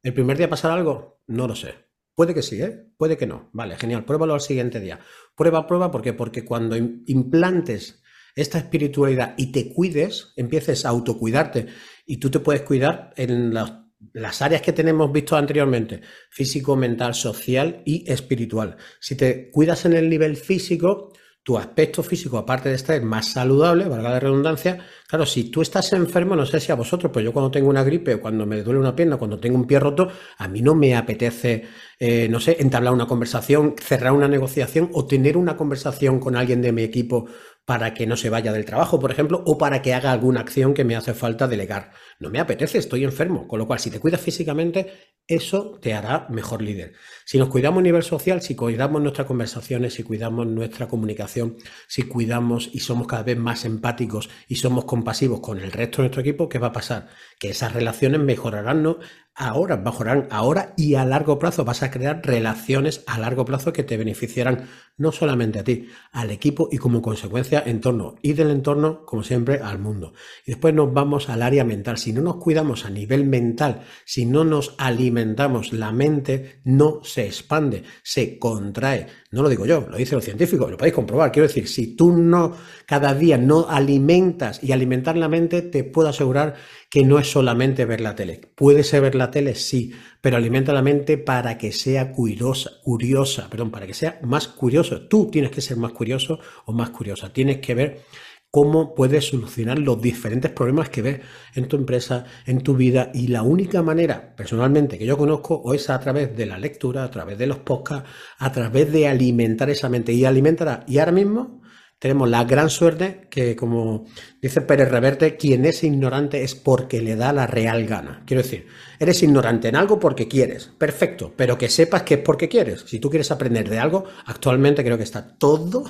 ¿El 0.00 0.14
primer 0.14 0.38
día 0.38 0.48
pasará 0.48 0.74
algo? 0.74 1.18
No 1.26 1.48
lo 1.48 1.56
sé. 1.56 1.87
Puede 2.18 2.34
que 2.34 2.42
sí, 2.42 2.60
¿eh? 2.60 2.84
Puede 2.96 3.16
que 3.16 3.28
no. 3.28 3.48
Vale, 3.52 3.76
genial. 3.76 4.04
Pruébalo 4.04 4.34
al 4.34 4.40
siguiente 4.40 4.80
día. 4.80 4.98
Prueba, 5.36 5.68
prueba, 5.68 5.92
¿por 5.92 6.02
qué? 6.02 6.14
Porque 6.14 6.44
cuando 6.44 6.76
implantes 6.76 8.02
esta 8.34 8.58
espiritualidad 8.58 9.34
y 9.36 9.52
te 9.52 9.72
cuides, 9.72 10.32
empieces 10.34 10.84
a 10.84 10.88
autocuidarte 10.88 11.68
y 12.06 12.16
tú 12.16 12.28
te 12.28 12.40
puedes 12.40 12.62
cuidar 12.62 13.12
en 13.14 13.54
las, 13.54 14.42
áreas 14.42 14.62
que 14.62 14.72
tenemos 14.72 15.12
visto 15.12 15.36
anteriormente, 15.36 16.00
físico, 16.28 16.74
mental, 16.74 17.14
social 17.14 17.82
y 17.84 18.10
espiritual. 18.10 18.76
Si 18.98 19.14
te 19.14 19.48
cuidas 19.52 19.84
en 19.84 19.92
el 19.92 20.10
nivel 20.10 20.36
físico, 20.36 21.12
tu 21.42 21.56
aspecto 21.56 22.02
físico, 22.02 22.36
aparte 22.36 22.68
de 22.68 22.74
estar 22.74 23.00
más 23.02 23.32
saludable, 23.32 23.88
valga 23.88 24.10
la 24.10 24.20
redundancia, 24.20 24.84
claro, 25.08 25.24
si 25.24 25.44
tú 25.44 25.62
estás 25.62 25.92
enfermo, 25.94 26.36
no 26.36 26.44
sé 26.44 26.60
si 26.60 26.70
a 26.70 26.74
vosotros, 26.74 27.10
pero 27.12 27.24
yo 27.24 27.32
cuando 27.32 27.50
tengo 27.50 27.70
una 27.70 27.82
gripe 27.82 28.18
cuando 28.20 28.44
me 28.44 28.62
duele 28.62 28.80
una 28.80 28.94
pierna, 28.94 29.16
cuando 29.16 29.40
tengo 29.40 29.56
un 29.56 29.66
pie 29.66 29.80
roto, 29.80 30.10
a 30.36 30.46
mí 30.46 30.60
no 30.60 30.74
me 30.74 30.94
apetece, 30.94 31.64
eh, 31.98 32.28
no 32.28 32.38
sé, 32.38 32.58
entablar 32.60 32.92
una 32.92 33.06
conversación, 33.06 33.74
cerrar 33.80 34.12
una 34.12 34.28
negociación 34.28 34.90
o 34.92 35.06
tener 35.06 35.38
una 35.38 35.56
conversación 35.56 36.20
con 36.20 36.36
alguien 36.36 36.60
de 36.60 36.72
mi 36.72 36.82
equipo 36.82 37.26
para 37.68 37.92
que 37.92 38.06
no 38.06 38.16
se 38.16 38.30
vaya 38.30 38.50
del 38.50 38.64
trabajo, 38.64 38.98
por 38.98 39.10
ejemplo, 39.10 39.42
o 39.44 39.58
para 39.58 39.82
que 39.82 39.92
haga 39.92 40.10
alguna 40.10 40.40
acción 40.40 40.72
que 40.72 40.84
me 40.84 40.96
hace 40.96 41.12
falta 41.12 41.46
delegar. 41.46 41.90
No 42.18 42.30
me 42.30 42.40
apetece, 42.40 42.78
estoy 42.78 43.04
enfermo. 43.04 43.46
Con 43.46 43.58
lo 43.58 43.66
cual, 43.66 43.78
si 43.78 43.90
te 43.90 44.00
cuidas 44.00 44.22
físicamente, 44.22 44.90
eso 45.26 45.78
te 45.78 45.92
hará 45.92 46.26
mejor 46.30 46.62
líder. 46.62 46.94
Si 47.26 47.36
nos 47.36 47.50
cuidamos 47.50 47.80
a 47.80 47.82
nivel 47.82 48.02
social, 48.02 48.40
si 48.40 48.56
cuidamos 48.56 49.02
nuestras 49.02 49.26
conversaciones, 49.26 49.92
si 49.92 50.02
cuidamos 50.02 50.46
nuestra 50.46 50.88
comunicación, 50.88 51.58
si 51.86 52.04
cuidamos 52.04 52.70
y 52.72 52.78
somos 52.78 53.06
cada 53.06 53.24
vez 53.24 53.36
más 53.36 53.66
empáticos 53.66 54.30
y 54.48 54.54
somos 54.54 54.86
compasivos 54.86 55.40
con 55.40 55.60
el 55.60 55.70
resto 55.70 55.98
de 55.98 56.04
nuestro 56.04 56.22
equipo, 56.22 56.48
¿qué 56.48 56.58
va 56.58 56.68
a 56.68 56.72
pasar? 56.72 57.08
Que 57.38 57.50
esas 57.50 57.72
relaciones 57.72 58.20
mejorarán, 58.20 58.82
¿no? 58.82 58.98
ahora, 59.38 59.76
mejorarán 59.76 60.26
ahora 60.30 60.74
y 60.76 60.96
a 60.96 61.04
largo 61.04 61.38
plazo. 61.38 61.64
Vas 61.64 61.82
a 61.82 61.90
crear 61.90 62.20
relaciones 62.24 63.04
a 63.06 63.18
largo 63.18 63.44
plazo 63.44 63.72
que 63.72 63.84
te 63.84 63.96
beneficiarán 63.96 64.68
no 64.96 65.12
solamente 65.12 65.60
a 65.60 65.64
ti, 65.64 65.88
al 66.10 66.32
equipo 66.32 66.68
y 66.72 66.78
como 66.78 67.00
consecuencia 67.00 67.62
entorno 67.64 68.16
y 68.20 68.32
del 68.32 68.50
entorno, 68.50 69.06
como 69.06 69.22
siempre, 69.22 69.60
al 69.62 69.78
mundo. 69.78 70.12
Y 70.44 70.52
después 70.52 70.74
nos 70.74 70.92
vamos 70.92 71.28
al 71.28 71.42
área 71.42 71.64
mental. 71.64 71.98
Si 71.98 72.12
no 72.12 72.20
nos 72.20 72.36
cuidamos 72.36 72.84
a 72.84 72.90
nivel 72.90 73.24
mental, 73.24 73.84
si 74.04 74.26
no 74.26 74.44
nos 74.44 74.74
alimentamos, 74.76 75.72
la 75.72 75.92
mente 75.92 76.60
no 76.64 77.00
se 77.04 77.26
expande, 77.26 77.84
se 78.02 78.38
contrae. 78.40 79.06
No 79.30 79.42
lo 79.42 79.50
digo 79.50 79.66
yo, 79.66 79.86
lo 79.90 79.98
dice 79.98 80.14
los 80.14 80.24
científicos, 80.24 80.70
lo 80.70 80.78
podéis 80.78 80.94
comprobar. 80.94 81.30
Quiero 81.30 81.48
decir, 81.48 81.68
si 81.68 81.94
tú 81.94 82.12
no 82.16 82.56
cada 82.86 83.12
día 83.14 83.36
no 83.36 83.68
alimentas 83.68 84.64
y 84.64 84.72
alimentar 84.72 85.18
la 85.18 85.28
mente, 85.28 85.60
te 85.60 85.84
puedo 85.84 86.08
asegurar 86.08 86.54
que 86.88 87.04
no 87.04 87.18
es 87.18 87.30
solamente 87.30 87.84
ver 87.84 88.00
la 88.00 88.14
tele. 88.14 88.40
Puede 88.54 88.84
ser 88.84 89.02
ver 89.02 89.14
la 89.14 89.30
tele, 89.30 89.54
sí, 89.54 89.92
pero 90.22 90.38
alimenta 90.38 90.72
la 90.72 90.80
mente 90.80 91.18
para 91.18 91.58
que 91.58 91.72
sea 91.72 92.10
curiosa, 92.10 92.70
curiosa, 92.82 93.50
perdón, 93.50 93.70
para 93.70 93.86
que 93.86 93.92
sea 93.92 94.18
más 94.22 94.48
curioso. 94.48 95.06
Tú 95.08 95.30
tienes 95.30 95.50
que 95.50 95.60
ser 95.60 95.76
más 95.76 95.92
curioso 95.92 96.40
o 96.64 96.72
más 96.72 96.88
curiosa. 96.88 97.30
Tienes 97.30 97.58
que 97.58 97.74
ver 97.74 98.00
cómo 98.50 98.94
puedes 98.94 99.28
solucionar 99.28 99.78
los 99.78 100.00
diferentes 100.00 100.50
problemas 100.50 100.88
que 100.88 101.02
ves 101.02 101.20
en 101.54 101.68
tu 101.68 101.76
empresa, 101.76 102.24
en 102.46 102.62
tu 102.62 102.74
vida. 102.76 103.10
Y 103.14 103.28
la 103.28 103.42
única 103.42 103.82
manera, 103.82 104.34
personalmente, 104.36 104.98
que 104.98 105.06
yo 105.06 105.18
conozco, 105.18 105.74
es 105.74 105.90
a 105.90 106.00
través 106.00 106.36
de 106.36 106.46
la 106.46 106.58
lectura, 106.58 107.04
a 107.04 107.10
través 107.10 107.38
de 107.38 107.46
los 107.46 107.58
podcasts, 107.58 108.08
a 108.38 108.52
través 108.52 108.92
de 108.92 109.08
alimentar 109.08 109.70
esa 109.70 109.88
mente. 109.88 110.12
Y 110.12 110.24
alimentará. 110.24 110.84
Y 110.86 110.98
ahora 110.98 111.12
mismo 111.12 111.57
tenemos 111.98 112.28
la 112.28 112.44
gran 112.44 112.70
suerte 112.70 113.26
que, 113.28 113.56
como 113.56 114.04
dice 114.40 114.60
Pérez 114.60 114.88
Reverte, 114.88 115.36
quien 115.36 115.64
es 115.64 115.82
ignorante 115.82 116.44
es 116.44 116.54
porque 116.54 117.02
le 117.02 117.16
da 117.16 117.32
la 117.32 117.48
real 117.48 117.86
gana. 117.86 118.22
Quiero 118.24 118.42
decir, 118.42 118.68
eres 119.00 119.20
ignorante 119.24 119.66
en 119.66 119.74
algo 119.74 119.98
porque 119.98 120.28
quieres, 120.28 120.66
perfecto, 120.78 121.32
pero 121.36 121.58
que 121.58 121.68
sepas 121.68 122.04
que 122.04 122.14
es 122.14 122.20
porque 122.20 122.48
quieres. 122.48 122.84
Si 122.86 123.00
tú 123.00 123.10
quieres 123.10 123.32
aprender 123.32 123.68
de 123.68 123.80
algo, 123.80 124.04
actualmente 124.26 124.84
creo 124.84 124.96
que 124.96 125.02
está 125.02 125.36
todo 125.36 125.84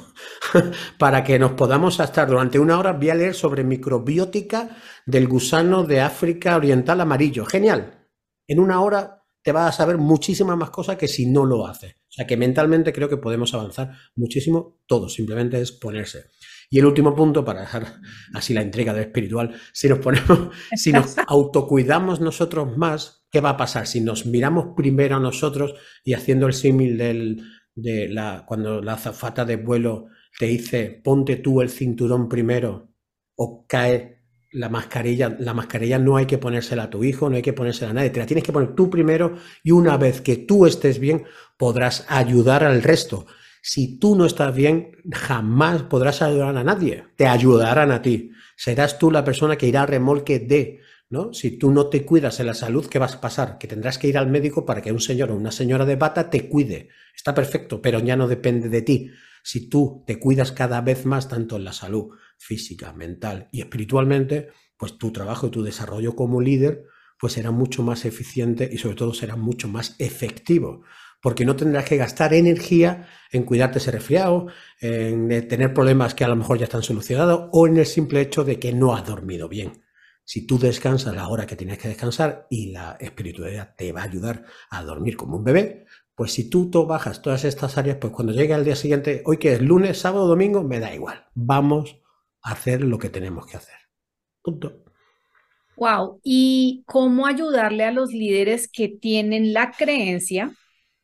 para 0.99 1.23
que 1.23 1.39
nos 1.39 1.53
podamos 1.53 2.01
estar 2.01 2.27
durante 2.27 2.59
una 2.59 2.79
hora. 2.79 2.93
Voy 2.95 3.11
a 3.11 3.15
leer 3.15 3.35
sobre 3.35 3.63
microbiótica 3.63 4.79
del 5.05 5.29
gusano 5.29 5.85
de 5.85 6.01
África 6.01 6.57
Oriental 6.57 7.03
amarillo. 7.03 7.45
Genial. 7.45 8.09
En 8.47 8.61
una 8.61 8.81
hora 8.81 9.27
te 9.43 9.53
vas 9.53 9.75
a 9.75 9.77
saber 9.77 9.99
muchísimas 9.99 10.57
más 10.57 10.71
cosas 10.71 10.97
que 10.97 11.07
si 11.07 11.27
no 11.27 11.45
lo 11.45 11.67
haces. 11.67 11.98
O 12.19 12.21
sea 12.21 12.27
que 12.27 12.37
mentalmente 12.37 12.93
creo 12.93 13.09
que 13.09 13.17
podemos 13.17 13.55
avanzar 13.55 13.93
muchísimo 14.17 14.81
todo, 14.87 15.09
simplemente 15.09 15.61
es 15.61 15.71
ponerse. 15.71 16.25
Y 16.69 16.81
el 16.81 16.87
último 16.87 17.15
punto, 17.15 17.45
para 17.45 17.61
dejar 17.61 18.01
así 18.35 18.53
la 18.53 18.61
entrega 18.61 18.93
del 18.93 19.05
espiritual, 19.05 19.55
si 19.73 19.89
nos 19.89 20.01
ponemos, 20.01 20.51
si 20.75 20.91
nos 20.91 21.15
autocuidamos 21.29 22.21
nosotros 22.21 22.77
más, 22.77 23.25
¿qué 23.31 23.41
va 23.41 23.51
a 23.51 23.57
pasar? 23.57 23.87
Si 23.87 24.01
nos 24.01 24.27
miramos 24.27 24.75
primero 24.77 25.15
a 25.15 25.21
nosotros 25.21 25.75
y 26.03 26.15
haciendo 26.15 26.49
el 26.49 26.55
símil 26.55 26.99
del, 26.99 27.41
de 27.77 28.09
la, 28.09 28.45
cuando 28.49 28.83
la 28.83 28.95
azafata 28.95 29.45
de 29.45 29.55
vuelo 29.55 30.07
te 30.37 30.47
dice 30.47 31.01
ponte 31.05 31.37
tú 31.37 31.61
el 31.61 31.71
cinturón 31.71 32.29
primero 32.29 32.93
o 33.37 33.65
cae 33.69 34.18
la 34.51 34.69
mascarilla, 34.69 35.37
la 35.39 35.55
mascarilla 35.55 35.99
no 35.99 36.17
hay 36.17 36.27
que 36.27 36.39
ponérsela 36.39 36.85
a 36.85 36.91
tu 36.91 37.05
hijo, 37.05 37.29
no 37.29 37.37
hay 37.37 37.43
que 37.43 37.53
ponérsela 37.53 37.91
a 37.91 37.95
nadie, 37.95 38.11
te 38.11 38.21
la 38.21 38.27
tienes 38.27 38.45
que 38.45 38.53
poner 38.53 38.75
tú 38.75 38.89
primero 38.89 39.37
y 39.63 39.73
una 39.73 39.97
vez 39.97 40.21
que 40.21 40.37
tú 40.37 40.67
estés 40.67 40.99
bien 40.99 41.25
podrás 41.57 42.07
ayudar 42.09 42.65
al 42.65 42.83
resto. 42.83 43.27
Si 43.61 43.99
tú 43.99 44.17
no 44.17 44.25
estás 44.25 44.55
bien, 44.55 44.97
jamás 45.13 45.83
podrás 45.83 46.23
ayudar 46.23 46.57
a 46.57 46.65
nadie, 46.65 47.05
te 47.17 47.27
ayudarán 47.27 47.91
a 47.91 48.01
ti. 48.01 48.33
Serás 48.57 48.99
tú 48.99 49.11
la 49.11 49.25
persona 49.25 49.57
que 49.57 49.67
irá 49.67 49.83
a 49.83 49.87
remolque 49.87 50.39
de, 50.39 50.81
¿no? 51.11 51.35
Si 51.35 51.59
tú 51.59 51.71
no 51.71 51.89
te 51.89 52.05
cuidas 52.05 52.41
en 52.41 52.47
la 52.47 52.55
salud, 52.55 52.87
¿qué 52.87 52.99
vas 52.99 53.17
a 53.17 53.21
pasar? 53.21 53.59
Que 53.59 53.69
tendrás 53.69 53.99
que 53.99 54.09
ir 54.09 54.17
al 54.17 54.29
médico 54.29 54.65
para 54.65 54.81
que 54.81 54.93
un 54.93 55.01
señor 55.01 55.31
o 55.31 55.37
una 55.37 55.53
señora 55.53 55.85
de 55.85 55.97
bata 55.97 56.31
te 56.31 56.49
cuide. 56.49 56.89
Está 57.15 57.35
perfecto, 57.35 57.83
pero 57.83 57.99
ya 57.99 58.17
no 58.17 58.29
depende 58.29 58.69
de 58.69 58.83
ti. 58.83 59.11
Si 59.43 59.69
tú 59.69 60.05
te 60.07 60.19
cuidas 60.19 60.53
cada 60.53 60.81
vez 60.81 61.05
más, 61.05 61.29
tanto 61.29 61.57
en 61.57 61.65
la 61.65 61.73
salud 61.73 62.11
física, 62.39 62.93
mental 62.93 63.49
y 63.53 63.61
espiritualmente, 63.61 64.49
pues 64.77 64.97
tu 64.97 65.13
trabajo 65.13 65.49
y 65.49 65.51
tu 65.51 65.63
desarrollo 65.63 66.17
como 66.17 66.41
líder 66.41 66.87
pues 67.19 67.33
será 67.33 67.51
mucho 67.51 67.83
más 67.83 68.05
eficiente 68.05 68.69
y 68.71 68.79
sobre 68.79 68.97
todo 68.97 69.13
será 69.13 69.37
mucho 69.37 69.69
más 69.69 69.97
efectivo, 69.99 70.83
porque 71.21 71.45
no 71.45 71.57
tendrás 71.57 71.85
que 71.85 71.97
gastar 71.97 72.33
energía 72.33 73.09
en 73.33 73.43
cuidarte 73.43 73.79
ese 73.79 73.91
resfriado, 73.91 74.47
en 74.81 75.49
tener 75.49 75.75
problemas 75.75 76.15
que 76.15 76.25
a 76.25 76.29
lo 76.29 76.37
mejor 76.37 76.59
ya 76.59 76.65
están 76.65 76.83
solucionados 76.83 77.49
o 77.53 77.67
en 77.67 77.77
el 77.77 77.87
simple 77.87 78.21
hecho 78.21 78.45
de 78.45 78.59
que 78.59 78.73
no 78.73 78.95
has 78.95 79.05
dormido 79.05 79.49
bien. 79.49 79.83
Si 80.25 80.47
tú 80.47 80.59
descansas 80.59 81.15
la 81.15 81.29
hora 81.29 81.47
que 81.47 81.57
tienes 81.57 81.79
que 81.79 81.89
descansar 81.89 82.47
y 82.51 82.71
la 82.71 82.97
espiritualidad 83.01 83.75
te 83.77 83.93
va 83.93 84.03
a 84.03 84.05
ayudar 84.05 84.45
a 84.71 84.85
dormir 84.85 85.17
como 85.17 85.39
un 85.39 85.45
bebé, 85.45 85.87
pues 86.15 86.33
si 86.33 86.51
tú 86.51 86.71
bajas 86.87 87.23
todas 87.23 87.45
estas 87.45 87.79
áreas, 87.79 87.97
pues 88.01 88.13
cuando 88.13 88.33
llegue 88.33 88.53
al 88.53 88.65
día 88.65 88.77
siguiente, 88.77 89.23
hoy 89.25 89.39
que 89.39 89.55
es 89.55 89.63
lunes, 89.63 89.99
sábado, 89.99 90.27
domingo, 90.27 90.63
me 90.63 90.81
da 90.81 90.95
igual. 90.95 91.27
Vamos 91.35 92.01
hacer 92.43 92.83
lo 92.83 92.99
que 92.99 93.11
tenemos 93.11 93.47
que 93.47 93.57
hacer. 93.57 93.77
Punto. 94.43 94.85
Wow. 95.77 96.21
¿Y 96.25 96.83
cómo 96.87 97.27
ayudarle 97.27 97.85
a 97.85 97.93
los 97.93 98.11
líderes 98.11 98.69
que 98.69 98.89
tienen 98.89 99.53
la 99.53 99.71
creencia 99.71 100.53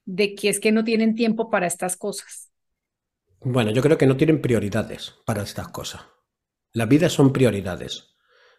de 0.04 0.34
que 0.34 0.48
es 0.48 0.60
que 0.60 0.72
no 0.72 0.84
tienen 0.84 1.14
tiempo 1.14 1.50
para 1.50 1.66
estas 1.66 1.96
cosas? 1.96 2.50
Bueno, 3.40 3.70
yo 3.70 3.82
creo 3.82 3.98
que 3.98 4.06
no 4.06 4.16
tienen 4.16 4.40
prioridades 4.40 5.14
para 5.24 5.42
estas 5.42 5.68
cosas. 5.68 6.02
La 6.72 6.86
vida 6.86 7.08
son 7.08 7.32
prioridades. 7.32 8.14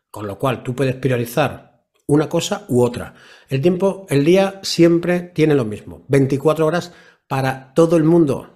Con 0.09 0.27
lo 0.27 0.39
cual 0.39 0.63
tú 0.63 0.73
puedes 0.73 0.95
priorizar 0.95 1.75
una 2.07 2.29
cosa 2.29 2.65
u 2.69 2.81
otra. 2.81 3.15
El 3.49 3.61
tiempo, 3.61 4.05
el 4.09 4.23
día 4.23 4.59
siempre 4.63 5.19
tiene 5.19 5.55
lo 5.55 5.65
mismo. 5.65 6.05
24 6.07 6.65
horas 6.65 6.93
para 7.27 7.73
todo 7.73 7.97
el 7.97 8.03
mundo. 8.03 8.54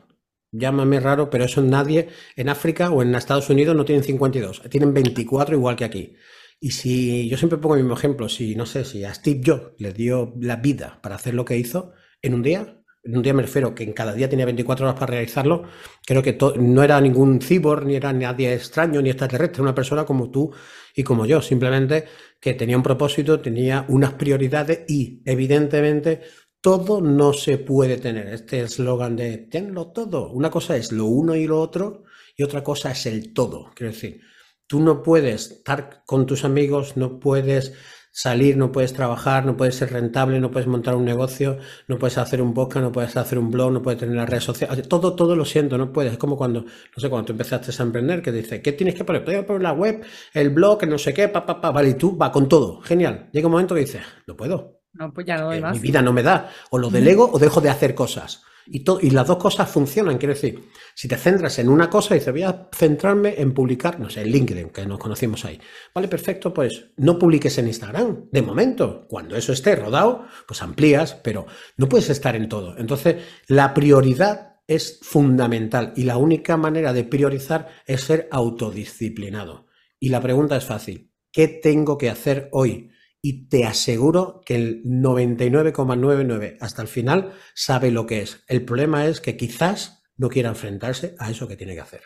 Llámame 0.51 0.99
raro, 0.99 1.29
pero 1.29 1.45
eso 1.45 1.61
nadie 1.61 2.09
en 2.35 2.49
África 2.49 2.89
o 2.89 3.01
en 3.01 3.13
Estados 3.13 3.49
Unidos 3.49 3.75
no 3.75 3.85
tienen 3.85 4.03
52, 4.03 4.63
tienen 4.69 4.93
24 4.93 5.55
igual 5.55 5.75
que 5.75 5.85
aquí. 5.85 6.15
Y 6.59 6.71
si 6.71 7.29
yo 7.29 7.37
siempre 7.37 7.59
pongo 7.59 7.75
el 7.75 7.83
mismo 7.83 7.95
ejemplo, 7.95 8.27
si 8.27 8.55
no 8.55 8.65
sé, 8.65 8.83
si 8.83 9.03
a 9.05 9.13
Steve 9.13 9.41
Jobs 9.45 9.73
le 9.77 9.93
dio 9.93 10.33
la 10.39 10.57
vida 10.57 10.99
para 11.01 11.15
hacer 11.15 11.33
lo 11.33 11.45
que 11.45 11.57
hizo 11.57 11.93
en 12.21 12.33
un 12.33 12.43
día, 12.43 12.79
en 13.03 13.15
un 13.15 13.23
día 13.23 13.33
me 13.33 13.43
refiero 13.43 13.73
que 13.73 13.83
en 13.83 13.93
cada 13.93 14.13
día 14.13 14.27
tenía 14.27 14.45
24 14.45 14.85
horas 14.85 14.99
para 14.99 15.11
realizarlo, 15.11 15.63
creo 16.05 16.21
que 16.21 16.37
no 16.59 16.83
era 16.83 16.99
ningún 16.99 17.39
cyborg, 17.39 17.85
ni 17.85 17.95
era 17.95 18.11
nadie 18.11 18.53
extraño, 18.53 19.01
ni 19.01 19.09
extraterrestre, 19.09 19.61
una 19.61 19.73
persona 19.73 20.05
como 20.05 20.29
tú 20.31 20.51
y 20.95 21.03
como 21.03 21.25
yo, 21.25 21.41
simplemente 21.41 22.05
que 22.41 22.55
tenía 22.55 22.75
un 22.75 22.83
propósito, 22.83 23.39
tenía 23.39 23.85
unas 23.87 24.13
prioridades 24.13 24.81
y 24.89 25.21
evidentemente 25.25 26.21
todo 26.61 27.01
no 27.01 27.33
se 27.33 27.57
puede 27.57 27.97
tener. 27.97 28.27
Este 28.27 28.61
eslogan 28.61 29.15
de 29.15 29.37
tenlo 29.37 29.91
todo. 29.91 30.31
Una 30.31 30.49
cosa 30.49 30.75
es 30.75 30.91
lo 30.91 31.05
uno 31.05 31.35
y 31.35 31.47
lo 31.47 31.61
otro 31.61 32.03
y 32.35 32.43
otra 32.43 32.63
cosa 32.63 32.91
es 32.91 33.05
el 33.05 33.33
todo. 33.33 33.71
Quiero 33.75 33.93
decir, 33.93 34.21
tú 34.67 34.81
no 34.81 35.01
puedes 35.01 35.51
estar 35.51 36.03
con 36.05 36.25
tus 36.25 36.43
amigos, 36.43 36.97
no 36.97 37.19
puedes 37.19 37.73
salir, 38.11 38.57
no 38.57 38.71
puedes 38.71 38.93
trabajar, 38.93 39.45
no 39.45 39.55
puedes 39.55 39.75
ser 39.75 39.93
rentable, 39.93 40.39
no 40.39 40.51
puedes 40.51 40.67
montar 40.67 40.95
un 40.95 41.05
negocio, 41.05 41.57
no 41.87 41.97
puedes 41.97 42.17
hacer 42.17 42.41
un 42.41 42.53
podcast, 42.53 42.83
no 42.83 42.91
puedes 42.91 43.15
hacer 43.15 43.39
un 43.39 43.51
blog, 43.51 43.71
no 43.71 43.81
puedes 43.81 43.99
tener 43.99 44.15
las 44.15 44.29
redes 44.29 44.43
sociales. 44.43 44.87
Todo, 44.89 45.15
todo 45.15 45.35
lo 45.35 45.45
siento, 45.45 45.77
no 45.77 45.93
puedes. 45.93 46.13
Es 46.13 46.17
como 46.17 46.35
cuando, 46.35 46.61
no 46.63 47.01
sé, 47.01 47.09
cuando 47.09 47.27
tú 47.27 47.31
empezaste 47.33 47.71
a 47.77 47.85
emprender, 47.85 48.21
que 48.21 48.31
dice, 48.31 48.61
¿qué 48.61 48.73
tienes 48.73 48.95
que 48.95 49.05
poner? 49.05 49.23
Puedes 49.23 49.45
poner 49.45 49.61
la 49.61 49.73
web, 49.73 50.03
el 50.33 50.49
blog, 50.49 50.85
no 50.87 50.97
sé 50.97 51.13
qué, 51.13 51.29
pa, 51.29 51.45
pa, 51.45 51.61
pa. 51.61 51.71
Vale, 51.71 51.89
y 51.89 51.93
tú 51.93 52.17
va 52.17 52.31
con 52.31 52.49
todo. 52.49 52.81
Genial. 52.81 53.29
Llega 53.31 53.47
un 53.47 53.53
momento 53.53 53.75
que 53.75 53.81
dices, 53.81 54.01
no 54.27 54.35
puedo 54.35 54.78
No, 54.99 55.13
pues 55.13 55.25
ya 55.25 55.37
no 55.37 55.45
doy 55.45 55.61
más. 55.61 55.77
mi 55.77 55.79
vida 55.79 56.01
no 56.01 56.11
me 56.11 56.21
da. 56.21 56.51
O 56.71 56.77
lo 56.77 56.89
delego 56.89 57.29
o 57.31 57.39
dejo 57.39 57.61
de 57.61 57.69
hacer 57.69 57.95
cosas. 57.95 58.43
Y, 58.67 58.83
las 59.09 59.25
dos 59.25 59.37
cosas 59.37 59.69
funcionan. 59.69 60.17
Quiero 60.17 60.33
decir, 60.33 60.69
si 60.93 61.07
te 61.07 61.15
centras 61.15 61.57
en 61.57 61.69
una 61.69 61.89
cosa 61.89 62.13
y 62.13 62.19
dices, 62.19 62.33
voy 62.33 62.43
a 62.43 62.69
centrarme 62.75 63.35
en 63.37 63.53
publicar, 63.53 63.99
no 63.99 64.09
sé, 64.09 64.21
en 64.21 64.27
LinkedIn, 64.27 64.69
que 64.69 64.85
nos 64.85 64.99
conocimos 64.99 65.45
ahí. 65.45 65.59
Vale, 65.95 66.07
perfecto, 66.09 66.53
pues 66.53 66.91
no 66.97 67.17
publiques 67.17 67.57
en 67.57 67.67
Instagram. 67.67 68.25
De 68.29 68.41
momento, 68.41 69.07
cuando 69.07 69.37
eso 69.37 69.53
esté 69.53 69.75
rodado, 69.75 70.25
pues 70.45 70.61
amplías, 70.61 71.15
pero 71.15 71.47
no 71.77 71.87
puedes 71.87 72.09
estar 72.09 72.35
en 72.35 72.49
todo. 72.49 72.77
Entonces, 72.77 73.23
la 73.47 73.73
prioridad 73.73 74.57
es 74.67 74.99
fundamental 75.01 75.93
y 75.95 76.03
la 76.03 76.17
única 76.17 76.57
manera 76.57 76.93
de 76.93 77.05
priorizar 77.05 77.69
es 77.87 78.01
ser 78.01 78.27
autodisciplinado. 78.31 79.65
Y 79.97 80.09
la 80.09 80.21
pregunta 80.21 80.57
es 80.57 80.65
fácil. 80.65 81.11
¿Qué 81.31 81.47
tengo 81.47 81.97
que 81.97 82.09
hacer 82.09 82.49
hoy? 82.51 82.91
Y 83.21 83.47
te 83.49 83.65
aseguro 83.65 84.41
que 84.45 84.55
el 84.55 84.81
99,99 84.83 86.57
hasta 86.61 86.81
el 86.81 86.87
final 86.87 87.33
sabe 87.53 87.91
lo 87.91 88.05
que 88.05 88.21
es. 88.21 88.43
El 88.47 88.65
problema 88.65 89.07
es 89.07 89.21
que 89.21 89.37
quizás 89.37 90.03
no 90.17 90.29
quiera 90.29 90.49
enfrentarse 90.49 91.15
a 91.19 91.29
eso 91.31 91.47
que 91.47 91.57
tiene 91.57 91.75
que 91.75 91.81
hacer. 91.81 92.01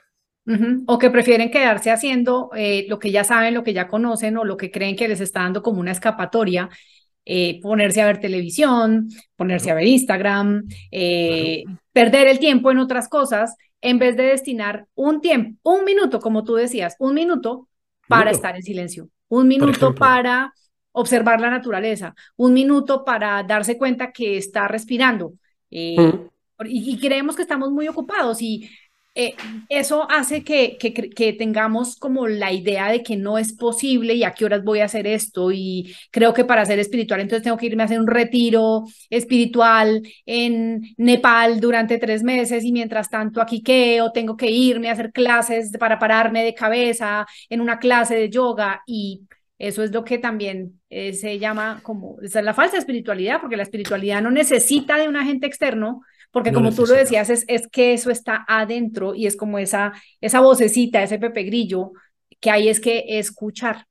Ujú, 0.45 0.83
O 0.87 0.99
que 0.99 1.09
prefieren 1.09 1.49
quedarse 1.51 1.89
haciendo 1.89 2.49
eh, 2.55 2.85
lo 2.89 2.99
que 2.99 3.11
ya 3.11 3.23
saben, 3.23 3.53
lo 3.53 3.63
que 3.63 3.71
ya 3.73 3.87
conocen 3.87 4.35
o 4.37 4.43
lo 4.43 4.57
que 4.57 4.71
creen 4.71 4.95
que 4.97 5.07
les 5.07 5.21
está 5.21 5.41
dando 5.41 5.61
como 5.63 5.79
una 5.79 5.91
escapatoria, 5.93 6.69
eh, 7.25 7.61
ponerse 7.61 8.01
a 8.01 8.07
ver 8.07 8.19
televisión, 8.19 9.07
ponerse 9.37 9.71
a 9.71 9.75
ver 9.75 9.87
Instagram, 9.87 10.63
eh, 10.91 11.63
perder 11.93 12.27
el 12.27 12.39
tiempo 12.39 12.71
en 12.71 12.79
otras 12.79 13.07
cosas, 13.07 13.55
en 13.81 13.99
vez 13.99 14.17
de 14.17 14.23
destinar 14.23 14.87
un 14.95 15.21
tiempo, 15.21 15.59
un 15.63 15.85
minuto, 15.85 16.19
como 16.19 16.43
tú 16.43 16.55
decías, 16.55 16.95
un 16.99 17.13
minuto 17.15 17.69
para 18.07 18.29
Minuto. 18.29 18.31
estar 18.31 18.55
en 18.57 18.63
silencio, 18.63 19.07
un 19.29 19.47
minuto 19.47 19.97
para 19.97 20.53
observar 20.93 21.41
la 21.41 21.49
naturaleza, 21.49 22.15
un 22.37 22.53
minuto 22.53 23.03
para 23.05 23.43
darse 23.43 23.77
cuenta 23.77 24.11
que 24.11 24.37
está 24.37 24.67
respirando. 24.67 25.33
eh, 25.71 25.95
Mm. 25.97 26.29
y, 26.65 26.91
y 26.93 26.99
creemos 26.99 27.35
que 27.35 27.41
estamos 27.43 27.71
muy 27.71 27.87
ocupados 27.87 28.41
y 28.41 28.69
eh, 29.15 29.35
eso 29.69 30.09
hace 30.09 30.43
que, 30.43 30.75
que, 30.79 30.91
que 30.93 31.33
tengamos 31.33 31.97
como 31.97 32.27
la 32.27 32.51
idea 32.51 32.91
de 32.91 33.03
que 33.03 33.15
no 33.15 33.37
es 33.37 33.53
posible 33.53 34.15
y 34.15 34.23
a 34.23 34.31
qué 34.33 34.45
horas 34.45 34.63
voy 34.63 34.79
a 34.79 34.85
hacer 34.85 35.05
esto 35.05 35.51
y 35.51 35.95
creo 36.11 36.33
que 36.33 36.45
para 36.45 36.65
ser 36.65 36.79
espiritual 36.79 37.21
entonces 37.21 37.43
tengo 37.43 37.57
que 37.57 37.67
irme 37.67 37.83
a 37.83 37.85
hacer 37.85 37.99
un 37.99 38.07
retiro 38.07 38.85
espiritual 39.11 40.01
en 40.25 40.81
Nepal 40.97 41.59
durante 41.59 41.99
tres 41.99 42.23
meses 42.23 42.63
y 42.65 42.71
mientras 42.71 43.09
tanto 43.09 43.39
aquí 43.41 43.61
qué 43.61 44.01
o 44.01 44.11
tengo 44.11 44.35
que 44.35 44.49
irme 44.49 44.89
a 44.89 44.93
hacer 44.93 45.11
clases 45.11 45.71
para 45.79 45.99
pararme 45.99 46.43
de 46.43 46.55
cabeza 46.55 47.27
en 47.49 47.61
una 47.61 47.77
clase 47.79 48.15
de 48.15 48.29
yoga 48.31 48.81
y 48.87 49.21
eso 49.59 49.83
es 49.83 49.91
lo 49.91 50.03
que 50.03 50.17
también 50.17 50.81
eh, 51.09 51.13
se 51.13 51.39
llama 51.39 51.81
como, 51.83 52.17
esa 52.21 52.39
es 52.39 52.45
la 52.45 52.53
falsa 52.53 52.77
espiritualidad, 52.77 53.39
porque 53.41 53.57
la 53.57 53.63
espiritualidad 53.63 54.21
no 54.21 54.31
necesita 54.31 54.97
de 54.97 55.07
un 55.09 55.15
agente 55.17 55.47
externo, 55.47 56.01
porque 56.31 56.51
No 56.51 56.53
como 56.53 56.73
tú 56.73 56.85
lo 56.87 56.95
decías, 56.95 57.29
es, 57.29 57.45
es 57.47 57.67
que 57.67 57.93
eso 57.93 58.09
está 58.11 58.45
adentro 58.47 59.15
y 59.15 59.27
es 59.27 59.35
como 59.37 59.59
esa, 59.59 59.93
esa 60.21 60.39
vocecita, 60.41 61.03
ese 61.03 61.19
Pepe 61.19 61.43
Grillo, 61.43 61.91
que 62.39 62.51
hay 62.51 62.69
es 62.69 62.79
que 62.79 63.03
escuchar. 63.19 63.85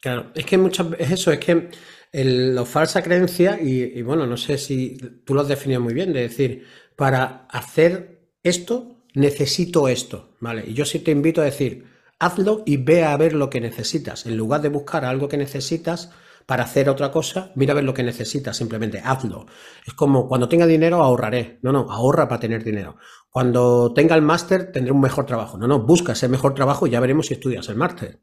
Claro, 0.00 0.32
es 0.34 0.44
que 0.44 0.58
muchas 0.58 0.90
veces 0.90 1.12
eso, 1.12 1.32
es 1.32 1.38
que 1.40 1.70
el- 2.12 2.54
la 2.54 2.64
falsa 2.64 3.02
creencia, 3.02 3.58
y, 3.60 3.82
y 3.98 4.02
bueno, 4.02 4.26
no 4.26 4.36
sé 4.36 4.58
si 4.58 4.96
tú 5.24 5.34
lo 5.34 5.40
has 5.40 5.48
definido 5.48 5.80
muy 5.80 5.94
bien, 5.94 6.12
de 6.12 6.20
decir, 6.22 6.66
para 6.96 7.46
hacer 7.50 8.20
esto 8.42 8.98
necesito 9.14 9.88
esto, 9.88 10.34
¿vale? 10.40 10.64
Y 10.66 10.74
yo 10.74 10.84
sí 10.84 10.98
te 10.98 11.10
invito 11.10 11.40
a 11.40 11.44
decir, 11.44 11.84
hazlo 12.18 12.62
y 12.66 12.76
ve 12.78 13.04
a 13.04 13.16
ver 13.16 13.34
lo 13.34 13.50
que 13.50 13.60
necesitas. 13.60 14.26
En 14.26 14.36
lugar 14.36 14.62
de 14.62 14.68
buscar 14.68 15.04
algo 15.04 15.28
que 15.28 15.36
necesitas 15.36 16.10
para 16.46 16.64
hacer 16.64 16.88
otra 16.88 17.10
cosa, 17.10 17.52
mira 17.54 17.72
a 17.72 17.74
ver 17.74 17.84
lo 17.84 17.94
que 17.94 18.02
necesitas, 18.02 18.56
simplemente 18.56 19.00
hazlo. 19.02 19.46
Es 19.86 19.94
como 19.94 20.28
cuando 20.28 20.48
tenga 20.48 20.66
dinero 20.66 21.02
ahorraré. 21.02 21.58
No, 21.62 21.72
no, 21.72 21.90
ahorra 21.90 22.28
para 22.28 22.40
tener 22.40 22.62
dinero. 22.62 22.96
Cuando 23.30 23.92
tenga 23.94 24.14
el 24.14 24.22
máster 24.22 24.70
tendré 24.70 24.92
un 24.92 25.00
mejor 25.00 25.26
trabajo. 25.26 25.56
No, 25.58 25.66
no, 25.66 25.80
busca 25.80 26.12
ese 26.12 26.28
mejor 26.28 26.54
trabajo 26.54 26.86
y 26.86 26.90
ya 26.90 27.00
veremos 27.00 27.26
si 27.26 27.34
estudias 27.34 27.68
el 27.68 27.76
máster. 27.76 28.20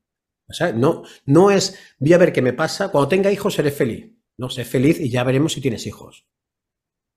O 0.48 0.54
sea, 0.54 0.72
no, 0.72 1.04
no 1.26 1.50
es, 1.50 1.78
voy 2.00 2.14
a 2.14 2.18
ver 2.18 2.34
qué 2.34 2.42
me 2.42 2.54
pasa, 2.54 2.90
cuando 2.90 3.08
tenga 3.08 3.32
hijos 3.32 3.56
seré 3.56 3.72
feliz. 3.72 4.14
No, 4.38 4.50
sé 4.50 4.66
feliz 4.66 5.00
y 5.00 5.10
ya 5.10 5.24
veremos 5.24 5.54
si 5.54 5.62
tienes 5.62 5.88
hijos. 5.88 6.28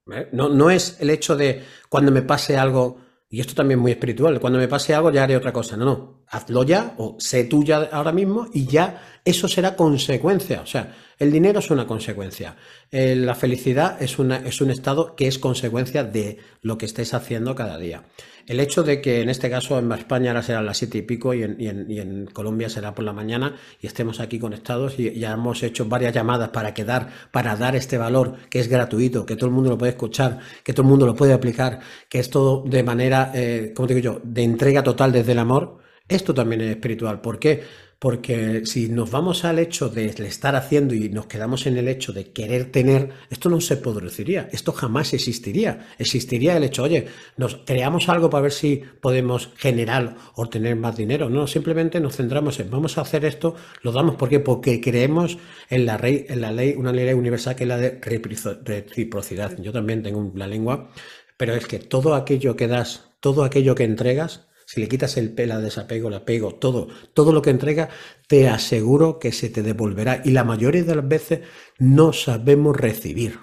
¿Vale? 0.07 0.29
No, 0.33 0.49
no 0.49 0.71
es 0.71 1.01
el 1.01 1.11
hecho 1.11 1.37
de 1.37 1.63
cuando 1.89 2.13
me 2.13 2.23
pase 2.23 2.57
algo, 2.57 2.99
y 3.29 3.41
esto 3.41 3.55
también 3.55 3.81
es 3.81 3.83
muy 3.83 3.93
espiritual, 3.93 4.39
cuando 4.41 4.59
me 4.59 4.69
pase 4.69 4.95
algo 4.95 5.11
ya 5.11 5.25
haré 5.25 5.37
otra 5.37 5.53
cosa. 5.53 5.77
No, 5.77 5.85
no, 5.85 6.24
hazlo 6.29 6.65
ya 6.65 6.95
o 6.99 7.17
sé 7.19 7.45
tú 7.45 7.65
ya 7.65 7.89
ahora 7.93 8.13
mismo 8.13 8.49
y 8.53 8.67
ya 8.67 9.03
eso 9.25 9.49
será 9.49 9.77
consecuencia. 9.77 10.61
O 10.61 10.67
sea, 10.67 10.95
el 11.19 11.33
dinero 11.33 11.61
es 11.61 11.71
una 11.71 11.87
consecuencia. 11.87 12.57
Eh, 12.91 13.17
la 13.17 13.35
felicidad 13.35 14.01
es, 14.03 14.19
una, 14.19 14.37
es 14.39 14.61
un 14.61 14.71
estado 14.71 15.15
que 15.17 15.27
es 15.27 15.39
consecuencia 15.39 16.05
de 16.05 16.39
lo 16.61 16.77
que 16.77 16.87
estés 16.87 17.15
haciendo 17.15 17.55
cada 17.55 17.79
día. 17.79 18.05
El 18.47 18.61
hecho 18.61 18.83
de 18.83 19.01
que 19.01 19.23
en 19.23 19.31
este 19.31 19.49
caso 19.49 19.79
en 19.79 19.91
España 19.93 20.31
ahora 20.31 20.43
serán 20.43 20.67
las 20.67 20.77
siete 20.77 20.99
y 20.99 21.03
pico 21.03 21.33
y 21.33 21.43
en, 21.43 22.27
Colombia 22.33 22.69
será 22.69 22.95
por 22.95 23.05
la 23.05 23.15
mañana 23.15 23.57
y 23.81 23.87
estemos 23.87 24.21
aquí 24.21 24.39
conectados 24.39 24.99
y 24.99 25.19
ya 25.19 25.33
hemos 25.33 25.63
hecho 25.63 25.87
varias 25.87 26.13
llamadas 26.13 26.51
para 26.51 26.75
quedar, 26.75 27.09
para 27.31 27.57
dar 27.57 27.75
este 27.75 27.97
valor 27.97 28.37
que 28.51 28.61
es 28.61 28.69
gratuito, 28.69 29.25
que 29.25 29.37
todo 29.37 29.47
el 29.47 29.55
mundo 29.55 29.71
lo 29.71 29.79
puede 29.79 29.93
escuchar, 29.93 30.41
que 30.63 30.75
todo 30.75 30.83
el 30.83 30.91
mundo 30.91 31.07
lo 31.07 31.15
puede 31.15 31.33
aplicar, 31.33 31.81
que 32.09 32.19
es 32.19 32.29
todo 32.29 32.63
de 32.67 32.83
manera, 32.83 33.31
eh, 33.35 33.73
como 33.75 33.89
digo 33.89 34.01
yo, 34.01 34.21
de 34.23 34.43
entrega 34.43 34.83
total 34.83 35.13
desde 35.13 35.33
el 35.33 35.39
amor. 35.39 35.84
Esto 36.09 36.35
también 36.35 36.61
es 36.61 36.71
espiritual. 36.71 37.23
¿Por 37.23 37.39
qué? 37.39 37.63
Porque 37.99 38.67
si 38.67 38.91
nos 38.91 39.11
vamos 39.11 39.47
al 39.47 39.59
hecho 39.59 39.89
de 39.89 40.05
estar 40.05 40.55
haciendo 40.55 40.93
y 40.93 41.09
nos 41.09 41.25
quedamos 41.25 41.67
en 41.67 41.79
el 41.79 41.89
hecho 41.89 42.13
de 42.13 42.31
querer 42.31 42.71
tener, 42.71 43.09
esto 43.31 43.49
no 43.49 43.59
se 43.63 43.79
produciría, 43.79 44.51
esto 44.53 44.73
jamás 44.73 45.15
existiría. 45.15 45.87
Existiría 45.99 46.59
el 46.59 46.65
hecho, 46.65 46.83
oye, 46.83 47.07
nos 47.39 47.57
creamos 47.65 48.11
algo 48.11 48.29
para 48.29 48.43
ver 48.43 48.53
si 48.53 48.83
podemos 49.01 49.51
generar 49.57 50.17
o 50.35 50.47
tener 50.51 50.77
más 50.77 50.95
dinero. 50.95 51.31
No, 51.31 51.47
simplemente 51.47 52.01
nos 52.01 52.17
centramos 52.17 52.61
en 52.61 52.71
vamos 52.71 52.99
a 52.99 53.01
hacer 53.01 53.25
esto, 53.25 53.57
lo 53.81 53.91
damos. 53.91 54.17
¿Por 54.17 54.29
qué? 54.29 54.41
Porque 54.41 54.83
creemos 54.83 55.39
en 55.71 55.87
la, 55.87 55.97
ley, 55.97 56.27
en 56.29 56.43
la 56.43 56.53
ley, 56.53 56.75
una 56.77 56.93
ley 56.93 57.15
universal 57.15 57.57
que 57.57 57.65
es 57.65 57.69
la 57.69 57.79
de 57.79 57.99
reciprocidad. 58.03 59.57
Yo 59.63 59.73
también 59.73 60.03
tengo 60.03 60.31
la 60.35 60.47
lengua, 60.47 60.91
pero 61.39 61.55
es 61.55 61.67
que 61.67 61.79
todo 61.79 62.15
aquello 62.15 62.57
que 62.57 62.69
das, 62.69 63.13
todo 63.21 63.45
aquello 63.45 63.75
que 63.75 63.85
entregas, 63.85 64.49
si 64.75 64.81
le 64.81 64.89
quitas 64.89 65.17
el 65.17 65.33
pela 65.33 65.61
desapego, 65.61 66.09
el 66.09 66.15
apego, 66.15 66.57
todo, 66.57 66.89
todo 67.13 67.33
lo 67.33 67.43
que 67.43 67.51
entrega, 67.51 67.91
te 68.27 68.49
aseguro 68.49 69.21
que 69.21 69.31
se 69.31 69.49
te 69.49 69.63
devolverá. 69.63 70.21
Y 70.25 70.33
la 70.33 70.43
mayoría 70.43 70.83
de 70.83 70.97
las 70.97 71.07
veces 71.07 71.41
no 71.79 72.13
sabemos 72.13 72.77
recibir. 72.77 73.39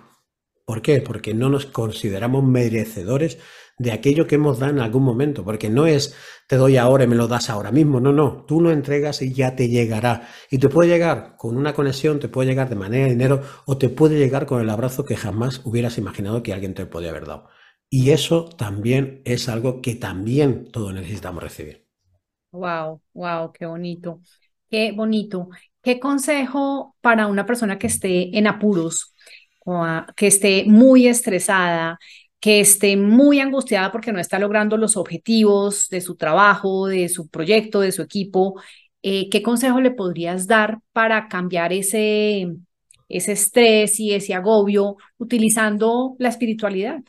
¿Por 0.66 0.82
qué? 0.82 1.00
Porque 1.02 1.34
no 1.34 1.50
nos 1.50 1.66
consideramos 1.66 2.44
merecedores 2.44 3.38
de 3.78 3.94
aquello 3.94 4.28
que 4.28 4.36
hemos 4.36 4.60
dado 4.60 4.74
en 4.74 4.80
algún 4.80 5.04
momento. 5.04 5.46
Porque 5.46 5.70
no 5.70 5.88
es 5.88 6.14
te 6.48 6.58
doy 6.58 6.76
ahora 6.76 7.06
y 7.06 7.08
me 7.08 7.16
lo 7.16 7.30
das 7.30 7.50
ahora 7.50 7.72
mismo. 7.72 8.02
No, 8.02 8.12
no. 8.12 8.44
Tú 8.46 8.60
lo 8.60 8.70
entregas 8.70 9.22
y 9.22 9.32
ya 9.32 9.56
te 9.56 9.70
llegará. 9.70 10.28
Y 10.50 10.58
te 10.58 10.68
puede 10.68 10.90
llegar 10.90 11.36
con 11.38 11.56
una 11.56 11.74
conexión, 11.74 12.20
te 12.20 12.28
puede 12.28 12.50
llegar 12.50 12.68
de 12.68 12.76
manera 12.76 13.06
de 13.06 13.12
dinero 13.12 13.42
o 13.66 13.78
te 13.78 13.88
puede 13.88 14.18
llegar 14.18 14.46
con 14.46 14.60
el 14.60 14.70
abrazo 14.70 15.06
que 15.06 15.16
jamás 15.16 15.62
hubieras 15.64 15.98
imaginado 15.98 16.44
que 16.44 16.52
alguien 16.52 16.74
te 16.74 16.86
podía 16.86 17.12
haber 17.12 17.26
dado. 17.26 17.48
Y 17.92 18.10
eso 18.10 18.46
también 18.50 19.22
es 19.24 19.48
algo 19.48 19.84
que 19.84 19.94
también 19.94 20.72
todos 20.72 20.96
necesitamos 20.96 21.44
recibir. 21.44 21.86
Wow, 22.52 23.02
wow, 23.14 23.52
qué 23.54 23.66
bonito, 23.66 24.22
qué 24.70 24.92
bonito. 24.92 25.50
¿Qué 25.82 26.00
consejo 26.00 26.96
para 27.02 27.28
una 27.28 27.46
persona 27.46 27.80
que 27.80 27.88
esté 27.88 28.38
en 28.38 28.46
apuros, 28.48 29.14
que 30.16 30.28
esté 30.28 30.66
muy 30.66 31.08
estresada, 31.08 31.98
que 32.40 32.60
esté 32.62 32.98
muy 32.98 33.40
angustiada 33.40 33.92
porque 33.92 34.12
no 34.12 34.20
está 34.20 34.40
logrando 34.40 34.78
los 34.78 34.98
objetivos 34.98 35.88
de 35.90 36.02
su 36.02 36.16
trabajo, 36.16 36.88
de 36.88 37.08
su 37.10 37.30
proyecto, 37.30 37.82
de 37.82 37.92
su 37.92 38.02
equipo? 38.02 38.62
eh, 39.04 39.30
¿qué 39.30 39.42
consejo 39.42 39.82
le 39.82 39.92
podrías 39.92 40.46
dar 40.48 40.80
para 40.94 41.28
cambiar 41.28 41.74
ese, 41.74 42.48
ese 43.10 43.32
estrés 43.34 44.00
y 44.00 44.14
ese 44.14 44.34
agobio 44.36 44.98
utilizando 45.18 46.16
la 46.20 46.30
espiritualidad? 46.30 47.02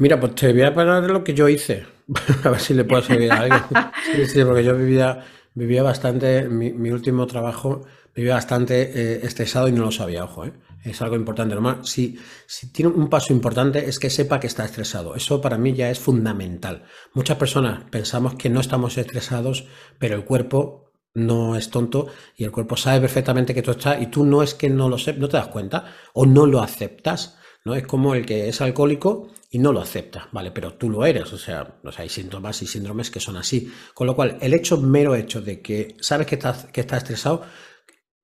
Mira, 0.00 0.18
pues 0.18 0.34
te 0.34 0.50
voy 0.54 0.62
a 0.62 0.74
parar 0.74 1.04
lo 1.10 1.22
que 1.22 1.34
yo 1.34 1.46
hice, 1.46 1.84
a 2.44 2.48
ver 2.48 2.58
si 2.58 2.72
le 2.72 2.84
puedo 2.84 3.02
servir 3.02 3.30
a 3.30 3.40
alguien. 3.40 3.62
Sí, 4.16 4.26
sí, 4.26 4.44
porque 4.44 4.64
yo 4.64 4.74
vivía, 4.74 5.26
vivía 5.54 5.82
bastante, 5.82 6.48
mi, 6.48 6.72
mi 6.72 6.90
último 6.90 7.26
trabajo, 7.26 7.84
vivía 8.14 8.34
bastante 8.34 8.80
eh, 8.80 9.20
estresado 9.22 9.68
y 9.68 9.72
no 9.72 9.84
lo 9.84 9.90
sabía, 9.92 10.24
ojo, 10.24 10.46
¿eh? 10.46 10.54
Es 10.84 11.02
algo 11.02 11.16
importante. 11.16 11.54
Normal, 11.54 11.80
si, 11.84 12.18
si 12.46 12.72
tiene 12.72 12.90
un 12.92 13.10
paso 13.10 13.34
importante 13.34 13.90
es 13.90 13.98
que 13.98 14.08
sepa 14.08 14.40
que 14.40 14.46
está 14.46 14.64
estresado. 14.64 15.14
Eso 15.14 15.42
para 15.42 15.58
mí 15.58 15.74
ya 15.74 15.90
es 15.90 15.98
fundamental. 15.98 16.84
Muchas 17.12 17.36
personas 17.36 17.84
pensamos 17.90 18.36
que 18.36 18.48
no 18.48 18.60
estamos 18.60 18.96
estresados, 18.96 19.66
pero 19.98 20.16
el 20.16 20.24
cuerpo 20.24 20.92
no 21.12 21.56
es 21.56 21.68
tonto 21.68 22.06
y 22.36 22.44
el 22.44 22.52
cuerpo 22.52 22.76
sabe 22.76 23.00
perfectamente 23.00 23.52
que 23.52 23.60
tú 23.60 23.72
estás 23.72 24.00
y 24.00 24.06
tú 24.06 24.24
no 24.24 24.42
es 24.42 24.54
que 24.54 24.70
no 24.70 24.88
lo 24.88 24.96
sepas, 24.96 25.20
no 25.20 25.28
te 25.28 25.36
das 25.36 25.48
cuenta 25.48 25.92
o 26.14 26.24
no 26.24 26.46
lo 26.46 26.62
aceptas. 26.62 27.36
¿No? 27.64 27.74
Es 27.74 27.86
como 27.86 28.14
el 28.14 28.26
que 28.26 28.48
es 28.48 28.60
alcohólico 28.60 29.28
y 29.50 29.58
no 29.58 29.72
lo 29.72 29.80
acepta, 29.80 30.28
¿vale? 30.32 30.50
Pero 30.50 30.74
tú 30.74 30.88
lo 30.88 31.04
eres, 31.04 31.32
o 31.32 31.38
sea, 31.38 31.80
hay 31.96 32.08
síntomas 32.08 32.62
y 32.62 32.66
síndromes 32.66 33.10
que 33.10 33.20
son 33.20 33.36
así. 33.36 33.72
Con 33.94 34.06
lo 34.06 34.14
cual, 34.14 34.38
el 34.40 34.54
hecho, 34.54 34.80
mero 34.80 35.14
hecho 35.14 35.40
de 35.40 35.60
que 35.60 35.96
sabes 36.00 36.26
que 36.26 36.36
estás, 36.36 36.66
que 36.66 36.80
estás 36.80 37.02
estresado, 37.02 37.44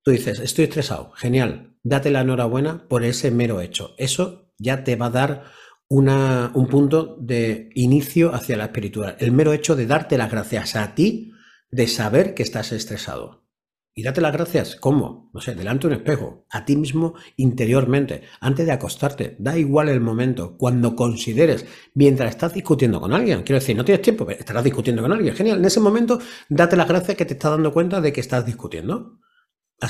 Tú 0.06 0.12
dices, 0.12 0.38
estoy 0.38 0.66
estresado, 0.66 1.10
genial, 1.16 1.76
date 1.82 2.12
la 2.12 2.20
enhorabuena 2.20 2.86
por 2.86 3.02
ese 3.02 3.32
mero 3.32 3.60
hecho. 3.60 3.96
Eso 3.98 4.52
ya 4.56 4.84
te 4.84 4.94
va 4.94 5.06
a 5.06 5.10
dar 5.10 5.44
una, 5.88 6.52
un 6.54 6.68
punto 6.68 7.16
de 7.20 7.70
inicio 7.74 8.32
hacia 8.32 8.56
la 8.56 8.66
espiritualidad. 8.66 9.20
El 9.20 9.32
mero 9.32 9.52
hecho 9.52 9.74
de 9.74 9.88
darte 9.88 10.16
las 10.16 10.30
gracias 10.30 10.76
a 10.76 10.94
ti 10.94 11.32
de 11.72 11.88
saber 11.88 12.34
que 12.34 12.44
estás 12.44 12.70
estresado. 12.70 13.45
Y 13.98 14.02
date 14.02 14.20
las 14.20 14.34
gracias, 14.34 14.76
¿cómo? 14.76 15.30
No 15.32 15.40
sé, 15.40 15.54
delante 15.54 15.88
de 15.88 15.94
un 15.94 16.00
espejo, 16.00 16.44
a 16.50 16.66
ti 16.66 16.76
mismo 16.76 17.14
interiormente, 17.38 18.24
antes 18.40 18.66
de 18.66 18.72
acostarte. 18.72 19.36
Da 19.38 19.56
igual 19.56 19.88
el 19.88 20.02
momento, 20.02 20.58
cuando 20.58 20.94
consideres, 20.94 21.64
mientras 21.94 22.28
estás 22.28 22.52
discutiendo 22.52 23.00
con 23.00 23.14
alguien. 23.14 23.42
Quiero 23.42 23.58
decir, 23.58 23.74
no 23.74 23.86
tienes 23.86 24.02
tiempo, 24.02 24.28
estarás 24.28 24.64
discutiendo 24.64 25.00
con 25.00 25.12
alguien. 25.12 25.34
Genial, 25.34 25.60
en 25.60 25.64
ese 25.64 25.80
momento 25.80 26.20
date 26.50 26.76
las 26.76 26.88
gracias 26.88 27.16
que 27.16 27.24
te 27.24 27.32
estás 27.32 27.52
dando 27.52 27.72
cuenta 27.72 28.02
de 28.02 28.12
que 28.12 28.20
estás 28.20 28.44
discutiendo. 28.44 29.18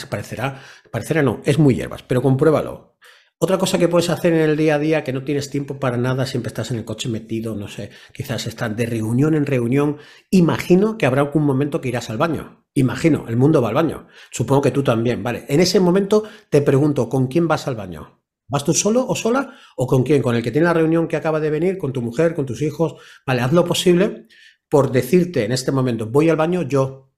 Parecerá, 0.09 0.63
parecerá 0.93 1.25
no, 1.25 1.41
es 1.45 1.59
muy 1.59 1.75
hierbas, 1.75 2.05
pero 2.05 2.23
compruébalo. 2.23 2.97
Otra 3.39 3.59
cosa 3.59 3.79
que 3.79 3.89
puedes 3.89 4.09
hacer 4.09 4.33
en 4.33 4.41
el 4.41 4.57
día 4.57 4.77
a 4.77 4.79
día 4.79 5.05
que 5.05 5.13
no 5.13 5.23
tienes 5.23 5.51
tiempo 5.51 5.79
para 5.79 5.97
nada, 5.97 6.25
siempre 6.25 6.49
estás 6.49 6.71
en 6.71 6.79
el 6.79 6.85
coche 6.85 7.09
metido, 7.09 7.55
no 7.55 7.69
sé, 7.69 7.91
quizás 8.15 8.47
estás 8.47 8.75
de 8.75 8.87
reunión 8.87 9.35
en 9.35 9.45
reunión. 9.45 9.99
Imagino 10.31 10.97
que 10.97 11.07
habrá 11.07 11.21
algún 11.21 11.45
momento 11.45 11.81
que 11.81 11.89
irás 11.89 12.09
al 12.09 12.17
baño. 12.17 12.65
Imagino, 12.75 13.27
el 13.29 13.37
mundo 13.37 13.61
va 13.61 13.69
al 13.69 13.75
baño. 13.75 14.07
Supongo 14.31 14.63
que 14.63 14.71
tú 14.71 14.83
también, 14.83 15.23
¿vale? 15.23 15.45
En 15.49 15.61
ese 15.61 15.81
momento 15.81 16.25
te 16.51 16.63
pregunto, 16.63 17.09
¿con 17.09 17.27
quién 17.27 17.47
vas 17.47 17.69
al 17.69 17.77
baño? 17.77 18.23
¿Vas 18.49 18.65
tú 18.65 18.73
solo 18.73 19.07
o 19.07 19.15
sola? 19.15 19.55
¿O 19.77 19.87
con 19.87 20.03
quién? 20.03 20.23
¿Con 20.23 20.35
el 20.37 20.43
que 20.43 20.51
tiene 20.51 20.67
la 20.67 20.75
reunión 20.75 21.09
que 21.09 21.17
acaba 21.17 21.41
de 21.41 21.51
venir? 21.51 21.79
¿Con 21.79 21.93
tu 21.93 22.01
mujer? 22.01 22.35
¿Con 22.35 22.47
tus 22.47 22.63
hijos? 22.63 22.95
Vale, 23.27 23.43
haz 23.43 23.53
lo 23.53 23.65
posible 23.65 24.29
por 24.69 24.91
decirte 24.91 25.45
en 25.45 25.53
este 25.53 25.73
momento, 25.73 26.07
voy 26.07 26.29
al 26.29 26.37
baño 26.37 26.63
yo. 26.63 27.13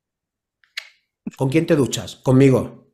¿Con 1.36 1.48
quién 1.48 1.66
te 1.66 1.76
duchas? 1.76 2.16
Conmigo. 2.16 2.92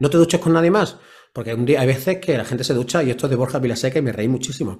¿No 0.00 0.10
te 0.10 0.16
duches 0.16 0.40
con 0.40 0.52
nadie 0.52 0.70
más? 0.70 0.98
Porque 1.32 1.54
un 1.54 1.64
día 1.64 1.80
hay 1.80 1.86
veces 1.86 2.18
que 2.18 2.36
la 2.36 2.44
gente 2.44 2.64
se 2.64 2.74
ducha, 2.74 3.02
y 3.02 3.10
esto 3.10 3.26
es 3.26 3.30
de 3.30 3.36
Borja 3.36 3.58
Vilaseca 3.58 3.98
y 3.98 4.02
me 4.02 4.12
reí 4.12 4.28
muchísimo. 4.28 4.78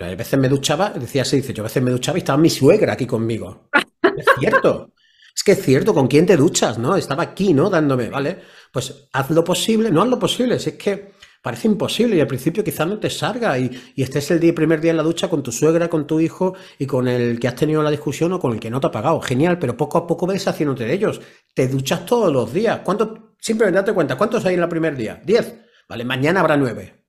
A 0.00 0.14
veces 0.14 0.38
me 0.38 0.48
duchaba, 0.48 0.90
decía 0.90 1.22
así, 1.22 1.36
dice, 1.36 1.52
yo 1.52 1.62
a 1.62 1.68
veces 1.68 1.82
me 1.82 1.90
duchaba 1.90 2.18
y 2.18 2.20
estaba 2.20 2.38
mi 2.38 2.50
suegra 2.50 2.94
aquí 2.94 3.06
conmigo. 3.06 3.68
es 4.16 4.26
cierto. 4.38 4.92
Es 5.34 5.44
que 5.44 5.52
es 5.52 5.62
cierto, 5.62 5.94
¿con 5.94 6.08
quién 6.08 6.26
te 6.26 6.36
duchas? 6.36 6.78
¿No? 6.78 6.96
Estaba 6.96 7.22
aquí, 7.22 7.54
¿no? 7.54 7.70
Dándome, 7.70 8.08
¿vale? 8.08 8.38
Pues 8.72 9.08
haz 9.12 9.30
lo 9.30 9.44
posible, 9.44 9.90
no 9.90 10.02
haz 10.02 10.08
lo 10.08 10.18
posible, 10.18 10.58
si 10.58 10.70
es 10.70 10.76
que 10.76 11.12
parece 11.42 11.68
imposible 11.68 12.16
y 12.16 12.20
al 12.20 12.26
principio 12.26 12.64
quizás 12.64 12.88
no 12.88 12.98
te 12.98 13.08
salga 13.08 13.56
y, 13.58 13.70
y 13.94 14.02
estés 14.02 14.30
el 14.32 14.52
primer 14.52 14.80
día 14.80 14.90
en 14.90 14.96
la 14.96 15.04
ducha 15.04 15.28
con 15.28 15.42
tu 15.42 15.52
suegra, 15.52 15.88
con 15.88 16.06
tu 16.06 16.18
hijo 16.18 16.54
y 16.78 16.86
con 16.86 17.06
el 17.06 17.38
que 17.38 17.46
has 17.46 17.54
tenido 17.54 17.82
la 17.82 17.90
discusión 17.90 18.32
o 18.32 18.40
con 18.40 18.52
el 18.52 18.60
que 18.60 18.70
no 18.70 18.80
te 18.80 18.88
ha 18.88 18.90
pagado. 18.90 19.20
Genial, 19.20 19.58
pero 19.58 19.76
poco 19.76 19.98
a 19.98 20.06
poco 20.06 20.26
ves 20.26 20.48
haciéndote 20.48 20.84
de 20.84 20.92
ellos. 20.92 21.20
Te 21.54 21.68
duchas 21.68 22.04
todos 22.04 22.32
los 22.32 22.52
días. 22.52 22.80
¿Cuánto? 22.84 23.34
Simplemente 23.38 23.78
date 23.78 23.92
cuenta, 23.92 24.18
¿cuántos 24.18 24.44
hay 24.44 24.54
en 24.54 24.62
el 24.62 24.68
primer 24.68 24.96
día? 24.96 25.22
Diez. 25.24 25.54
¿Vale? 25.88 26.04
Mañana 26.04 26.40
habrá 26.40 26.56
nueve. 26.56 27.04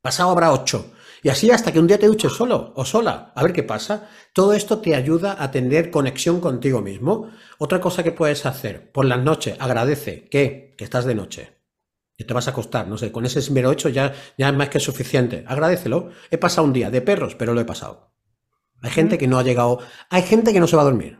Pasado 0.00 0.30
habrá 0.30 0.52
ocho. 0.52 0.92
Y 1.22 1.28
así 1.28 1.50
hasta 1.50 1.72
que 1.72 1.80
un 1.80 1.86
día 1.86 1.98
te 1.98 2.06
duches 2.06 2.32
solo 2.32 2.72
o 2.76 2.84
sola. 2.84 3.32
A 3.34 3.42
ver 3.42 3.52
qué 3.52 3.62
pasa. 3.62 4.08
Todo 4.32 4.52
esto 4.52 4.78
te 4.78 4.94
ayuda 4.94 5.42
a 5.42 5.50
tener 5.50 5.90
conexión 5.90 6.40
contigo 6.40 6.80
mismo. 6.80 7.30
Otra 7.58 7.80
cosa 7.80 8.02
que 8.02 8.12
puedes 8.12 8.46
hacer, 8.46 8.92
por 8.92 9.06
las 9.06 9.22
noches, 9.22 9.56
agradece 9.58 10.28
que, 10.28 10.74
que 10.76 10.84
estás 10.84 11.04
de 11.04 11.14
noche. 11.14 11.56
Que 12.16 12.24
te 12.24 12.34
vas 12.34 12.46
a 12.46 12.50
acostar, 12.50 12.86
no 12.88 12.96
sé, 12.96 13.12
con 13.12 13.26
ese 13.26 13.50
mero 13.50 13.72
hecho 13.72 13.88
ya, 13.88 14.14
ya 14.38 14.48
es 14.48 14.54
más 14.54 14.68
que 14.68 14.80
suficiente. 14.80 15.44
Agradecelo. 15.46 16.10
He 16.30 16.38
pasado 16.38 16.66
un 16.66 16.72
día 16.72 16.90
de 16.90 17.02
perros, 17.02 17.34
pero 17.34 17.54
lo 17.54 17.60
he 17.60 17.64
pasado. 17.64 18.14
Hay 18.82 18.90
gente 18.90 19.18
que 19.18 19.26
no 19.26 19.38
ha 19.38 19.42
llegado, 19.42 19.80
hay 20.10 20.22
gente 20.22 20.52
que 20.52 20.60
no 20.60 20.66
se 20.66 20.76
va 20.76 20.82
a 20.82 20.86
dormir. 20.86 21.18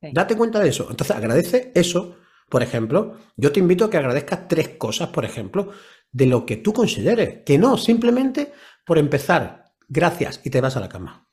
Date 0.00 0.36
cuenta 0.36 0.60
de 0.60 0.68
eso. 0.68 0.86
Entonces 0.88 1.16
agradece 1.16 1.72
eso 1.74 2.16
por 2.48 2.62
ejemplo, 2.62 3.16
yo 3.36 3.52
te 3.52 3.60
invito 3.60 3.84
a 3.84 3.90
que 3.90 3.96
agradezcas 3.96 4.48
tres 4.48 4.70
cosas, 4.70 5.08
por 5.08 5.24
ejemplo, 5.24 5.72
de 6.12 6.26
lo 6.26 6.46
que 6.46 6.56
tú 6.56 6.72
consideres. 6.72 7.42
Que 7.44 7.58
no, 7.58 7.76
simplemente 7.76 8.52
por 8.84 8.98
empezar, 8.98 9.64
gracias 9.88 10.40
y 10.44 10.50
te 10.50 10.60
vas 10.60 10.76
a 10.76 10.80
la 10.80 10.88
cama. 10.88 11.28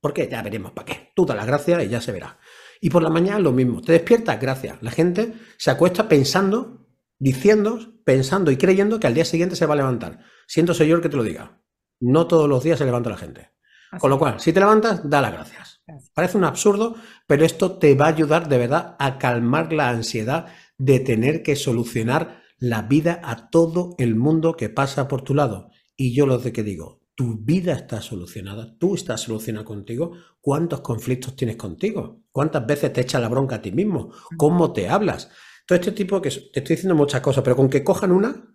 Porque 0.00 0.28
ya 0.28 0.42
veremos 0.42 0.72
para 0.72 0.86
qué. 0.86 1.12
Tú 1.14 1.24
das 1.24 1.36
las 1.36 1.46
gracias 1.46 1.84
y 1.84 1.88
ya 1.88 2.00
se 2.00 2.12
verá. 2.12 2.38
Y 2.80 2.90
por 2.90 3.02
la 3.02 3.10
mañana 3.10 3.38
lo 3.38 3.52
mismo. 3.52 3.80
Te 3.80 3.92
despiertas, 3.92 4.40
gracias. 4.40 4.82
La 4.82 4.90
gente 4.90 5.34
se 5.56 5.70
acuesta 5.70 6.08
pensando, 6.08 6.86
diciendo, 7.18 7.78
pensando 8.04 8.50
y 8.50 8.56
creyendo 8.56 9.00
que 9.00 9.06
al 9.06 9.14
día 9.14 9.24
siguiente 9.24 9.56
se 9.56 9.66
va 9.66 9.74
a 9.74 9.78
levantar. 9.78 10.20
Siento, 10.46 10.74
señor, 10.74 11.00
que 11.00 11.08
te 11.08 11.16
lo 11.16 11.22
diga. 11.22 11.62
No 12.00 12.26
todos 12.26 12.48
los 12.48 12.62
días 12.62 12.78
se 12.78 12.84
levanta 12.84 13.10
la 13.10 13.16
gente. 13.16 13.50
Con 13.98 14.10
lo 14.10 14.18
cual, 14.18 14.40
si 14.40 14.52
te 14.52 14.60
levantas, 14.60 15.08
da 15.08 15.22
las 15.22 15.32
gracias. 15.32 15.75
Parece 16.14 16.36
un 16.36 16.44
absurdo, 16.44 16.96
pero 17.26 17.44
esto 17.44 17.78
te 17.78 17.94
va 17.94 18.06
a 18.06 18.08
ayudar 18.08 18.48
de 18.48 18.58
verdad 18.58 18.96
a 18.98 19.18
calmar 19.18 19.72
la 19.72 19.88
ansiedad 19.88 20.46
de 20.78 20.98
tener 21.00 21.42
que 21.42 21.54
solucionar 21.54 22.42
la 22.58 22.82
vida 22.82 23.20
a 23.22 23.50
todo 23.50 23.94
el 23.98 24.16
mundo 24.16 24.56
que 24.56 24.68
pasa 24.68 25.06
por 25.06 25.22
tu 25.22 25.34
lado. 25.34 25.70
Y 25.96 26.14
yo 26.14 26.26
lo 26.26 26.38
de 26.38 26.52
que 26.52 26.62
digo, 26.62 27.02
tu 27.14 27.38
vida 27.38 27.72
está 27.72 28.02
solucionada, 28.02 28.76
tú 28.78 28.94
estás 28.94 29.22
solucionado 29.22 29.64
contigo. 29.64 30.12
¿Cuántos 30.40 30.80
conflictos 30.80 31.36
tienes 31.36 31.56
contigo? 31.56 32.22
¿Cuántas 32.30 32.66
veces 32.66 32.92
te 32.92 33.02
echa 33.02 33.20
la 33.20 33.28
bronca 33.28 33.56
a 33.56 33.62
ti 33.62 33.72
mismo? 33.72 34.12
¿Cómo 34.36 34.72
te 34.72 34.88
hablas? 34.88 35.30
Todo 35.66 35.78
este 35.78 35.92
tipo 35.92 36.20
que 36.20 36.30
te 36.30 36.60
estoy 36.60 36.76
diciendo 36.76 36.94
muchas 36.94 37.20
cosas, 37.20 37.42
pero 37.42 37.56
con 37.56 37.70
que 37.70 37.84
cojan 37.84 38.12
una 38.12 38.54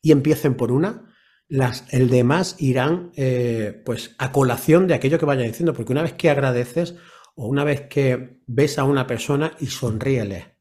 y 0.00 0.12
empiecen 0.12 0.56
por 0.56 0.72
una, 0.72 1.14
las, 1.48 1.84
el 1.92 2.10
demás 2.10 2.56
irán 2.58 3.10
eh, 3.16 3.82
pues 3.84 4.14
a 4.18 4.32
colación 4.32 4.86
de 4.86 4.94
aquello 4.94 5.18
que 5.18 5.26
vaya 5.26 5.42
diciendo, 5.42 5.72
porque 5.72 5.92
una 5.92 6.02
vez 6.02 6.12
que 6.12 6.30
agradeces 6.30 6.96
o 7.34 7.46
una 7.46 7.64
vez 7.64 7.82
que 7.82 8.40
ves 8.46 8.78
a 8.78 8.84
una 8.84 9.06
persona 9.06 9.52
y 9.58 9.66
sonríele. 9.66 10.58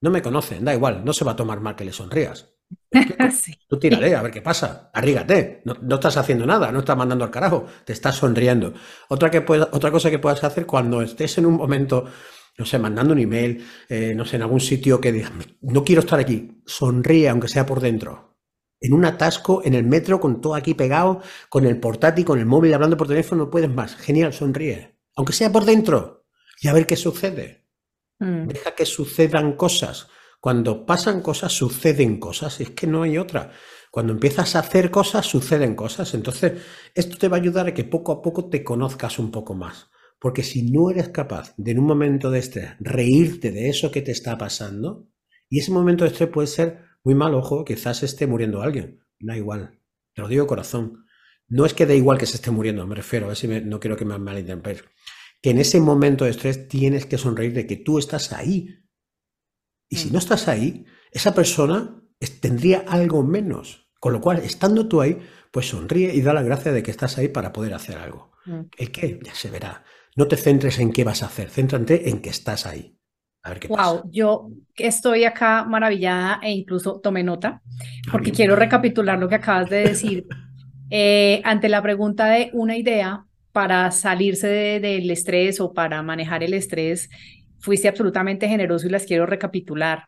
No 0.00 0.10
me 0.10 0.22
conocen, 0.22 0.64
da 0.64 0.74
igual, 0.74 1.04
no 1.04 1.12
se 1.12 1.24
va 1.24 1.32
a 1.32 1.36
tomar 1.36 1.60
mal 1.60 1.76
que 1.76 1.84
le 1.84 1.92
sonrías. 1.92 2.52
Tú 3.68 3.78
tírale, 3.78 4.14
a 4.16 4.22
ver 4.22 4.32
qué 4.32 4.42
pasa, 4.42 4.90
arrígate, 4.92 5.62
no, 5.64 5.76
no, 5.80 5.94
estás 5.96 6.16
haciendo 6.16 6.46
nada, 6.46 6.72
no 6.72 6.80
estás 6.80 6.96
mandando 6.96 7.24
al 7.24 7.30
carajo, 7.30 7.66
te 7.84 7.92
estás 7.92 8.16
sonriendo. 8.16 8.74
Otra, 9.08 9.30
que 9.30 9.44
otra 9.48 9.90
cosa 9.92 10.10
que 10.10 10.18
puedas 10.18 10.42
hacer 10.42 10.66
cuando 10.66 11.02
estés 11.02 11.38
en 11.38 11.46
un 11.46 11.54
momento, 11.54 12.06
no 12.58 12.64
sé, 12.64 12.78
mandando 12.78 13.12
un 13.12 13.20
email, 13.20 13.64
eh, 13.88 14.14
no 14.16 14.24
sé, 14.24 14.36
en 14.36 14.42
algún 14.42 14.60
sitio 14.60 15.00
que 15.00 15.12
digas, 15.12 15.32
no 15.60 15.84
quiero 15.84 16.00
estar 16.00 16.18
aquí, 16.18 16.62
sonríe 16.66 17.28
aunque 17.28 17.48
sea 17.48 17.66
por 17.66 17.80
dentro 17.80 18.31
en 18.82 18.92
un 18.92 19.04
atasco, 19.04 19.62
en 19.64 19.74
el 19.74 19.84
metro, 19.84 20.20
con 20.20 20.40
todo 20.40 20.54
aquí 20.54 20.74
pegado, 20.74 21.22
con 21.48 21.64
el 21.64 21.78
portátil, 21.78 22.24
con 22.24 22.38
el 22.38 22.46
móvil, 22.46 22.74
hablando 22.74 22.96
por 22.96 23.06
teléfono, 23.06 23.44
no 23.44 23.50
puedes 23.50 23.70
más. 23.70 23.94
Genial, 23.96 24.32
sonríe. 24.32 24.98
Aunque 25.16 25.32
sea 25.32 25.52
por 25.52 25.64
dentro. 25.64 26.26
Y 26.60 26.68
a 26.68 26.72
ver 26.72 26.86
qué 26.86 26.96
sucede. 26.96 27.66
Mm. 28.18 28.48
Deja 28.48 28.74
que 28.74 28.84
sucedan 28.84 29.52
cosas. 29.52 30.08
Cuando 30.40 30.84
pasan 30.84 31.22
cosas, 31.22 31.52
suceden 31.52 32.18
cosas. 32.18 32.58
Y 32.60 32.64
es 32.64 32.70
que 32.70 32.88
no 32.88 33.02
hay 33.02 33.18
otra. 33.18 33.52
Cuando 33.90 34.12
empiezas 34.12 34.56
a 34.56 34.60
hacer 34.60 34.90
cosas, 34.90 35.26
suceden 35.26 35.76
cosas. 35.76 36.14
Entonces, 36.14 36.52
esto 36.94 37.16
te 37.16 37.28
va 37.28 37.36
a 37.36 37.40
ayudar 37.40 37.68
a 37.68 37.74
que 37.74 37.84
poco 37.84 38.10
a 38.10 38.22
poco 38.22 38.48
te 38.48 38.64
conozcas 38.64 39.18
un 39.18 39.30
poco 39.30 39.54
más. 39.54 39.90
Porque 40.18 40.42
si 40.42 40.70
no 40.70 40.90
eres 40.90 41.08
capaz 41.10 41.54
de 41.56 41.72
en 41.72 41.78
un 41.78 41.86
momento 41.86 42.30
de 42.30 42.38
estrés 42.40 42.70
reírte 42.80 43.52
de 43.52 43.68
eso 43.68 43.90
que 43.90 44.02
te 44.02 44.12
está 44.12 44.38
pasando, 44.38 45.08
y 45.48 45.58
ese 45.58 45.72
momento 45.72 46.04
de 46.04 46.10
estrés 46.10 46.30
puede 46.30 46.46
ser 46.46 46.91
muy 47.04 47.14
mal 47.14 47.34
ojo, 47.34 47.64
quizás 47.64 48.02
esté 48.02 48.26
muriendo 48.26 48.62
alguien. 48.62 49.04
Da 49.18 49.36
igual. 49.36 49.80
Te 50.14 50.22
lo 50.22 50.28
digo 50.28 50.46
corazón. 50.46 51.04
No 51.48 51.66
es 51.66 51.74
que 51.74 51.86
dé 51.86 51.96
igual 51.96 52.18
que 52.18 52.26
se 52.26 52.36
esté 52.36 52.50
muriendo, 52.50 52.86
me 52.86 52.94
refiero, 52.94 53.26
a 53.26 53.28
ver 53.28 53.36
si 53.36 53.46
no 53.46 53.80
quiero 53.80 53.96
que 53.96 54.04
me 54.04 54.18
malinterpreten. 54.18 54.86
Que 55.42 55.50
en 55.50 55.58
ese 55.58 55.80
momento 55.80 56.24
de 56.24 56.30
estrés 56.30 56.68
tienes 56.68 57.04
que 57.04 57.18
sonreír 57.18 57.52
de 57.52 57.66
que 57.66 57.76
tú 57.76 57.98
estás 57.98 58.32
ahí. 58.32 58.86
Y 59.88 59.96
si 59.96 60.08
mm. 60.08 60.12
no 60.12 60.18
estás 60.18 60.48
ahí, 60.48 60.86
esa 61.10 61.34
persona 61.34 62.02
tendría 62.40 62.84
algo 62.86 63.22
menos. 63.22 63.90
Con 64.00 64.12
lo 64.12 64.20
cual, 64.20 64.38
estando 64.38 64.88
tú 64.88 65.00
ahí, 65.00 65.18
pues 65.50 65.68
sonríe 65.68 66.14
y 66.14 66.22
da 66.22 66.32
la 66.32 66.42
gracia 66.42 66.72
de 66.72 66.82
que 66.82 66.90
estás 66.90 67.18
ahí 67.18 67.28
para 67.28 67.52
poder 67.52 67.74
hacer 67.74 67.98
algo. 67.98 68.32
Mm. 68.46 68.60
¿El 68.78 68.90
qué? 68.90 69.20
Ya 69.22 69.34
se 69.34 69.50
verá. 69.50 69.84
No 70.16 70.28
te 70.28 70.36
centres 70.36 70.78
en 70.78 70.92
qué 70.92 71.04
vas 71.04 71.22
a 71.22 71.26
hacer, 71.26 71.50
céntrate 71.50 72.08
en 72.08 72.20
que 72.20 72.30
estás 72.30 72.66
ahí. 72.66 72.98
A 73.42 73.50
ver 73.50 73.60
qué 73.60 73.68
wow, 73.68 74.02
yo 74.10 74.50
estoy 74.76 75.24
acá 75.24 75.64
maravillada 75.64 76.40
e 76.42 76.52
incluso 76.52 77.00
tomé 77.00 77.22
nota 77.22 77.60
porque 78.10 78.30
quiero 78.30 78.56
recapitular 78.56 79.18
lo 79.18 79.28
que 79.28 79.36
acabas 79.36 79.70
de 79.70 79.88
decir. 79.88 80.26
Eh, 80.94 81.40
ante 81.44 81.70
la 81.70 81.80
pregunta 81.80 82.26
de 82.26 82.50
una 82.52 82.76
idea 82.76 83.24
para 83.50 83.90
salirse 83.92 84.46
del 84.46 85.10
estrés 85.10 85.58
o 85.58 85.72
para 85.72 86.02
manejar 86.02 86.42
el 86.42 86.52
estrés, 86.52 87.08
fuiste 87.60 87.88
absolutamente 87.88 88.46
generoso 88.46 88.86
y 88.86 88.90
las 88.90 89.06
quiero 89.06 89.24
recapitular. 89.24 90.04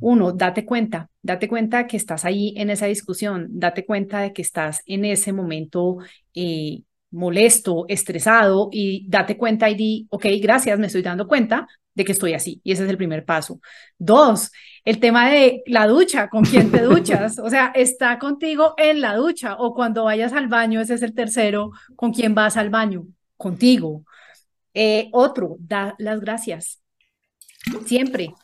Uno, 0.00 0.32
date 0.32 0.64
cuenta, 0.64 1.08
date 1.22 1.46
cuenta 1.46 1.86
que 1.86 1.96
estás 1.96 2.24
ahí 2.24 2.54
en 2.56 2.70
esa 2.70 2.86
discusión, 2.86 3.46
date 3.50 3.86
cuenta 3.86 4.20
de 4.20 4.32
que 4.32 4.42
estás 4.42 4.82
en 4.86 5.04
ese 5.04 5.32
momento 5.32 5.98
eh, 6.34 6.82
molesto, 7.10 7.84
estresado 7.88 8.68
y 8.72 9.08
date 9.08 9.36
cuenta 9.36 9.70
y 9.70 9.74
di, 9.76 10.06
ok, 10.10 10.26
gracias, 10.40 10.78
me 10.78 10.86
estoy 10.86 11.02
dando 11.02 11.28
cuenta, 11.28 11.66
de 11.96 12.04
que 12.04 12.12
estoy 12.12 12.34
así. 12.34 12.60
Y 12.62 12.72
ese 12.72 12.84
es 12.84 12.90
el 12.90 12.96
primer 12.96 13.24
paso. 13.24 13.60
Dos, 13.98 14.52
el 14.84 15.00
tema 15.00 15.30
de 15.30 15.62
la 15.66 15.86
ducha, 15.86 16.28
con 16.28 16.44
quién 16.44 16.70
te 16.70 16.82
duchas. 16.82 17.38
O 17.46 17.50
sea, 17.50 17.72
está 17.74 18.18
contigo 18.18 18.74
en 18.76 19.00
la 19.00 19.16
ducha 19.16 19.56
o 19.58 19.74
cuando 19.74 20.04
vayas 20.04 20.32
al 20.32 20.48
baño, 20.48 20.80
ese 20.80 20.94
es 20.94 21.02
el 21.02 21.14
tercero, 21.14 21.70
con 21.96 22.12
quién 22.12 22.34
vas 22.34 22.56
al 22.56 22.70
baño, 22.70 23.06
contigo. 23.36 24.04
Eh, 24.74 25.08
otro, 25.12 25.56
da 25.58 25.94
las 25.98 26.20
gracias. 26.20 26.82
Siempre. 27.86 28.34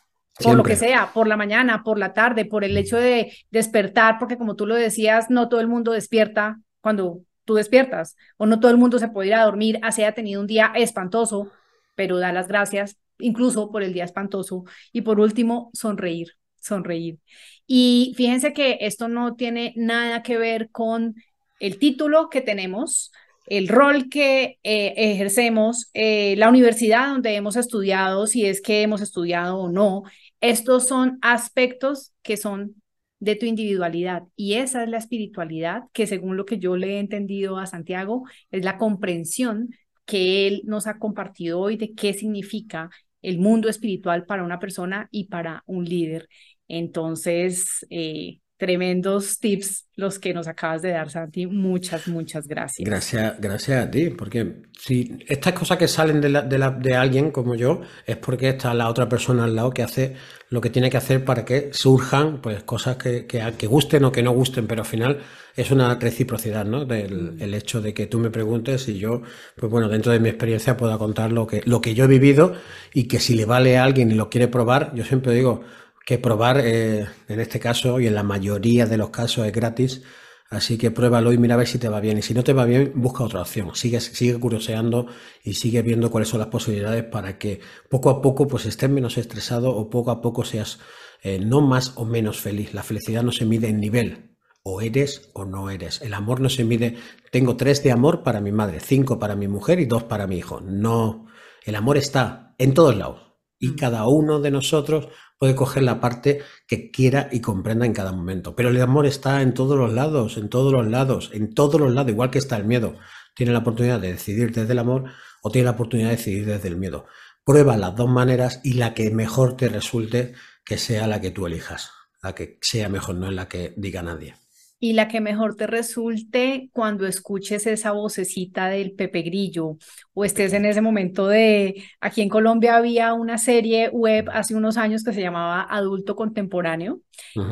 por 0.42 0.56
lo 0.56 0.62
que 0.62 0.76
sea, 0.76 1.12
por 1.12 1.28
la 1.28 1.36
mañana, 1.36 1.82
por 1.84 1.98
la 1.98 2.12
tarde, 2.14 2.46
por 2.46 2.64
el 2.64 2.76
hecho 2.76 2.96
de 2.96 3.32
despertar, 3.50 4.18
porque 4.18 4.38
como 4.38 4.56
tú 4.56 4.66
lo 4.66 4.74
decías, 4.74 5.30
no 5.30 5.48
todo 5.48 5.60
el 5.60 5.68
mundo 5.68 5.92
despierta 5.92 6.58
cuando 6.80 7.20
tú 7.44 7.54
despiertas, 7.54 8.16
o 8.38 8.46
no 8.46 8.60
todo 8.60 8.70
el 8.70 8.78
mundo 8.78 8.98
se 8.98 9.08
puede 9.08 9.28
ir 9.28 9.34
a 9.34 9.44
dormir, 9.44 9.78
así 9.82 10.02
haya 10.02 10.14
tenido 10.14 10.40
un 10.40 10.46
día 10.46 10.72
espantoso, 10.74 11.50
pero 11.94 12.18
da 12.18 12.32
las 12.32 12.48
gracias 12.48 12.96
incluso 13.22 13.70
por 13.70 13.82
el 13.82 13.92
día 13.92 14.04
espantoso. 14.04 14.64
Y 14.92 15.02
por 15.02 15.20
último, 15.20 15.70
sonreír, 15.72 16.32
sonreír. 16.60 17.18
Y 17.66 18.12
fíjense 18.16 18.52
que 18.52 18.78
esto 18.80 19.08
no 19.08 19.34
tiene 19.36 19.72
nada 19.76 20.22
que 20.22 20.36
ver 20.38 20.70
con 20.70 21.14
el 21.60 21.78
título 21.78 22.28
que 22.28 22.40
tenemos, 22.40 23.12
el 23.46 23.68
rol 23.68 24.08
que 24.08 24.58
eh, 24.62 24.94
ejercemos, 24.96 25.90
eh, 25.94 26.34
la 26.36 26.48
universidad 26.48 27.08
donde 27.08 27.34
hemos 27.34 27.56
estudiado, 27.56 28.26
si 28.26 28.46
es 28.46 28.60
que 28.60 28.82
hemos 28.82 29.00
estudiado 29.00 29.58
o 29.58 29.70
no. 29.70 30.02
Estos 30.40 30.86
son 30.86 31.18
aspectos 31.22 32.12
que 32.22 32.36
son 32.36 32.82
de 33.20 33.36
tu 33.36 33.46
individualidad 33.46 34.24
y 34.34 34.54
esa 34.54 34.82
es 34.82 34.88
la 34.88 34.98
espiritualidad 34.98 35.84
que 35.92 36.08
según 36.08 36.36
lo 36.36 36.44
que 36.44 36.58
yo 36.58 36.76
le 36.76 36.96
he 36.96 36.98
entendido 36.98 37.56
a 37.56 37.66
Santiago 37.66 38.24
es 38.50 38.64
la 38.64 38.78
comprensión 38.78 39.70
que 40.04 40.48
él 40.48 40.62
nos 40.64 40.88
ha 40.88 40.98
compartido 40.98 41.60
hoy 41.60 41.76
de 41.76 41.94
qué 41.94 42.14
significa 42.14 42.90
el 43.22 43.38
mundo 43.38 43.68
espiritual 43.68 44.26
para 44.26 44.44
una 44.44 44.58
persona 44.60 45.08
y 45.10 45.26
para 45.28 45.62
un 45.66 45.84
líder. 45.86 46.28
Entonces, 46.68 47.86
eh, 47.90 48.40
tremendos 48.62 49.40
tips 49.40 49.88
los 49.96 50.20
que 50.20 50.32
nos 50.32 50.46
acabas 50.46 50.82
de 50.82 50.90
dar, 50.92 51.10
Santi. 51.10 51.46
Muchas, 51.46 52.06
muchas 52.06 52.46
gracias. 52.46 52.88
Gracias, 52.88 53.34
gracias 53.40 53.84
a 53.84 53.90
ti, 53.90 54.10
porque 54.10 54.62
si 54.78 55.18
estas 55.26 55.52
cosas 55.54 55.78
que 55.78 55.88
salen 55.88 56.20
de, 56.20 56.28
la, 56.28 56.42
de, 56.42 56.58
la, 56.58 56.70
de, 56.70 56.94
alguien 56.94 57.32
como 57.32 57.56
yo, 57.56 57.80
es 58.06 58.16
porque 58.18 58.50
está 58.50 58.72
la 58.72 58.88
otra 58.88 59.08
persona 59.08 59.42
al 59.44 59.56
lado 59.56 59.72
que 59.72 59.82
hace 59.82 60.14
lo 60.48 60.60
que 60.60 60.70
tiene 60.70 60.90
que 60.90 60.96
hacer 60.96 61.24
para 61.24 61.44
que 61.44 61.70
surjan 61.72 62.40
pues 62.40 62.62
cosas 62.62 62.98
que, 62.98 63.26
que, 63.26 63.42
que 63.58 63.66
gusten 63.66 64.04
o 64.04 64.12
que 64.12 64.22
no 64.22 64.30
gusten, 64.30 64.68
pero 64.68 64.82
al 64.82 64.88
final 64.88 65.18
es 65.56 65.72
una 65.72 65.96
reciprocidad, 65.96 66.64
¿no? 66.64 66.84
Del 66.84 67.32
mm. 67.32 67.42
el 67.42 67.54
hecho 67.54 67.80
de 67.80 67.92
que 67.92 68.06
tú 68.06 68.20
me 68.20 68.30
preguntes 68.30 68.86
y 68.86 68.96
yo, 68.96 69.22
pues 69.56 69.72
bueno, 69.72 69.88
dentro 69.88 70.12
de 70.12 70.20
mi 70.20 70.28
experiencia 70.28 70.76
pueda 70.76 70.98
contar 70.98 71.32
lo 71.32 71.48
que, 71.48 71.62
lo 71.64 71.80
que 71.80 71.94
yo 71.94 72.04
he 72.04 72.08
vivido 72.08 72.54
y 72.94 73.08
que 73.08 73.18
si 73.18 73.34
le 73.34 73.44
vale 73.44 73.76
a 73.76 73.82
alguien 73.82 74.12
y 74.12 74.14
lo 74.14 74.30
quiere 74.30 74.46
probar, 74.46 74.94
yo 74.94 75.04
siempre 75.04 75.34
digo, 75.34 75.64
que 76.04 76.18
probar, 76.18 76.60
eh, 76.62 77.06
en 77.28 77.40
este 77.40 77.60
caso 77.60 78.00
y 78.00 78.06
en 78.06 78.14
la 78.14 78.22
mayoría 78.22 78.86
de 78.86 78.96
los 78.96 79.10
casos 79.10 79.46
es 79.46 79.52
gratis, 79.52 80.02
así 80.50 80.76
que 80.76 80.90
pruébalo 80.90 81.32
y 81.32 81.38
mira 81.38 81.54
a 81.54 81.58
ver 81.58 81.68
si 81.68 81.78
te 81.78 81.88
va 81.88 82.00
bien. 82.00 82.18
Y 82.18 82.22
si 82.22 82.34
no 82.34 82.44
te 82.44 82.52
va 82.52 82.64
bien, 82.64 82.92
busca 82.94 83.24
otra 83.24 83.40
opción. 83.40 83.74
Sigue, 83.74 84.00
sigue 84.00 84.38
curioseando 84.38 85.06
y 85.44 85.54
sigue 85.54 85.82
viendo 85.82 86.10
cuáles 86.10 86.28
son 86.28 86.40
las 86.40 86.48
posibilidades 86.48 87.04
para 87.04 87.38
que 87.38 87.60
poco 87.88 88.10
a 88.10 88.20
poco 88.20 88.46
pues 88.46 88.66
estés 88.66 88.90
menos 88.90 89.16
estresado 89.18 89.70
o 89.70 89.88
poco 89.88 90.10
a 90.10 90.20
poco 90.20 90.44
seas 90.44 90.78
eh, 91.22 91.38
no 91.38 91.60
más 91.60 91.92
o 91.96 92.04
menos 92.04 92.40
feliz. 92.40 92.74
La 92.74 92.82
felicidad 92.82 93.22
no 93.22 93.32
se 93.32 93.46
mide 93.46 93.68
en 93.68 93.80
nivel. 93.80 94.36
O 94.64 94.80
eres 94.80 95.30
o 95.34 95.44
no 95.44 95.70
eres. 95.70 96.02
El 96.02 96.14
amor 96.14 96.40
no 96.40 96.48
se 96.48 96.64
mide. 96.64 96.96
Tengo 97.30 97.56
tres 97.56 97.82
de 97.82 97.90
amor 97.90 98.22
para 98.22 98.40
mi 98.40 98.52
madre, 98.52 98.78
cinco 98.80 99.18
para 99.18 99.34
mi 99.34 99.48
mujer 99.48 99.80
y 99.80 99.86
dos 99.86 100.04
para 100.04 100.26
mi 100.26 100.36
hijo. 100.36 100.60
No. 100.60 101.26
El 101.64 101.74
amor 101.74 101.96
está 101.96 102.54
en 102.58 102.74
todos 102.74 102.96
lados. 102.96 103.20
Y 103.58 103.70
mm. 103.70 103.76
cada 103.76 104.06
uno 104.06 104.40
de 104.40 104.50
nosotros 104.50 105.08
puede 105.42 105.56
coger 105.56 105.82
la 105.82 105.98
parte 105.98 106.40
que 106.68 106.92
quiera 106.92 107.28
y 107.32 107.40
comprenda 107.40 107.84
en 107.84 107.92
cada 107.92 108.12
momento. 108.12 108.54
Pero 108.54 108.68
el 108.68 108.80
amor 108.80 109.06
está 109.06 109.42
en 109.42 109.54
todos 109.54 109.76
los 109.76 109.92
lados, 109.92 110.36
en 110.36 110.48
todos 110.48 110.72
los 110.72 110.86
lados, 110.86 111.30
en 111.32 111.52
todos 111.52 111.80
los 111.80 111.92
lados, 111.92 112.12
igual 112.12 112.30
que 112.30 112.38
está 112.38 112.56
el 112.56 112.64
miedo. 112.64 112.94
Tiene 113.34 113.50
la 113.50 113.58
oportunidad 113.58 113.98
de 113.98 114.12
decidir 114.12 114.52
desde 114.52 114.70
el 114.70 114.78
amor 114.78 115.10
o 115.42 115.50
tiene 115.50 115.64
la 115.64 115.72
oportunidad 115.72 116.10
de 116.10 116.16
decidir 116.16 116.46
desde 116.46 116.68
el 116.68 116.76
miedo. 116.76 117.06
Prueba 117.44 117.76
las 117.76 117.96
dos 117.96 118.08
maneras 118.08 118.60
y 118.62 118.74
la 118.74 118.94
que 118.94 119.10
mejor 119.10 119.56
te 119.56 119.68
resulte 119.68 120.34
que 120.64 120.78
sea 120.78 121.08
la 121.08 121.20
que 121.20 121.32
tú 121.32 121.44
elijas. 121.48 121.90
La 122.22 122.36
que 122.36 122.60
sea 122.62 122.88
mejor, 122.88 123.16
no 123.16 123.26
es 123.26 123.32
la 123.32 123.48
que 123.48 123.74
diga 123.76 124.00
nadie 124.00 124.41
y 124.82 124.94
la 124.94 125.06
que 125.06 125.20
mejor 125.20 125.54
te 125.54 125.68
resulte 125.68 126.68
cuando 126.72 127.06
escuches 127.06 127.68
esa 127.68 127.92
vocecita 127.92 128.66
del 128.66 128.90
Pepe 128.90 129.22
Grillo 129.22 129.76
o 130.12 130.24
estés 130.24 130.52
en 130.54 130.64
ese 130.64 130.80
momento 130.80 131.28
de, 131.28 131.84
aquí 132.00 132.20
en 132.20 132.28
Colombia 132.28 132.74
había 132.74 133.14
una 133.14 133.38
serie 133.38 133.90
web 133.90 134.28
hace 134.32 134.56
unos 134.56 134.76
años 134.76 135.04
que 135.04 135.12
se 135.12 135.20
llamaba 135.20 135.68
Adulto 135.70 136.16
Contemporáneo 136.16 136.98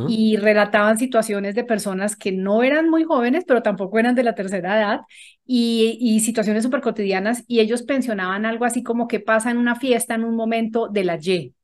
y 0.08 0.38
relataban 0.38 0.98
situaciones 0.98 1.54
de 1.54 1.62
personas 1.62 2.16
que 2.16 2.32
no 2.32 2.64
eran 2.64 2.90
muy 2.90 3.04
jóvenes, 3.04 3.44
pero 3.46 3.62
tampoco 3.62 4.00
eran 4.00 4.16
de 4.16 4.24
la 4.24 4.34
tercera 4.34 4.76
edad 4.76 5.00
y, 5.46 5.98
y 6.00 6.18
situaciones 6.18 6.64
súper 6.64 6.80
cotidianas 6.80 7.44
y 7.46 7.60
ellos 7.60 7.84
pensionaban 7.84 8.44
algo 8.44 8.64
así 8.64 8.82
como 8.82 9.06
que 9.06 9.20
pasa 9.20 9.52
en 9.52 9.58
una 9.58 9.76
fiesta 9.76 10.16
en 10.16 10.24
un 10.24 10.34
momento 10.34 10.88
de 10.88 11.04
la 11.04 11.16
Y, 11.22 11.54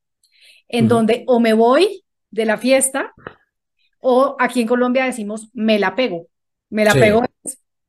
en 0.69 0.87
donde 0.87 1.25
o 1.27 1.41
me 1.41 1.55
voy 1.55 2.05
de 2.31 2.45
la 2.45 2.57
fiesta 2.57 3.13
o 4.09 4.37
aquí 4.39 4.61
en 4.61 4.69
Colombia 4.69 5.05
decimos, 5.05 5.49
me 5.53 5.81
la 5.81 5.97
pego. 5.97 6.29
Me 6.71 6.85
la 6.85 6.95
pego, 6.95 7.25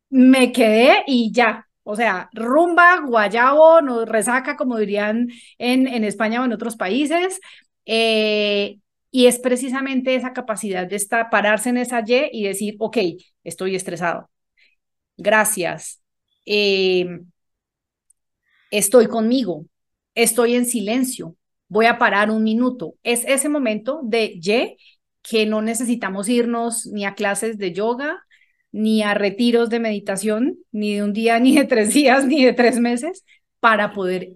me 0.10 0.52
quedé 0.52 1.04
y 1.06 1.32
ya. 1.32 1.68
O 1.84 1.96
sea, 1.96 2.28
rumba, 2.34 3.02
guayabo, 3.06 3.82
nos 3.82 4.10
resaca, 4.10 4.58
como 4.58 4.78
dirían 4.78 5.30
en, 5.60 5.88
en 5.88 6.04
España 6.04 6.42
o 6.42 6.46
en 6.46 6.54
otros 6.54 6.76
países. 6.76 7.40
Eh, 7.86 8.80
y 9.12 9.28
es 9.28 9.38
precisamente 9.38 10.16
esa 10.16 10.34
capacidad 10.34 10.88
de 10.88 10.96
estar, 10.96 11.30
pararse 11.30 11.70
en 11.70 11.78
esa 11.78 12.02
Y 12.08 12.30
y 12.32 12.44
decir, 12.46 12.78
ok, 12.80 12.98
estoy 13.44 13.76
estresado. 13.76 14.28
Gracias. 15.18 16.02
Eh, 16.48 17.20
estoy 18.72 19.06
conmigo. 19.06 19.68
Estoy 20.16 20.56
en 20.56 20.66
silencio. 20.66 21.36
Voy 21.68 21.86
a 21.86 22.00
parar 22.00 22.32
un 22.32 22.42
minuto. 22.42 22.96
Es 23.04 23.24
ese 23.26 23.50
momento 23.50 24.00
de 24.04 24.34
Y 24.42 24.78
que 25.30 25.46
no 25.46 25.62
necesitamos 25.62 26.30
irnos 26.30 26.86
ni 26.88 27.06
a 27.06 27.16
clases 27.16 27.58
de 27.58 27.74
yoga, 27.74 28.24
ni 28.72 29.04
a 29.04 29.14
retiros 29.14 29.70
de 29.70 29.80
meditación, 29.80 30.58
ni 30.72 30.96
de 30.96 31.04
un 31.04 31.14
día, 31.14 31.40
ni 31.40 31.56
de 31.56 31.66
tres 31.66 31.94
días, 31.94 32.26
ni 32.26 32.46
de 32.46 32.54
tres 32.54 32.80
meses, 32.80 33.26
para 33.60 33.92
poder 33.94 34.30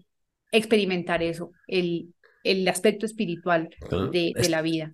experimentar 0.51 1.23
eso, 1.23 1.51
el, 1.67 2.13
el 2.43 2.67
aspecto 2.67 3.05
espiritual 3.05 3.69
de, 4.11 4.33
de 4.35 4.49
la 4.49 4.61
vida. 4.61 4.93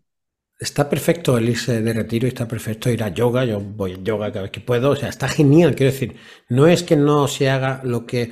Está 0.60 0.90
perfecto 0.90 1.38
el 1.38 1.50
irse 1.50 1.82
de 1.82 1.94
retiro 1.94 2.26
y 2.26 2.30
está 2.30 2.48
perfecto 2.48 2.90
ir 2.90 3.04
a 3.04 3.10
yoga. 3.10 3.46
Yo 3.46 3.60
voy 3.60 3.94
a 3.94 4.04
yoga 4.04 4.32
cada 4.32 4.44
vez 4.44 4.52
que 4.52 4.60
puedo. 4.60 4.92
O 4.92 4.96
sea, 4.96 5.10
está 5.10 5.28
genial. 5.28 5.76
Quiero 5.76 5.92
decir, 5.92 6.16
no 6.50 6.66
es 6.66 6.82
que 6.82 6.96
no 6.96 7.28
se 7.28 7.50
haga 7.50 7.82
lo 7.84 8.08
que, 8.08 8.32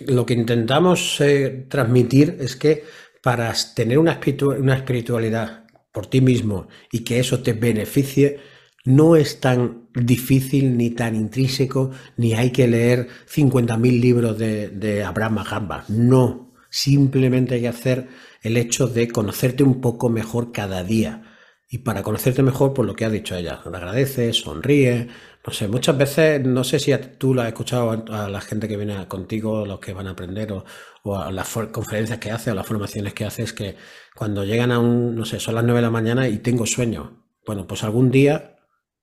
lo 0.00 0.26
que 0.26 0.34
intentamos 0.34 1.18
eh, 1.22 1.66
transmitir, 1.70 2.36
es 2.40 2.56
que 2.56 2.84
para 3.22 3.54
tener 3.74 3.98
una, 3.98 4.20
una 4.58 4.76
espiritualidad 4.76 5.61
por 5.92 6.06
ti 6.06 6.20
mismo 6.20 6.68
y 6.90 7.00
que 7.00 7.20
eso 7.20 7.40
te 7.42 7.52
beneficie, 7.52 8.40
no 8.84 9.14
es 9.14 9.40
tan 9.40 9.88
difícil 9.94 10.76
ni 10.76 10.90
tan 10.90 11.14
intrínseco, 11.14 11.90
ni 12.16 12.34
hay 12.34 12.50
que 12.50 12.66
leer 12.66 13.08
50.000 13.32 14.00
libros 14.00 14.38
de, 14.38 15.04
Abraham 15.04 15.44
Gamba. 15.48 15.84
No, 15.88 16.52
simplemente 16.70 17.54
hay 17.54 17.60
que 17.62 17.68
hacer 17.68 18.08
el 18.42 18.56
hecho 18.56 18.88
de 18.88 19.08
conocerte 19.08 19.62
un 19.62 19.80
poco 19.80 20.08
mejor 20.08 20.50
cada 20.50 20.82
día. 20.82 21.28
Y 21.68 21.78
para 21.78 22.02
conocerte 22.02 22.42
mejor, 22.42 22.74
por 22.74 22.84
lo 22.84 22.94
que 22.94 23.04
ha 23.04 23.10
dicho 23.10 23.36
ella, 23.36 23.60
agradece, 23.64 24.32
sonríe, 24.32 25.08
no 25.44 25.52
sé, 25.52 25.66
muchas 25.66 25.98
veces, 25.98 26.44
no 26.46 26.62
sé 26.62 26.78
si 26.78 26.92
tú 27.18 27.34
lo 27.34 27.42
has 27.42 27.48
escuchado 27.48 28.04
a, 28.10 28.28
la 28.28 28.40
gente 28.40 28.68
que 28.68 28.76
viene 28.76 29.08
contigo, 29.08 29.66
los 29.66 29.80
que 29.80 29.92
van 29.92 30.06
a 30.06 30.10
aprender, 30.10 30.52
o, 30.52 31.16
a 31.16 31.32
las 31.32 31.48
conferencias 31.72 32.20
que 32.20 32.30
hace, 32.30 32.52
o 32.52 32.54
las 32.54 32.66
formaciones 32.66 33.12
que 33.12 33.24
haces, 33.24 33.52
que 33.52 33.76
cuando 34.14 34.44
llegan 34.44 34.70
a 34.70 34.78
un, 34.78 35.16
no 35.16 35.24
sé, 35.24 35.40
son 35.40 35.56
las 35.56 35.64
9 35.64 35.78
de 35.78 35.82
la 35.82 35.90
mañana 35.90 36.28
y 36.28 36.38
tengo 36.38 36.64
sueño. 36.64 37.24
Bueno, 37.44 37.66
pues 37.66 37.82
algún 37.82 38.12
día 38.12 38.56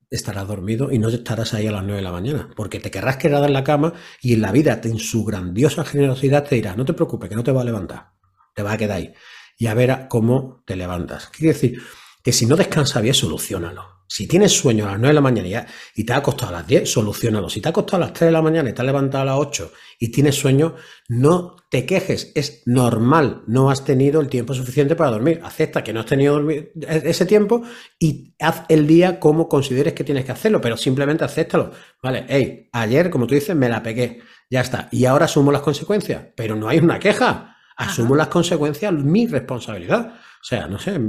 estarás 0.10 0.48
dormido 0.48 0.92
y 0.94 0.98
no 0.98 1.10
estarás 1.10 1.54
ahí 1.54 1.68
a 1.68 1.74
las 1.74 1.84
9 1.84 1.98
de 1.98 2.04
la 2.04 2.14
mañana, 2.14 2.50
porque 2.56 2.80
te 2.80 2.90
querrás 2.90 3.18
quedar 3.18 3.44
en 3.44 3.52
la 3.52 3.66
cama 3.66 3.94
y 4.22 4.34
en 4.34 4.42
la 4.42 4.54
vida, 4.54 4.80
en 4.82 4.98
su 4.98 5.26
grandiosa 5.26 5.84
generosidad, 5.84 6.46
te 6.48 6.56
dirá, 6.56 6.74
no 6.76 6.86
te 6.86 6.94
preocupes, 6.94 7.30
que 7.30 7.36
no 7.36 7.44
te 7.44 7.52
va 7.52 7.62
a 7.62 7.66
levantar, 7.66 8.14
te 8.56 8.64
va 8.64 8.74
a 8.74 8.78
quedar 8.78 8.98
ahí. 8.98 9.14
Y 9.58 9.68
a 9.68 9.74
ver 9.74 10.08
cómo 10.08 10.64
te 10.66 10.78
levantas. 10.78 11.28
Quiere 11.28 11.54
decir 11.54 11.82
que 12.24 12.32
si 12.32 12.46
no 12.46 12.56
descansas 12.56 13.04
bien, 13.04 13.14
solucionalo 13.14 13.99
si 14.12 14.28
tienes 14.28 14.52
sueño 14.52 14.86
a 14.86 14.92
las 14.92 15.00
9 15.00 15.10
de 15.10 15.14
la 15.14 15.22
mañana 15.22 15.68
y 15.94 16.04
te 16.04 16.14
ha 16.14 16.24
costado 16.24 16.50
a 16.50 16.60
las 16.60 16.68
10, 16.68 16.92
solucionalo. 16.92 17.48
Si 17.48 17.62
te 17.62 17.70
ha 17.70 17.72
costado 17.72 17.98
a 17.98 18.08
las 18.08 18.14
3 18.14 18.30
de 18.30 18.32
la 18.32 18.42
mañana 18.42 18.68
y 18.68 18.74
te 18.74 18.82
has 18.82 18.86
levantado 18.88 19.22
a 19.22 19.26
las 19.26 19.36
8 19.38 19.72
y 20.00 20.10
tienes 20.10 20.34
sueño, 20.34 20.76
no 21.10 21.56
te 21.70 21.86
quejes. 21.86 22.32
Es 22.34 22.64
normal. 22.66 23.44
No 23.46 23.70
has 23.70 23.86
tenido 23.86 24.20
el 24.20 24.28
tiempo 24.28 24.56
suficiente 24.56 24.96
para 24.96 25.12
dormir. 25.12 25.40
Acepta 25.44 25.84
que 25.84 25.94
no 25.94 26.00
has 26.00 26.08
tenido 26.08 26.42
ese 26.50 27.28
tiempo 27.28 27.62
y 28.00 28.34
haz 28.40 28.64
el 28.68 28.88
día 28.88 29.20
como 29.20 29.48
consideres 29.48 29.94
que 29.94 30.04
tienes 30.04 30.26
que 30.26 30.32
hacerlo, 30.32 30.60
pero 30.60 30.76
simplemente 30.76 31.24
acéptalo. 31.24 31.72
Vale, 32.02 32.26
hey, 32.28 32.68
ayer, 32.72 33.12
como 33.12 33.28
tú 33.28 33.36
dices, 33.36 33.56
me 33.56 33.70
la 33.70 33.84
pegué. 33.84 34.22
Ya 34.50 34.62
está. 34.62 34.90
Y 34.92 35.06
ahora 35.06 35.26
asumo 35.26 35.52
las 35.52 35.62
consecuencias. 35.62 36.30
Pero 36.36 36.56
no 36.56 36.68
hay 36.68 36.80
una 36.80 36.98
queja. 36.98 37.58
Asumo 37.78 38.16
las 38.16 38.30
consecuencias, 38.30 38.92
mi 38.92 39.28
responsabilidad. 39.28 40.16
O 40.42 40.44
sea, 40.44 40.68
no 40.68 40.80
sé, 40.80 41.00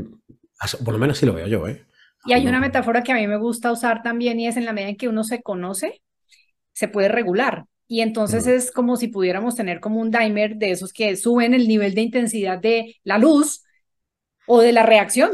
por 0.85 0.93
lo 0.93 0.99
menos 0.99 1.17
así 1.17 1.25
lo 1.25 1.33
veo 1.33 1.47
yo, 1.47 1.67
¿eh? 1.67 1.87
Y 2.25 2.33
hay 2.33 2.47
una 2.47 2.61
metáfora 2.61 3.03
que 3.03 3.13
a 3.13 3.17
mí 3.17 3.27
me 3.27 3.39
gusta 3.39 3.73
usar 3.73 4.03
también 4.03 4.39
y 4.39 4.47
es 4.47 4.57
en 4.57 4.65
la 4.65 4.73
medida 4.73 4.91
en 4.91 4.97
que 4.97 5.09
uno 5.09 5.25
se 5.25 5.43
conoce, 5.43 6.03
se 6.73 6.89
puede 6.89 7.09
regular. 7.09 7.65
Y 7.89 8.03
entonces 8.03 8.47
es 8.47 8.71
como 8.71 8.97
si 8.97 9.09
pudiéramos 9.09 9.57
tener 9.57 9.81
como 9.81 10.01
un 10.01 10.11
dimer 10.11 10.57
de 10.57 10.71
esos 10.71 10.93
que 10.93 11.17
suben 11.17 11.55
el 11.55 11.67
nivel 11.67 11.95
de 11.95 12.03
intensidad 12.03 12.59
de 12.59 12.97
la 13.03 13.19
luz 13.19 13.65
o 14.47 14.61
de 14.61 14.73
la 14.73 14.85
reacción 14.85 15.33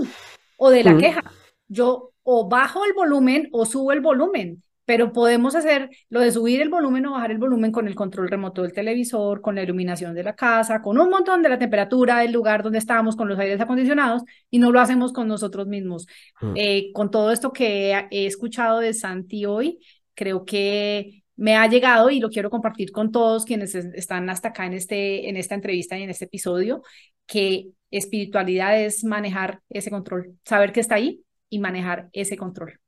o 0.56 0.70
de 0.70 0.84
la 0.84 0.96
queja. 0.96 1.22
Yo 1.68 2.12
o 2.22 2.48
bajo 2.48 2.84
el 2.84 2.92
volumen 2.94 3.48
o 3.52 3.66
subo 3.66 3.92
el 3.92 4.00
volumen 4.00 4.62
pero 4.86 5.12
podemos 5.12 5.54
hacer 5.54 5.90
lo 6.08 6.20
de 6.20 6.32
subir 6.32 6.62
el 6.62 6.70
volumen 6.70 7.04
o 7.06 7.12
bajar 7.12 7.32
el 7.32 7.38
volumen 7.38 7.72
con 7.72 7.88
el 7.88 7.94
control 7.94 8.28
remoto 8.28 8.62
del 8.62 8.72
televisor, 8.72 9.42
con 9.42 9.56
la 9.56 9.62
iluminación 9.62 10.14
de 10.14 10.22
la 10.22 10.34
casa, 10.34 10.80
con 10.80 10.98
un 10.98 11.10
montón 11.10 11.42
de 11.42 11.50
la 11.50 11.58
temperatura 11.58 12.20
del 12.20 12.32
lugar 12.32 12.62
donde 12.62 12.78
estamos, 12.78 13.16
con 13.16 13.28
los 13.28 13.38
aires 13.38 13.60
acondicionados, 13.60 14.22
y 14.48 14.58
no 14.58 14.72
lo 14.72 14.80
hacemos 14.80 15.12
con 15.12 15.28
nosotros 15.28 15.66
mismos. 15.66 16.06
Mm. 16.40 16.52
Eh, 16.54 16.90
con 16.94 17.10
todo 17.10 17.32
esto 17.32 17.52
que 17.52 18.06
he 18.10 18.26
escuchado 18.26 18.78
de 18.78 18.94
Santi 18.94 19.44
hoy, 19.44 19.80
creo 20.14 20.44
que 20.44 21.24
me 21.34 21.56
ha 21.56 21.66
llegado 21.66 22.08
y 22.08 22.20
lo 22.20 22.30
quiero 22.30 22.48
compartir 22.48 22.92
con 22.92 23.12
todos 23.12 23.44
quienes 23.44 23.74
están 23.74 24.30
hasta 24.30 24.48
acá 24.48 24.66
en, 24.66 24.72
este, 24.72 25.28
en 25.28 25.36
esta 25.36 25.54
entrevista 25.54 25.98
y 25.98 26.04
en 26.04 26.10
este 26.10 26.24
episodio, 26.26 26.82
que 27.26 27.70
espiritualidad 27.90 28.80
es 28.80 29.04
manejar 29.04 29.60
ese 29.68 29.90
control, 29.90 30.38
saber 30.44 30.72
que 30.72 30.80
está 30.80 30.94
ahí 30.94 31.22
y 31.50 31.58
manejar 31.58 32.08
ese 32.12 32.36
control. 32.36 32.78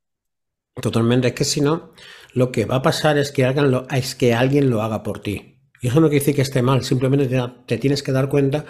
Totalmente, 0.81 1.29
es 1.29 1.35
que 1.35 1.45
si 1.45 1.61
no, 1.61 1.93
lo 2.35 2.53
que 2.53 2.65
va 2.65 2.77
a 2.77 2.83
pasar 2.83 3.19
es 3.19 3.33
que, 3.33 3.45
alguien 3.45 3.71
lo, 3.71 3.87
es 3.89 4.15
que 4.15 4.35
alguien 4.35 4.71
lo 4.71 4.83
haga 4.83 5.03
por 5.03 5.21
ti. 5.21 5.59
Y 5.81 5.89
eso 5.89 6.01
no 6.01 6.09
quiere 6.09 6.21
decir 6.21 6.35
que 6.35 6.43
esté 6.43 6.63
mal, 6.63 6.83
simplemente 6.85 7.29
te, 7.67 7.79
tienes 7.79 8.03
que 8.03 8.13
dar 8.13 8.29
cuenta 8.29 8.65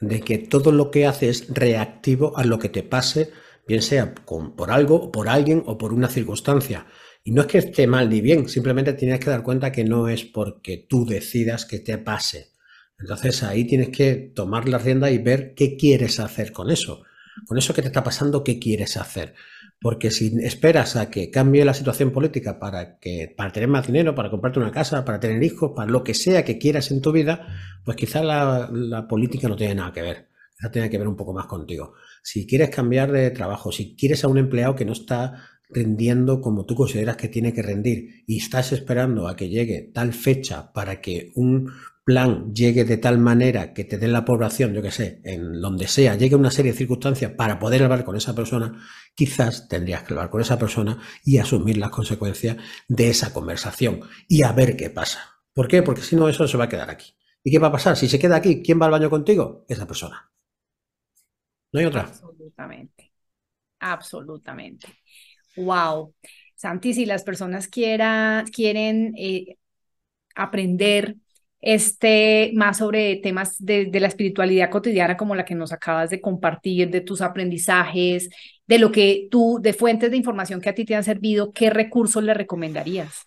de 0.00 0.20
que 0.20 0.38
todo 0.38 0.72
lo 0.72 0.90
que 0.90 1.06
haces 1.06 1.42
es 1.42 1.48
reactivo 1.54 2.36
a 2.36 2.44
lo 2.44 2.58
que 2.58 2.68
te 2.68 2.82
pase, 2.82 3.32
bien 3.66 3.82
sea 3.82 4.14
por 4.14 4.70
algo, 4.70 5.10
por 5.12 5.28
alguien 5.28 5.62
o 5.66 5.76
por 5.76 5.92
una 5.92 6.08
circunstancia. 6.08 6.86
Y 7.22 7.32
no 7.32 7.42
es 7.42 7.46
que 7.48 7.58
esté 7.58 7.86
mal 7.86 8.08
ni 8.08 8.20
bien, 8.20 8.48
simplemente 8.48 8.94
tienes 8.94 9.20
que 9.20 9.30
dar 9.30 9.42
cuenta 9.42 9.72
que 9.72 9.84
no 9.84 10.08
es 10.08 10.24
porque 10.24 10.86
tú 10.88 11.04
decidas 11.04 11.66
que 11.66 11.80
te 11.80 11.98
pase. 11.98 12.52
Entonces 12.98 13.42
ahí 13.42 13.66
tienes 13.66 13.90
que 13.90 14.32
tomar 14.34 14.68
la 14.68 14.78
rienda 14.78 15.10
y 15.10 15.18
ver 15.18 15.54
qué 15.54 15.76
quieres 15.76 16.20
hacer 16.20 16.52
con 16.52 16.70
eso. 16.70 17.02
Con 17.46 17.58
eso 17.58 17.74
que 17.74 17.82
te 17.82 17.88
está 17.88 18.02
pasando, 18.02 18.44
¿qué 18.44 18.58
quieres 18.58 18.96
hacer? 18.96 19.34
Porque 19.80 20.10
si 20.10 20.36
esperas 20.42 20.96
a 20.96 21.10
que 21.10 21.30
cambie 21.30 21.64
la 21.64 21.72
situación 21.72 22.10
política 22.10 22.58
para, 22.58 22.98
que, 22.98 23.32
para 23.34 23.50
tener 23.50 23.68
más 23.68 23.86
dinero, 23.86 24.14
para 24.14 24.30
comprarte 24.30 24.58
una 24.58 24.70
casa, 24.70 25.04
para 25.04 25.20
tener 25.20 25.42
hijos, 25.42 25.72
para 25.74 25.90
lo 25.90 26.04
que 26.04 26.12
sea 26.12 26.44
que 26.44 26.58
quieras 26.58 26.90
en 26.90 27.00
tu 27.00 27.12
vida, 27.12 27.46
pues 27.84 27.96
quizás 27.96 28.22
la, 28.22 29.06
política 29.08 29.48
no 29.48 29.56
tiene 29.56 29.76
nada 29.76 29.92
que 29.92 30.02
ver. 30.02 30.28
Quizás 30.54 30.70
tiene 30.70 30.90
que 30.90 30.98
ver 30.98 31.08
un 31.08 31.16
poco 31.16 31.32
más 31.32 31.46
contigo. 31.46 31.94
Si 32.22 32.46
quieres 32.46 32.68
cambiar 32.68 33.10
de 33.10 33.30
trabajo, 33.30 33.72
si 33.72 33.96
quieres 33.96 34.22
a 34.22 34.28
un 34.28 34.36
empleado 34.36 34.76
que 34.76 34.84
no 34.84 34.92
está 34.92 35.48
rendiendo 35.70 36.40
como 36.40 36.66
tú 36.66 36.74
consideras 36.74 37.16
que 37.16 37.28
tiene 37.28 37.54
que 37.54 37.62
rendir 37.62 38.24
y 38.26 38.38
estás 38.38 38.72
esperando 38.72 39.28
a 39.28 39.36
que 39.36 39.48
llegue 39.48 39.90
tal 39.94 40.12
fecha 40.12 40.72
para 40.72 41.00
que 41.00 41.30
un 41.36 41.70
plan 42.10 42.52
llegue 42.52 42.84
de 42.84 42.96
tal 42.96 43.18
manera 43.18 43.72
que 43.72 43.84
te 43.84 43.96
den 43.96 44.12
la 44.12 44.24
población, 44.24 44.74
yo 44.74 44.82
que 44.82 44.90
sé, 44.90 45.20
en 45.22 45.60
donde 45.60 45.86
sea, 45.86 46.16
llegue 46.16 46.34
una 46.34 46.50
serie 46.50 46.72
de 46.72 46.78
circunstancias 46.78 47.30
para 47.36 47.60
poder 47.60 47.84
hablar 47.84 48.04
con 48.04 48.16
esa 48.16 48.34
persona, 48.34 48.84
quizás 49.14 49.68
tendrías 49.68 50.02
que 50.02 50.14
hablar 50.14 50.28
con 50.28 50.40
esa 50.40 50.58
persona 50.58 51.00
y 51.24 51.38
asumir 51.38 51.76
las 51.76 51.90
consecuencias 51.90 52.56
de 52.88 53.10
esa 53.10 53.32
conversación 53.32 54.00
y 54.26 54.42
a 54.42 54.50
ver 54.50 54.76
qué 54.76 54.90
pasa. 54.90 55.20
¿Por 55.52 55.68
qué? 55.68 55.84
Porque 55.84 56.02
si 56.02 56.16
no, 56.16 56.28
eso 56.28 56.48
se 56.48 56.56
va 56.56 56.64
a 56.64 56.68
quedar 56.68 56.90
aquí. 56.90 57.14
¿Y 57.44 57.52
qué 57.52 57.60
va 57.60 57.68
a 57.68 57.72
pasar? 57.72 57.96
Si 57.96 58.08
se 58.08 58.18
queda 58.18 58.36
aquí, 58.36 58.60
¿quién 58.60 58.80
va 58.82 58.86
al 58.86 58.92
baño 58.92 59.08
contigo? 59.08 59.64
Esa 59.68 59.86
persona. 59.86 60.32
No 61.70 61.78
hay 61.78 61.86
otra. 61.86 62.02
Absolutamente. 62.02 63.12
Absolutamente. 63.78 64.88
Wow. 65.54 66.12
Santi, 66.56 66.92
si 66.92 67.06
las 67.06 67.22
personas 67.22 67.68
quieren 67.68 69.14
eh, 69.16 69.58
aprender 70.34 71.14
este, 71.60 72.52
más 72.54 72.78
sobre 72.78 73.16
temas 73.16 73.56
de, 73.58 73.90
la 73.92 74.08
espiritualidad 74.08 74.70
cotidiana 74.70 75.16
como 75.16 75.34
la 75.34 75.44
que 75.44 75.54
nos 75.54 75.72
acabas 75.72 76.10
de 76.10 76.20
compartir, 76.20 76.90
de 76.90 77.00
tus 77.00 77.20
aprendizajes, 77.20 78.30
de 78.66 78.78
lo 78.78 78.90
que 78.92 79.28
tú, 79.30 79.58
de 79.60 79.72
fuentes 79.72 80.10
de 80.10 80.16
información 80.16 80.60
que 80.60 80.70
a 80.70 80.74
ti 80.74 80.84
te 80.84 80.94
han 80.94 81.04
servido, 81.04 81.52
¿qué 81.52 81.70
recursos 81.70 82.22
le 82.22 82.34
recomendarías? 82.34 83.26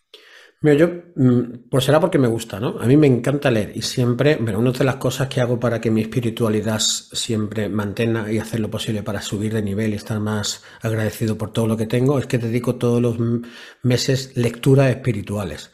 Mira, 0.64 0.78
yo, 0.78 0.88
mm, 1.16 1.68
pues 1.70 1.84
será 1.84 2.00
porque 2.00 2.18
me 2.18 2.30
gusta, 2.30 2.58
¿no? 2.58 2.80
A 2.80 2.86
mí 2.86 2.96
me 2.96 3.06
encanta 3.06 3.52
leer 3.52 3.74
y 3.76 3.82
siempre, 3.82 4.38
bueno, 4.38 4.60
una 4.60 4.72
de 4.72 4.86
las 4.86 4.96
cosas 4.96 5.28
que 5.28 5.42
hago 5.42 5.60
para 5.60 5.82
que 5.82 5.92
mi 5.92 6.00
espiritualidad 6.00 6.80
siempre 6.80 7.68
mantenga 7.68 8.32
y 8.32 8.40
hacer 8.40 8.62
lo 8.62 8.70
posible 8.70 9.04
para 9.04 9.22
subir 9.22 9.54
de 9.54 9.62
nivel 9.62 9.92
y 9.92 9.98
estar 9.98 10.22
más 10.22 10.64
agradecido 10.82 11.38
por 11.38 11.52
todo 11.52 11.68
lo 11.68 11.76
que 11.76 11.86
tengo 11.86 12.18
es 12.18 12.28
que 12.28 12.38
dedico 12.38 12.76
todos 12.76 13.02
los 13.02 13.18
meses 13.82 14.38
lecturas 14.38 14.90
espirituales. 14.90 15.74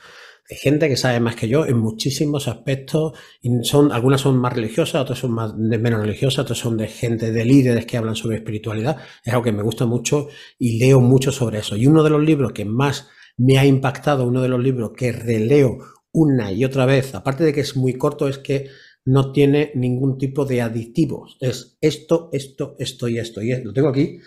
Gente 0.50 0.90
que 0.90 0.98
sabe 0.98 1.20
más 1.20 1.36
que 1.36 1.48
yo 1.48 1.66
en 1.68 1.78
muchísimos 1.78 2.48
aspectos. 2.48 3.14
Y 3.42 3.50
son, 3.64 3.92
algunas 3.92 4.22
son 4.22 4.38
más 4.38 4.54
religiosas, 4.54 5.02
otras 5.02 5.20
son 5.20 5.32
más, 5.32 5.56
menos 5.56 6.02
religiosas, 6.02 6.40
otras 6.40 6.58
son 6.58 6.76
de 6.76 6.88
gente, 6.88 7.32
de 7.32 7.46
líderes 7.46 7.86
que 7.86 7.98
hablan 7.98 8.16
sobre 8.16 8.38
espiritualidad. 8.38 8.98
Es 9.24 9.32
algo 9.32 9.44
que 9.44 9.52
me 9.52 9.62
gusta 9.62 9.86
mucho 9.86 10.28
y 10.58 10.80
leo 10.80 11.02
mucho 11.02 11.32
sobre 11.32 11.60
eso. 11.60 11.76
Y 11.76 11.86
uno 11.86 12.04
de 12.04 12.10
los 12.10 12.24
libros 12.24 12.52
que 12.52 12.66
más 12.66 13.10
me 13.38 13.60
ha 13.60 13.66
impactado, 13.66 14.26
uno 14.26 14.42
de 14.42 14.50
los 14.50 14.62
libros 14.62 14.92
que 14.98 15.12
releo 15.12 15.78
una 16.12 16.52
y 16.52 16.66
otra 16.66 16.86
vez, 16.86 17.14
aparte 17.14 17.44
de 17.44 17.54
que 17.54 17.62
es 17.62 17.78
muy 17.78 17.94
corto, 17.94 18.28
es 18.28 18.40
que 18.40 18.70
no 19.06 19.32
tiene 19.32 19.72
ningún 19.76 20.18
tipo 20.18 20.46
de 20.46 20.62
aditivos. 20.62 21.38
Es 21.40 21.78
esto, 21.82 22.30
esto, 22.34 22.76
esto 22.80 23.08
y 23.08 23.20
esto. 23.20 23.42
Y 23.42 23.64
lo 23.64 23.72
tengo 23.72 23.90
aquí 23.90 24.20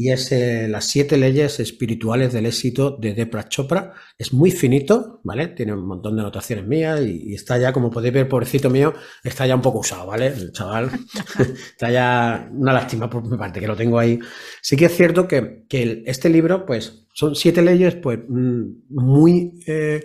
y 0.00 0.10
es 0.10 0.32
eh, 0.32 0.66
Las 0.66 0.86
siete 0.86 1.18
leyes 1.18 1.60
espirituales 1.60 2.32
del 2.32 2.46
éxito 2.46 2.96
de 2.98 3.12
Depra 3.12 3.50
Chopra. 3.50 3.92
Es 4.16 4.32
muy 4.32 4.50
finito, 4.50 5.20
¿vale? 5.24 5.48
Tiene 5.48 5.74
un 5.74 5.86
montón 5.86 6.16
de 6.16 6.22
anotaciones 6.22 6.66
mías 6.66 7.02
y, 7.02 7.34
está 7.34 7.58
ya, 7.58 7.70
como 7.70 7.90
podéis 7.90 8.14
ver, 8.14 8.26
pobrecito 8.26 8.70
mío, 8.70 8.94
está 9.22 9.46
ya 9.46 9.54
un 9.54 9.60
poco 9.60 9.80
usado, 9.80 10.06
¿vale? 10.06 10.28
El 10.28 10.52
chaval 10.52 10.90
está 11.38 11.90
ya 11.90 12.48
una 12.50 12.72
lástima 12.72 13.10
por 13.10 13.30
mi 13.30 13.36
parte 13.36 13.60
que 13.60 13.66
lo 13.66 13.76
tengo 13.76 13.98
ahí. 13.98 14.18
Sí 14.62 14.74
que 14.74 14.86
es 14.86 14.96
cierto 14.96 15.28
que, 15.28 15.66
este 16.06 16.30
libro, 16.30 16.64
pues, 16.64 17.06
son 17.12 17.34
siete 17.34 17.60
leyes, 17.60 17.94
pues, 17.96 18.20
mm, 18.26 18.64
muy... 18.88 19.60
Eh, 19.66 20.00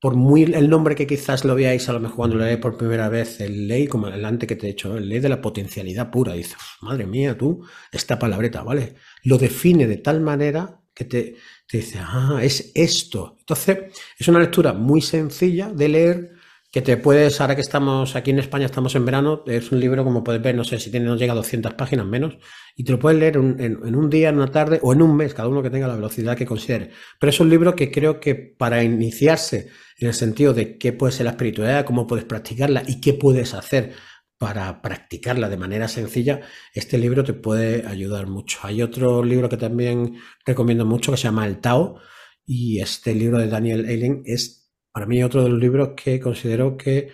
por 0.00 0.14
muy 0.14 0.42
el 0.42 0.68
nombre 0.68 0.94
que 0.94 1.06
quizás 1.06 1.44
lo 1.44 1.54
veáis 1.54 1.88
a 1.88 1.92
lo 1.92 2.00
mejor 2.00 2.16
cuando 2.16 2.36
lo 2.36 2.44
leáis 2.44 2.60
por 2.60 2.76
primera 2.76 3.08
vez, 3.08 3.40
el 3.40 3.66
ley, 3.66 3.86
como 3.86 4.08
el 4.08 4.24
antes 4.24 4.48
que 4.48 4.56
te 4.56 4.66
he 4.66 4.70
dicho, 4.70 4.96
el 4.96 5.08
ley 5.08 5.20
de 5.20 5.28
la 5.28 5.40
potencialidad 5.40 6.10
pura, 6.10 6.34
dice, 6.34 6.56
madre 6.82 7.06
mía, 7.06 7.36
tú, 7.36 7.64
esta 7.90 8.18
palabreta, 8.18 8.62
¿vale? 8.62 8.94
Lo 9.24 9.38
define 9.38 9.86
de 9.86 9.96
tal 9.98 10.20
manera 10.20 10.80
que 10.94 11.04
te, 11.04 11.36
te 11.66 11.78
dice, 11.78 11.98
ah, 12.00 12.40
es 12.42 12.72
esto. 12.74 13.36
Entonces, 13.40 13.78
es 14.18 14.28
una 14.28 14.38
lectura 14.40 14.72
muy 14.72 15.00
sencilla 15.00 15.70
de 15.70 15.88
leer, 15.88 16.36
que 16.76 16.82
te 16.82 16.98
puedes, 16.98 17.40
ahora 17.40 17.54
que 17.54 17.62
estamos 17.62 18.16
aquí 18.16 18.32
en 18.32 18.38
España, 18.38 18.66
estamos 18.66 18.94
en 18.96 19.06
verano, 19.06 19.44
es 19.46 19.72
un 19.72 19.80
libro, 19.80 20.04
como 20.04 20.22
puedes 20.22 20.42
ver, 20.42 20.54
no 20.54 20.62
sé 20.62 20.78
si 20.78 20.90
tiene, 20.90 21.06
no 21.06 21.16
llega 21.16 21.32
a 21.32 21.36
200 21.36 21.72
páginas 21.72 22.04
menos, 22.04 22.36
y 22.76 22.84
te 22.84 22.92
lo 22.92 22.98
puedes 22.98 23.18
leer 23.18 23.36
en, 23.36 23.96
un 23.96 24.10
día, 24.10 24.28
en 24.28 24.36
una 24.36 24.48
tarde 24.48 24.78
o 24.82 24.92
en 24.92 25.00
un 25.00 25.16
mes, 25.16 25.32
cada 25.32 25.48
uno 25.48 25.62
que 25.62 25.70
tenga 25.70 25.88
la 25.88 25.94
velocidad 25.94 26.36
que 26.36 26.44
considere. 26.44 26.90
Pero 27.18 27.30
es 27.30 27.40
un 27.40 27.48
libro 27.48 27.74
que 27.74 27.90
creo 27.90 28.20
que 28.20 28.34
para 28.34 28.84
iniciarse 28.84 29.70
en 29.98 30.08
el 30.08 30.14
sentido 30.14 30.54
de 30.54 30.78
qué 30.78 30.92
puede 30.92 31.12
ser 31.12 31.24
la 31.24 31.32
espiritualidad, 31.32 31.84
cómo 31.84 32.06
puedes 32.06 32.24
practicarla 32.24 32.82
y 32.86 33.00
qué 33.00 33.14
puedes 33.14 33.54
hacer 33.54 33.94
para 34.38 34.82
practicarla 34.82 35.48
de 35.48 35.56
manera 35.56 35.88
sencilla, 35.88 36.42
este 36.74 36.98
libro 36.98 37.24
te 37.24 37.32
puede 37.32 37.86
ayudar 37.86 38.26
mucho. 38.26 38.58
Hay 38.62 38.82
otro 38.82 39.24
libro 39.24 39.48
que 39.48 39.56
también 39.56 40.16
recomiendo 40.44 40.84
mucho 40.84 41.10
que 41.10 41.16
se 41.16 41.24
llama 41.24 41.46
El 41.46 41.60
Tao, 41.60 41.98
y 42.46 42.80
este 42.80 43.14
libro 43.14 43.38
de 43.38 43.48
Daniel 43.48 43.86
Eilen 43.86 44.22
es 44.24 44.70
para 44.92 45.06
mí 45.06 45.22
otro 45.22 45.42
de 45.42 45.50
los 45.50 45.58
libros 45.58 45.90
que 45.96 46.20
considero 46.20 46.76
que 46.76 47.10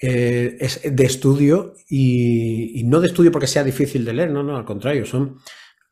eh, 0.00 0.56
es 0.58 0.80
de 0.82 1.04
estudio 1.04 1.74
y, 1.88 2.82
no 2.86 3.00
de 3.00 3.08
estudio 3.08 3.30
porque 3.30 3.46
sea 3.46 3.62
difícil 3.62 4.04
de 4.04 4.14
leer, 4.14 4.30
no, 4.30 4.42
no, 4.42 4.56
al 4.56 4.64
contrario, 4.64 5.04
son 5.04 5.38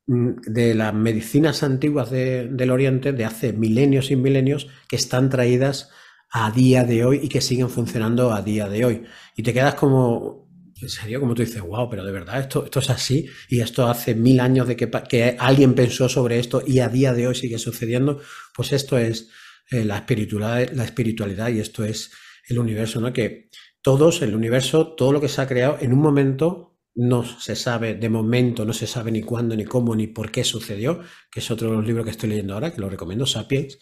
mm, 0.06 0.40
de 0.46 0.74
las 0.74 0.94
medicinas 0.94 1.62
antiguas 1.62 2.10
del 2.10 2.70
Oriente 2.70 3.12
de 3.12 3.24
hace 3.24 3.52
milenios 3.52 4.10
y 4.10 4.16
milenios 4.16 4.68
que 4.88 4.96
están 4.96 5.28
traídas 5.28 5.90
a 6.30 6.50
día 6.50 6.84
de 6.84 7.04
hoy 7.04 7.20
y 7.22 7.28
que 7.28 7.40
siguen 7.40 7.68
funcionando 7.68 8.32
a 8.32 8.42
día 8.42 8.68
de 8.68 8.84
hoy. 8.84 9.02
Y 9.36 9.42
te 9.42 9.52
quedas 9.52 9.74
como, 9.74 10.48
en 10.80 10.88
serio, 10.88 11.20
como 11.20 11.34
tú 11.34 11.42
dices, 11.42 11.60
wow, 11.62 11.90
pero 11.90 12.04
de 12.04 12.12
verdad 12.12 12.40
esto, 12.40 12.64
esto 12.64 12.78
es 12.78 12.90
así 12.90 13.26
y 13.48 13.60
esto 13.60 13.88
hace 13.88 14.14
mil 14.14 14.40
años 14.40 14.68
de 14.68 14.76
que, 14.76 14.90
que 15.08 15.36
alguien 15.38 15.74
pensó 15.74 16.08
sobre 16.08 16.38
esto 16.38 16.62
y 16.66 16.78
a 16.78 16.88
día 16.88 17.12
de 17.12 17.26
hoy 17.26 17.34
sigue 17.34 17.58
sucediendo, 17.58 18.20
pues 18.54 18.72
esto 18.72 18.96
es 18.96 19.28
eh, 19.70 19.84
la, 19.84 19.98
espiritualidad, 19.98 20.70
la 20.72 20.84
espiritualidad 20.84 21.48
y 21.48 21.60
esto 21.60 21.84
es 21.84 22.12
el 22.48 22.58
universo, 22.58 23.00
¿no? 23.00 23.12
Que 23.12 23.50
todos, 23.82 24.22
el 24.22 24.34
universo, 24.34 24.94
todo 24.94 25.12
lo 25.12 25.20
que 25.20 25.28
se 25.28 25.40
ha 25.40 25.48
creado 25.48 25.78
en 25.80 25.92
un 25.92 26.00
momento 26.00 26.70
no 26.94 27.24
se 27.24 27.56
sabe 27.56 27.94
de 27.94 28.08
momento, 28.08 28.64
no 28.64 28.72
se 28.72 28.86
sabe 28.86 29.10
ni 29.10 29.22
cuándo, 29.22 29.56
ni 29.56 29.64
cómo, 29.64 29.94
ni 29.94 30.06
por 30.08 30.30
qué 30.30 30.44
sucedió, 30.44 31.00
que 31.30 31.40
es 31.40 31.50
otro 31.50 31.70
de 31.70 31.76
los 31.76 31.86
libros 31.86 32.04
que 32.04 32.10
estoy 32.10 32.30
leyendo 32.30 32.54
ahora, 32.54 32.72
que 32.72 32.80
lo 32.80 32.90
recomiendo, 32.90 33.26
Sapiens. 33.26 33.78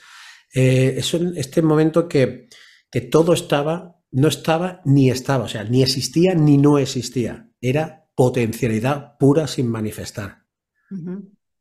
Eh, 0.54 0.94
es 0.96 1.14
este 1.14 1.62
momento 1.62 2.08
que, 2.08 2.48
que 2.90 3.00
todo 3.00 3.32
estaba, 3.32 4.00
no 4.10 4.28
estaba 4.28 4.80
ni 4.84 5.10
estaba, 5.10 5.44
o 5.44 5.48
sea, 5.48 5.64
ni 5.64 5.82
existía 5.82 6.34
ni 6.34 6.56
no 6.56 6.78
existía. 6.78 7.50
Era 7.60 8.08
potencialidad 8.14 9.16
pura 9.18 9.46
sin 9.46 9.68
manifestar. 9.70 10.44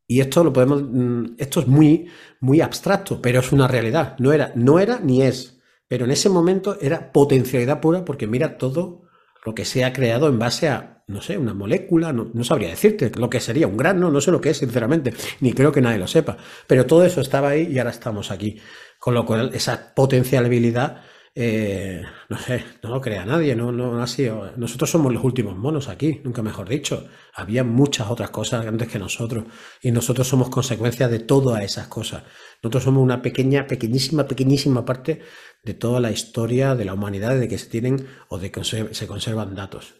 Y 0.06 0.20
esto 0.20 0.42
lo 0.42 0.52
podemos, 0.52 0.82
mm, 0.82 1.34
esto 1.36 1.60
es 1.60 1.66
muy, 1.66 2.08
muy 2.40 2.60
abstracto, 2.60 3.20
pero 3.20 3.40
es 3.40 3.52
una 3.52 3.68
realidad. 3.68 4.16
No 4.18 4.32
era, 4.32 4.52
no 4.54 4.78
era 4.78 5.00
ni 5.00 5.22
es. 5.22 5.60
Pero 5.86 6.06
en 6.06 6.10
ese 6.10 6.28
momento 6.28 6.78
era 6.80 7.12
potencialidad 7.12 7.80
pura 7.80 8.04
porque 8.04 8.26
mira 8.26 8.58
todo 8.58 9.02
lo 9.44 9.54
que 9.54 9.64
se 9.64 9.84
ha 9.84 9.92
creado 9.92 10.28
en 10.28 10.38
base 10.38 10.68
a, 10.68 10.97
no 11.08 11.20
sé, 11.22 11.36
una 11.38 11.54
molécula, 11.54 12.12
no, 12.12 12.44
sabría 12.44 12.68
decirte 12.68 13.10
lo 13.16 13.28
que 13.28 13.40
sería 13.40 13.66
un 13.66 13.76
grano, 13.76 14.10
no 14.10 14.20
sé 14.20 14.30
lo 14.30 14.40
que 14.40 14.50
es, 14.50 14.58
sinceramente, 14.58 15.14
ni 15.40 15.52
creo 15.52 15.72
que 15.72 15.80
nadie 15.80 15.98
lo 15.98 16.06
sepa. 16.06 16.36
Pero 16.66 16.86
todo 16.86 17.04
eso 17.04 17.20
estaba 17.20 17.48
ahí 17.50 17.68
y 17.70 17.78
ahora 17.78 17.90
estamos 17.90 18.30
aquí. 18.30 18.60
Con 18.98 19.14
lo 19.14 19.24
cual, 19.24 19.50
esa 19.54 19.94
potencialidad 19.94 21.02
eh, 21.40 22.02
no 22.28 22.36
sé, 22.36 22.64
no 22.82 22.90
lo 22.90 23.00
crea 23.00 23.24
nadie, 23.24 23.54
no, 23.54 23.70
no, 23.70 24.02
ha 24.02 24.06
sido. 24.08 24.50
Nosotros 24.56 24.90
somos 24.90 25.12
los 25.12 25.22
últimos 25.22 25.56
monos 25.56 25.88
aquí, 25.88 26.20
nunca 26.24 26.42
mejor 26.42 26.68
dicho. 26.68 27.06
Había 27.32 27.62
muchas 27.62 28.10
otras 28.10 28.30
cosas 28.30 28.66
antes 28.66 28.88
que 28.88 28.98
nosotros 28.98 29.44
y 29.80 29.92
nosotros 29.92 30.26
somos 30.26 30.50
consecuencia 30.50 31.06
de 31.06 31.20
todas 31.20 31.62
esas 31.62 31.86
cosas. 31.86 32.24
Nosotros 32.60 32.82
somos 32.82 33.04
una 33.04 33.22
pequeña, 33.22 33.68
pequeñísima, 33.68 34.26
pequeñísima 34.26 34.84
parte 34.84 35.20
de 35.62 35.74
toda 35.74 36.00
la 36.00 36.10
historia 36.10 36.74
de 36.74 36.84
la 36.84 36.94
humanidad, 36.94 37.38
de 37.38 37.46
que 37.46 37.58
se 37.58 37.70
tienen 37.70 38.08
o 38.28 38.38
de 38.38 38.50
que 38.50 38.64
se 38.64 39.06
conservan 39.06 39.54
datos. 39.54 39.94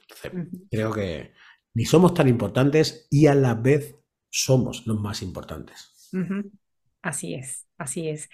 Creo 0.71 0.93
que 0.93 1.33
ni 1.75 1.85
somos 1.85 2.15
tan 2.15 2.29
importantes 2.29 3.07
y 3.11 3.27
a 3.27 3.35
la 3.35 3.55
vez 3.55 3.97
somos 4.31 4.87
los 4.87 5.01
más 5.01 5.23
importantes. 5.23 6.11
Así 7.03 7.35
es, 7.35 7.67
así 7.79 8.09
es. 8.09 8.29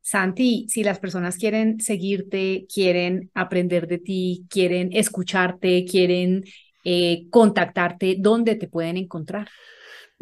Santi, 0.00 0.66
si 0.68 0.84
las 0.84 0.98
personas 0.98 1.36
quieren 1.36 1.80
seguirte, 1.80 2.66
quieren 2.72 3.30
aprender 3.34 3.86
de 3.86 3.98
ti, 3.98 4.46
quieren 4.50 4.90
escucharte, 4.92 5.84
quieren 5.86 6.44
eh, 6.84 7.26
contactarte, 7.30 8.16
¿dónde 8.18 8.56
te 8.56 8.68
pueden 8.68 8.98
encontrar? 8.98 9.48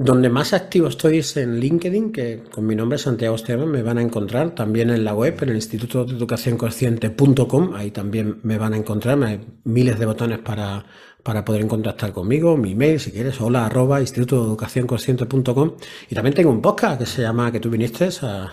Donde 0.04 0.28
más 0.30 0.52
activo 0.52 0.88
estoy 0.88 1.18
es 1.18 1.36
en 1.36 1.60
LinkedIn, 1.60 2.10
que 2.10 2.42
con 2.50 2.66
mi 2.66 2.74
nombre 2.74 2.98
Santiago 2.98 3.36
Esteban 3.36 3.70
me 3.70 3.82
van 3.82 3.98
a 3.98 4.02
encontrar, 4.02 4.52
también 4.52 4.90
en 4.90 5.04
la 5.04 5.14
web, 5.14 5.38
en 5.42 5.50
el 5.50 5.54
Instituto 5.54 6.04
de 6.04 6.16
Educación 6.16 6.58
Consciente.com, 6.58 7.74
ahí 7.76 7.92
también 7.92 8.40
me 8.42 8.58
van 8.58 8.74
a 8.74 8.76
encontrar, 8.78 9.22
hay 9.22 9.40
miles 9.62 10.00
de 10.00 10.06
botones 10.06 10.40
para, 10.40 10.84
para 11.22 11.44
poder 11.44 11.68
contactar 11.68 12.12
conmigo, 12.12 12.56
mi 12.56 12.72
email 12.72 12.98
si 12.98 13.12
quieres, 13.12 13.40
hola 13.40 13.64
arroba 13.66 14.00
instituto 14.00 14.40
de 14.40 14.48
educación 14.48 14.88
consciente.com 14.88 15.76
y 16.10 16.14
también 16.16 16.34
tengo 16.34 16.50
un 16.50 16.60
podcast 16.60 16.98
que 16.98 17.06
se 17.06 17.22
llama 17.22 17.52
que 17.52 17.60
tú 17.60 17.70
viniste 17.70 18.08
a 18.22 18.52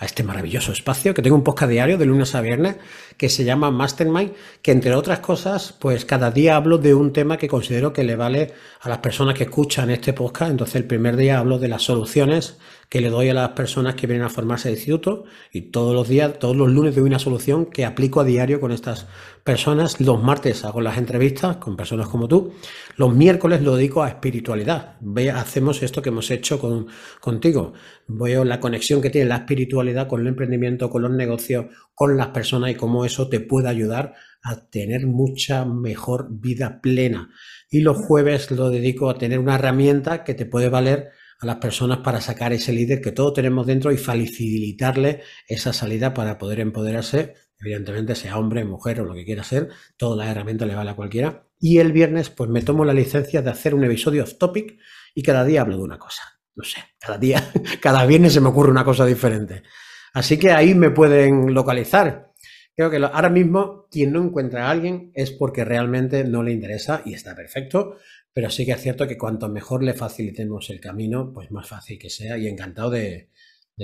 este 0.00 0.22
maravilloso 0.22 0.72
espacio, 0.72 1.14
que 1.14 1.22
tengo 1.22 1.36
un 1.36 1.44
podcast 1.44 1.70
diario 1.70 1.98
de 1.98 2.06
lunes 2.06 2.34
a 2.34 2.40
viernes 2.40 2.76
que 3.16 3.28
se 3.28 3.44
llama 3.44 3.70
Mastermind, 3.70 4.32
que 4.62 4.72
entre 4.72 4.94
otras 4.94 5.20
cosas, 5.20 5.74
pues 5.78 6.04
cada 6.04 6.30
día 6.30 6.56
hablo 6.56 6.78
de 6.78 6.94
un 6.94 7.12
tema 7.12 7.36
que 7.36 7.48
considero 7.48 7.92
que 7.92 8.04
le 8.04 8.16
vale 8.16 8.52
a 8.80 8.88
las 8.88 8.98
personas 8.98 9.34
que 9.34 9.44
escuchan 9.44 9.90
este 9.90 10.12
podcast. 10.12 10.50
Entonces 10.50 10.76
el 10.76 10.84
primer 10.84 11.16
día 11.16 11.38
hablo 11.38 11.58
de 11.58 11.68
las 11.68 11.82
soluciones 11.82 12.58
que 12.94 13.00
le 13.00 13.10
doy 13.10 13.28
a 13.28 13.34
las 13.34 13.48
personas 13.48 13.96
que 13.96 14.06
vienen 14.06 14.24
a 14.24 14.28
formarse 14.28 14.68
de 14.68 14.76
instituto 14.76 15.24
y 15.50 15.72
todos 15.72 15.92
los 15.92 16.06
días, 16.06 16.38
todos 16.38 16.54
los 16.54 16.70
lunes 16.70 16.94
doy 16.94 17.02
una 17.02 17.18
solución 17.18 17.66
que 17.66 17.84
aplico 17.84 18.20
a 18.20 18.24
diario 18.24 18.60
con 18.60 18.70
estas 18.70 19.08
personas. 19.42 20.00
Los 20.00 20.22
martes 20.22 20.64
hago 20.64 20.80
las 20.80 20.96
entrevistas 20.96 21.56
con 21.56 21.76
personas 21.76 22.06
como 22.06 22.28
tú. 22.28 22.54
Los 22.96 23.12
miércoles 23.12 23.62
lo 23.62 23.74
dedico 23.74 24.04
a 24.04 24.08
espiritualidad. 24.10 24.94
Ve, 25.00 25.32
hacemos 25.32 25.82
esto 25.82 26.02
que 26.02 26.10
hemos 26.10 26.30
hecho 26.30 26.60
con, 26.60 26.86
contigo. 27.20 27.72
Veo 28.06 28.44
la 28.44 28.60
conexión 28.60 29.02
que 29.02 29.10
tiene 29.10 29.28
la 29.28 29.38
espiritualidad 29.38 30.06
con 30.06 30.20
el 30.20 30.28
emprendimiento, 30.28 30.88
con 30.88 31.02
los 31.02 31.10
negocios, 31.10 31.66
con 31.96 32.16
las 32.16 32.28
personas 32.28 32.70
y 32.70 32.74
cómo 32.76 33.04
eso 33.04 33.28
te 33.28 33.40
puede 33.40 33.70
ayudar 33.70 34.14
a 34.40 34.68
tener 34.70 35.08
mucha 35.08 35.64
mejor 35.64 36.28
vida 36.30 36.80
plena. 36.80 37.30
Y 37.68 37.80
los 37.80 37.96
jueves 37.96 38.52
lo 38.52 38.70
dedico 38.70 39.10
a 39.10 39.18
tener 39.18 39.40
una 39.40 39.56
herramienta 39.56 40.22
que 40.22 40.34
te 40.34 40.46
puede 40.46 40.68
valer 40.68 41.10
a 41.40 41.46
las 41.46 41.56
personas 41.56 41.98
para 41.98 42.20
sacar 42.20 42.52
ese 42.52 42.72
líder 42.72 43.00
que 43.00 43.12
todos 43.12 43.34
tenemos 43.34 43.66
dentro 43.66 43.92
y 43.92 43.96
facilitarle 43.96 45.22
esa 45.48 45.72
salida 45.72 46.14
para 46.14 46.38
poder 46.38 46.60
empoderarse, 46.60 47.34
evidentemente 47.58 48.14
sea 48.14 48.38
hombre, 48.38 48.64
mujer 48.64 49.00
o 49.00 49.04
lo 49.04 49.14
que 49.14 49.24
quiera 49.24 49.44
ser, 49.44 49.68
todas 49.96 50.18
las 50.18 50.28
herramientas 50.28 50.68
le 50.68 50.74
vale 50.74 50.90
a 50.90 50.96
cualquiera. 50.96 51.46
Y 51.58 51.78
el 51.78 51.92
viernes 51.92 52.30
pues 52.30 52.50
me 52.50 52.62
tomo 52.62 52.84
la 52.84 52.92
licencia 52.92 53.42
de 53.42 53.50
hacer 53.50 53.74
un 53.74 53.84
episodio 53.84 54.22
off 54.22 54.38
topic 54.38 54.78
y 55.14 55.22
cada 55.22 55.44
día 55.44 55.62
hablo 55.62 55.76
de 55.76 55.82
una 55.82 55.98
cosa. 55.98 56.22
No 56.56 56.64
sé, 56.64 56.78
cada 56.98 57.18
día, 57.18 57.52
cada 57.80 58.06
viernes 58.06 58.32
se 58.32 58.40
me 58.40 58.48
ocurre 58.48 58.70
una 58.70 58.84
cosa 58.84 59.06
diferente. 59.06 59.62
Así 60.12 60.38
que 60.38 60.52
ahí 60.52 60.74
me 60.74 60.90
pueden 60.90 61.52
localizar. 61.54 62.32
Creo 62.76 62.90
que 62.90 62.96
ahora 62.96 63.28
mismo 63.28 63.86
quien 63.90 64.12
no 64.12 64.22
encuentra 64.22 64.66
a 64.66 64.70
alguien 64.70 65.12
es 65.14 65.30
porque 65.30 65.64
realmente 65.64 66.24
no 66.24 66.42
le 66.42 66.52
interesa 66.52 67.02
y 67.04 67.14
está 67.14 67.34
perfecto. 67.34 67.96
Pero 68.34 68.50
sí 68.50 68.66
que 68.66 68.72
es 68.72 68.82
cierto 68.82 69.06
que 69.06 69.16
cuanto 69.16 69.48
mejor 69.48 69.84
le 69.84 69.94
facilitemos 69.94 70.68
el 70.70 70.80
camino, 70.80 71.30
pues 71.32 71.52
más 71.52 71.68
fácil 71.68 72.00
que 72.00 72.10
sea. 72.10 72.36
Y 72.36 72.48
encantado 72.48 72.90
de, 72.90 73.28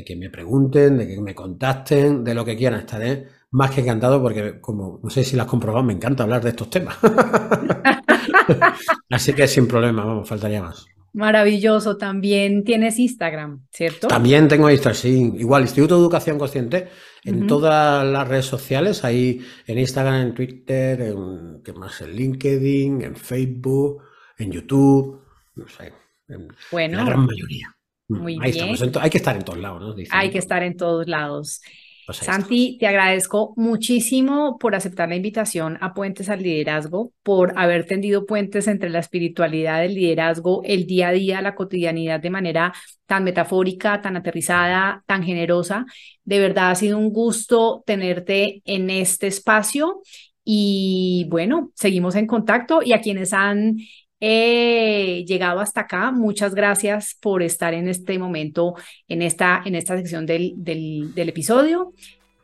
que 0.04 0.16
me 0.16 0.28
pregunten, 0.28 0.98
de 0.98 1.06
que 1.06 1.20
me 1.20 1.36
contacten, 1.36 2.24
de 2.24 2.34
lo 2.34 2.44
que 2.44 2.56
quieran. 2.56 2.80
Estaré 2.80 3.28
más 3.52 3.70
que 3.70 3.82
encantado 3.82 4.20
porque, 4.20 4.60
como 4.60 4.98
no 5.04 5.08
sé 5.08 5.22
si 5.22 5.36
las 5.36 5.46
has 5.46 5.50
comprobado, 5.50 5.84
me 5.84 5.92
encanta 5.92 6.24
hablar 6.24 6.42
de 6.42 6.50
estos 6.50 6.68
temas. 6.68 6.98
Así 9.10 9.32
que 9.34 9.46
sin 9.46 9.68
problema, 9.68 10.04
vamos, 10.04 10.28
faltaría 10.28 10.60
más. 10.60 10.84
Maravilloso. 11.12 11.96
También 11.96 12.64
tienes 12.64 12.98
Instagram, 12.98 13.66
¿cierto? 13.70 14.08
También 14.08 14.48
tengo 14.48 14.68
Instagram, 14.68 14.96
sí. 14.96 15.32
Igual, 15.38 15.62
Instituto 15.62 15.94
de 15.94 16.00
Educación 16.00 16.40
Consciente, 16.40 16.88
en 17.22 17.46
todas 17.46 18.04
las 18.04 18.26
redes 18.26 18.46
sociales, 18.46 19.04
ahí 19.04 19.46
en 19.68 19.78
Instagram, 19.78 20.22
en 20.22 20.34
Twitter, 20.34 21.02
en, 21.02 21.62
¿qué 21.64 21.72
más? 21.72 22.00
en 22.00 22.16
LinkedIn, 22.16 23.02
en 23.02 23.14
Facebook 23.14 24.09
en 24.40 24.52
YouTube, 24.52 25.20
no 25.54 25.68
sé, 25.68 25.92
en 26.28 26.48
bueno, 26.70 26.98
la 26.98 27.04
gran 27.04 27.26
mayoría. 27.26 27.74
Mm, 28.08 28.18
muy 28.18 28.38
bien. 28.38 28.76
Hay 29.00 29.10
que 29.10 29.18
estar 29.18 29.36
en 29.36 29.44
todos 29.44 29.58
lados, 29.58 29.96
¿no? 29.96 30.04
Hay 30.10 30.30
que 30.30 30.38
estar 30.38 30.62
en 30.62 30.76
todos 30.76 31.06
lados. 31.06 31.60
Pues 32.06 32.18
Santi, 32.18 32.76
te 32.80 32.88
agradezco 32.88 33.54
muchísimo 33.56 34.58
por 34.58 34.74
aceptar 34.74 35.08
la 35.08 35.14
invitación 35.14 35.78
a 35.80 35.94
Puentes 35.94 36.28
al 36.28 36.42
Liderazgo, 36.42 37.12
por 37.22 37.56
haber 37.56 37.86
tendido 37.86 38.26
puentes 38.26 38.66
entre 38.66 38.90
la 38.90 38.98
espiritualidad, 38.98 39.84
el 39.84 39.94
liderazgo, 39.94 40.62
el 40.64 40.86
día 40.86 41.08
a 41.08 41.12
día, 41.12 41.40
la 41.40 41.54
cotidianidad 41.54 42.18
de 42.18 42.30
manera 42.30 42.72
tan 43.06 43.22
metafórica, 43.22 44.00
tan 44.00 44.16
aterrizada, 44.16 45.04
tan 45.06 45.22
generosa. 45.22 45.86
De 46.24 46.40
verdad 46.40 46.70
ha 46.70 46.74
sido 46.74 46.98
un 46.98 47.12
gusto 47.12 47.84
tenerte 47.86 48.60
en 48.64 48.90
este 48.90 49.28
espacio 49.28 50.02
y 50.42 51.28
bueno, 51.30 51.70
seguimos 51.76 52.16
en 52.16 52.26
contacto 52.26 52.82
y 52.82 52.92
a 52.92 53.00
quienes 53.00 53.32
han 53.32 53.76
he 54.20 55.24
llegado 55.26 55.60
hasta 55.60 55.82
acá. 55.82 56.12
Muchas 56.12 56.54
gracias 56.54 57.16
por 57.18 57.42
estar 57.42 57.74
en 57.74 57.88
este 57.88 58.18
momento, 58.18 58.74
en 59.08 59.22
esta, 59.22 59.62
en 59.64 59.74
esta 59.74 59.96
sección 59.96 60.26
del, 60.26 60.52
del, 60.56 61.28
episodio 61.28 61.92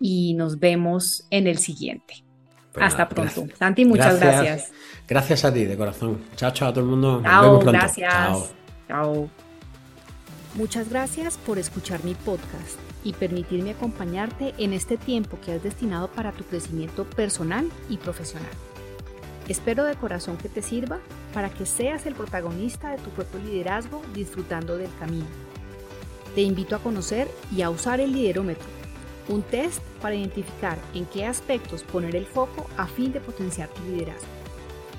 y 0.00 0.34
nos 0.34 0.58
vemos 0.58 1.26
en 1.30 1.46
el 1.46 1.58
siguiente. 1.58 2.24
hasta 2.74 3.08
pronto. 3.08 3.46
Santi, 3.58 3.84
muchas 3.84 4.18
gracias. 4.18 4.72
gracias. 5.06 5.44
a 5.44 5.52
ti, 5.52 5.64
de 5.64 5.76
corazón. 5.76 6.24
Chao, 6.36 6.50
chao 6.52 6.68
a 6.68 6.72
todo 6.72 6.84
el 6.84 6.90
mundo. 6.90 7.22
Chao, 7.22 7.60
gracias. 7.60 8.12
Chao. 8.12 8.48
chao. 8.88 9.30
Muchas 10.54 10.88
gracias 10.88 11.36
por 11.36 11.58
escuchar 11.58 12.02
mi 12.02 12.14
podcast 12.14 12.80
y 13.04 13.12
permitirme 13.12 13.72
acompañarte 13.72 14.54
en 14.56 14.72
este 14.72 14.96
tiempo 14.96 15.38
que 15.44 15.52
has 15.52 15.62
destinado 15.62 16.08
para 16.08 16.32
tu 16.32 16.44
crecimiento 16.44 17.04
personal 17.04 17.70
y 17.90 17.98
profesional. 17.98 18.50
Espero 19.48 19.84
de 19.84 19.94
corazón 19.94 20.36
que 20.36 20.48
te 20.48 20.62
sirva 20.62 20.98
para 21.32 21.50
que 21.50 21.66
seas 21.66 22.06
el 22.06 22.14
protagonista 22.14 22.90
de 22.90 22.98
tu 22.98 23.10
propio 23.10 23.38
liderazgo 23.40 24.02
disfrutando 24.12 24.76
del 24.76 24.90
camino. 24.98 25.26
Te 26.34 26.42
invito 26.42 26.76
a 26.76 26.80
conocer 26.80 27.28
y 27.54 27.62
a 27.62 27.70
usar 27.70 28.00
el 28.00 28.12
liderómetro, 28.12 28.66
un 29.28 29.42
test 29.42 29.80
para 30.02 30.14
identificar 30.14 30.78
en 30.94 31.06
qué 31.06 31.26
aspectos 31.26 31.82
poner 31.82 32.16
el 32.16 32.26
foco 32.26 32.66
a 32.76 32.86
fin 32.86 33.12
de 33.12 33.20
potenciar 33.20 33.68
tu 33.68 33.82
liderazgo. 33.84 34.26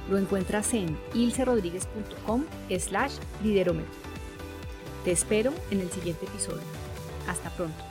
Lo 0.10 0.18
encuentras 0.18 0.74
en 0.74 0.98
ilcerodríguez.com 1.14 2.46
slash 2.80 3.14
liderómetro. 3.44 3.94
Te 5.04 5.12
espero 5.12 5.54
en 5.72 5.82
el 5.82 5.92
siguiente 5.92 6.26
episodio. 6.26 6.64
Hasta 7.28 7.50
pronto. 7.52 7.87